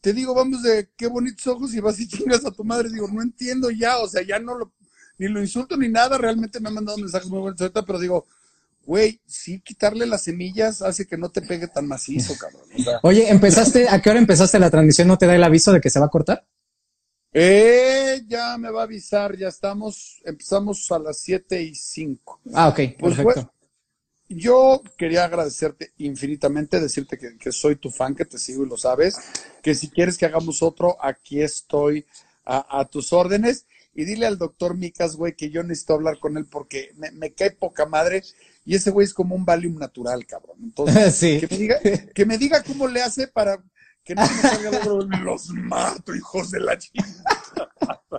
te 0.00 0.12
digo, 0.12 0.34
vamos 0.34 0.64
de 0.64 0.88
qué 0.96 1.06
bonitos 1.06 1.46
ojos 1.46 1.72
y 1.74 1.78
vas 1.78 2.00
y 2.00 2.08
chingas 2.08 2.44
a 2.44 2.50
tu 2.50 2.64
madre. 2.64 2.90
Digo, 2.90 3.06
no 3.06 3.22
entiendo 3.22 3.70
ya, 3.70 3.98
o 3.98 4.08
sea, 4.08 4.22
ya 4.22 4.40
no 4.40 4.58
lo, 4.58 4.72
ni 5.16 5.28
lo 5.28 5.40
insulto 5.40 5.76
ni 5.76 5.88
nada, 5.88 6.18
realmente 6.18 6.58
me 6.58 6.70
ha 6.70 6.72
mandado 6.72 6.98
mensajes 6.98 7.28
muy 7.28 7.38
buenos 7.38 7.60
ahorita, 7.60 7.84
pero 7.84 8.00
digo, 8.00 8.26
güey, 8.90 9.20
sí 9.24 9.60
quitarle 9.60 10.04
las 10.04 10.24
semillas 10.24 10.82
hace 10.82 11.06
que 11.06 11.16
no 11.16 11.28
te 11.30 11.42
pegue 11.42 11.68
tan 11.68 11.86
macizo, 11.86 12.34
cabrón. 12.36 12.68
Oye, 13.04 13.30
¿empezaste, 13.30 13.88
a 13.88 14.02
qué 14.02 14.10
hora 14.10 14.18
empezaste 14.18 14.58
la 14.58 14.68
transmisión? 14.68 15.06
¿No 15.06 15.16
te 15.16 15.26
da 15.26 15.36
el 15.36 15.44
aviso 15.44 15.72
de 15.72 15.80
que 15.80 15.90
se 15.90 16.00
va 16.00 16.06
a 16.06 16.10
cortar? 16.10 16.44
Eh, 17.32 18.22
ya 18.26 18.58
me 18.58 18.68
va 18.72 18.80
a 18.80 18.84
avisar, 18.86 19.36
ya 19.36 19.46
estamos, 19.46 20.20
empezamos 20.24 20.90
a 20.90 20.98
las 20.98 21.20
siete 21.20 21.62
y 21.62 21.72
cinco. 21.76 22.40
Ah, 22.52 22.66
ok, 22.66 22.80
pues 22.98 23.14
perfecto. 23.14 23.54
yo 24.28 24.82
quería 24.98 25.24
agradecerte 25.24 25.92
infinitamente, 25.98 26.80
decirte 26.80 27.16
que, 27.16 27.52
soy 27.52 27.76
tu 27.76 27.90
fan, 27.90 28.16
que 28.16 28.24
te 28.24 28.38
sigo 28.38 28.64
y 28.64 28.68
lo 28.68 28.76
sabes, 28.76 29.14
que 29.62 29.76
si 29.76 29.88
quieres 29.88 30.18
que 30.18 30.26
hagamos 30.26 30.64
otro, 30.64 30.96
aquí 31.00 31.40
estoy 31.40 32.04
a, 32.44 32.84
tus 32.90 33.12
órdenes. 33.12 33.66
Y 33.94 34.04
dile 34.04 34.26
al 34.26 34.38
doctor 34.38 34.76
Micas, 34.76 35.14
güey, 35.14 35.36
que 35.36 35.50
yo 35.50 35.62
necesito 35.62 35.94
hablar 35.94 36.18
con 36.18 36.36
él 36.36 36.46
porque 36.50 36.90
me, 36.96 37.32
cae 37.32 37.52
poca 37.52 37.86
madre. 37.86 38.24
Y 38.64 38.76
ese 38.76 38.90
güey 38.90 39.04
es 39.04 39.14
como 39.14 39.34
un 39.34 39.44
Valium 39.44 39.76
natural, 39.76 40.26
cabrón. 40.26 40.58
Entonces, 40.62 41.40
que, 41.40 41.48
me 41.50 41.56
diga, 41.56 41.80
que 42.14 42.26
me 42.26 42.38
diga 42.38 42.62
cómo 42.62 42.88
le 42.88 43.02
hace 43.02 43.28
para 43.28 43.62
que 44.04 44.14
no 44.14 44.22
me 44.22 44.28
salga 44.28 44.70
de 44.70 45.24
los 45.24 45.48
mato, 45.50 46.14
hijos 46.14 46.50
de 46.50 46.60
la 46.60 46.78
chica. 46.78 47.04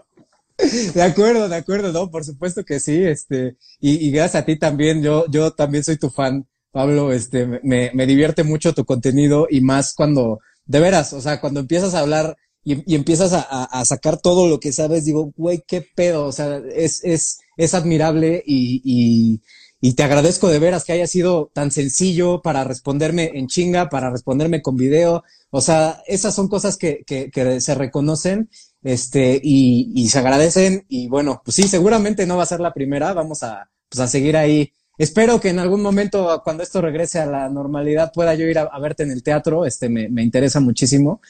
De 0.93 1.01
acuerdo, 1.01 1.49
de 1.49 1.55
acuerdo, 1.55 1.91
no, 1.91 2.11
por 2.11 2.23
supuesto 2.23 2.63
que 2.63 2.79
sí, 2.79 3.03
este, 3.03 3.57
y, 3.79 4.07
y, 4.07 4.11
gracias 4.11 4.43
a 4.43 4.45
ti 4.45 4.59
también, 4.59 5.01
yo, 5.01 5.25
yo 5.27 5.51
también 5.51 5.83
soy 5.83 5.97
tu 5.97 6.11
fan, 6.11 6.47
Pablo, 6.71 7.11
este, 7.11 7.47
me, 7.63 7.91
me 7.93 8.05
divierte 8.05 8.43
mucho 8.43 8.73
tu 8.73 8.85
contenido 8.85 9.47
y 9.49 9.61
más 9.61 9.93
cuando, 9.95 10.39
de 10.65 10.79
veras, 10.79 11.13
o 11.13 11.21
sea, 11.21 11.41
cuando 11.41 11.61
empiezas 11.61 11.95
a 11.95 11.99
hablar 11.99 12.37
y, 12.63 12.91
y 12.91 12.95
empiezas 12.95 13.33
a, 13.33 13.41
a, 13.41 13.85
sacar 13.85 14.19
todo 14.19 14.47
lo 14.47 14.59
que 14.59 14.71
sabes, 14.71 15.03
digo, 15.03 15.33
güey, 15.35 15.63
qué 15.67 15.83
pedo, 15.95 16.25
o 16.25 16.31
sea, 16.31 16.61
es, 16.75 17.03
es, 17.03 17.39
es 17.57 17.73
admirable 17.73 18.43
y, 18.45 18.81
y, 18.83 19.41
y 19.81 19.93
te 19.93 20.03
agradezco 20.03 20.47
de 20.47 20.59
veras 20.59 20.85
que 20.85 20.93
haya 20.93 21.07
sido 21.07 21.49
tan 21.53 21.71
sencillo 21.71 22.41
para 22.41 22.63
responderme 22.63 23.31
en 23.33 23.47
chinga, 23.47 23.89
para 23.89 24.11
responderme 24.11 24.61
con 24.61 24.77
video, 24.77 25.23
o 25.49 25.59
sea, 25.59 26.01
esas 26.07 26.33
son 26.33 26.47
cosas 26.47 26.77
que, 26.77 27.03
que, 27.05 27.29
que 27.29 27.59
se 27.59 27.75
reconocen 27.75 28.49
este, 28.83 29.39
y, 29.43 29.91
y, 29.93 30.07
se 30.09 30.19
agradecen. 30.19 30.85
Y 30.87 31.07
bueno, 31.07 31.41
pues 31.43 31.55
sí, 31.55 31.63
seguramente 31.63 32.25
no 32.25 32.37
va 32.37 32.43
a 32.43 32.47
ser 32.47 32.61
la 32.61 32.73
primera. 32.73 33.13
Vamos 33.13 33.43
a, 33.43 33.69
pues 33.89 33.99
a 33.99 34.07
seguir 34.07 34.37
ahí. 34.37 34.71
Espero 34.97 35.39
que 35.41 35.49
en 35.49 35.59
algún 35.59 35.81
momento, 35.81 36.41
cuando 36.43 36.63
esto 36.63 36.81
regrese 36.81 37.19
a 37.19 37.25
la 37.25 37.49
normalidad, 37.49 38.11
pueda 38.13 38.33
yo 38.35 38.45
ir 38.45 38.59
a, 38.59 38.79
verte 38.79 39.03
en 39.03 39.11
el 39.11 39.23
teatro. 39.23 39.65
Este, 39.65 39.89
me, 39.89 40.09
me 40.09 40.23
interesa 40.23 40.59
muchísimo. 40.59 41.21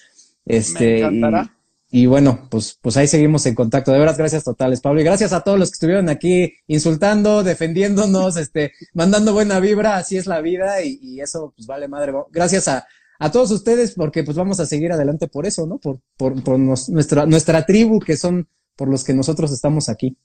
Este, 0.46 1.00
Y, 1.00 1.61
bueno, 2.06 2.48
pues, 2.50 2.80
pues 2.82 2.96
ahí 2.96 3.08
seguimos 3.08 3.46
en 3.46 3.56
contacto. 3.56 3.92
De 3.92 4.00
veras, 4.00 4.18
gracias 4.18 4.46
totales, 4.46 4.80
Pablo. 4.80 5.02
Y 5.02 5.04
gracias 5.04 5.34
a 5.34 5.42
todos 5.42 5.60
los 5.60 5.70
que 5.70 5.76
estuvieron 5.76 6.08
aquí 6.08 6.54
insultando, 6.68 7.44
defendiéndonos, 7.44 8.38
este, 8.38 8.74
mandando 8.94 9.34
buena 9.34 9.60
vibra. 9.60 9.98
Así 9.98 10.18
es 10.18 10.26
la 10.26 10.40
vida 10.42 10.82
y, 10.84 11.00
y 11.02 11.22
eso, 11.22 11.54
pues 11.56 11.68
vale 11.68 11.88
madre. 11.88 12.14
Gracias 12.32 12.68
a, 12.68 12.88
a 13.20 13.32
todos 13.32 13.52
ustedes, 13.52 13.94
porque 13.94 14.24
pues 14.24 14.36
vamos 14.36 14.60
a 14.60 14.66
seguir 14.66 14.92
adelante 14.92 15.28
por 15.28 15.46
eso, 15.46 15.68
¿no? 15.68 15.78
Por, 15.78 16.00
por, 16.18 16.42
por 16.44 16.58
nuestra, 16.58 17.26
nuestra 17.26 17.66
tribu, 17.66 18.00
que 18.00 18.18
son 18.18 18.48
por 18.76 18.88
los 18.88 19.04
que 19.04 19.14
nosotros 19.14 19.52
estamos 19.52 19.90
aquí. 19.90 20.18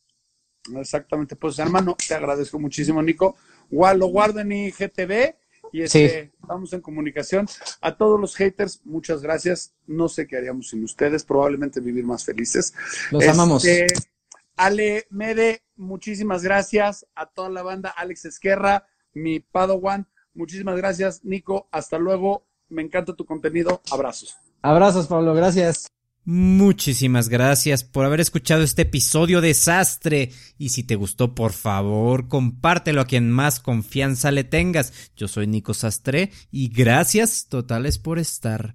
Exactamente, 0.74 1.36
pues 1.36 1.58
hermano, 1.58 1.96
te 2.08 2.14
agradezco 2.14 2.58
muchísimo, 2.58 3.02
Nico. 3.02 3.36
Lo 3.70 4.06
guardo 4.06 4.40
en 4.40 4.52
IGTV 4.52 5.34
y 5.72 5.82
este, 5.82 6.32
estamos 6.46 6.72
en 6.72 6.80
comunicación. 6.80 7.46
A 7.80 7.96
todos 7.96 8.20
los 8.20 8.36
haters, 8.36 8.80
muchas 8.84 9.20
gracias. 9.20 9.74
No 9.86 10.08
sé 10.08 10.26
qué 10.26 10.36
haríamos 10.36 10.68
sin 10.68 10.84
ustedes, 10.84 11.24
probablemente 11.24 11.80
vivir 11.80 12.04
más 12.04 12.24
felices. 12.24 12.72
Los 13.10 13.26
amamos. 13.26 13.64
Este, 13.64 14.08
Ale 14.56 15.06
Mede, 15.10 15.64
muchísimas 15.74 16.42
gracias. 16.42 17.06
A 17.14 17.26
toda 17.26 17.50
la 17.50 17.62
banda, 17.62 17.90
Alex 17.90 18.24
Esquerra, 18.26 18.86
mi 19.12 19.40
Padawan, 19.40 20.08
muchísimas 20.34 20.76
gracias. 20.76 21.24
Nico, 21.24 21.68
hasta 21.72 21.98
luego. 21.98 22.46
Me 22.68 22.82
encanta 22.82 23.14
tu 23.14 23.26
contenido. 23.26 23.82
Abrazos. 23.90 24.36
Abrazos, 24.62 25.06
Pablo. 25.06 25.34
Gracias. 25.34 25.88
Muchísimas 26.28 27.28
gracias 27.28 27.84
por 27.84 28.04
haber 28.04 28.18
escuchado 28.18 28.64
este 28.64 28.82
episodio 28.82 29.40
desastre 29.40 30.32
y 30.58 30.70
si 30.70 30.82
te 30.82 30.96
gustó 30.96 31.36
por 31.36 31.52
favor 31.52 32.26
compártelo 32.26 33.00
a 33.00 33.06
quien 33.06 33.30
más 33.30 33.60
confianza 33.60 34.32
le 34.32 34.42
tengas. 34.42 34.92
Yo 35.16 35.28
soy 35.28 35.46
Nico 35.46 35.72
Sastre 35.72 36.32
y 36.50 36.66
gracias 36.66 37.46
totales 37.48 37.98
por 37.98 38.18
estar. 38.18 38.74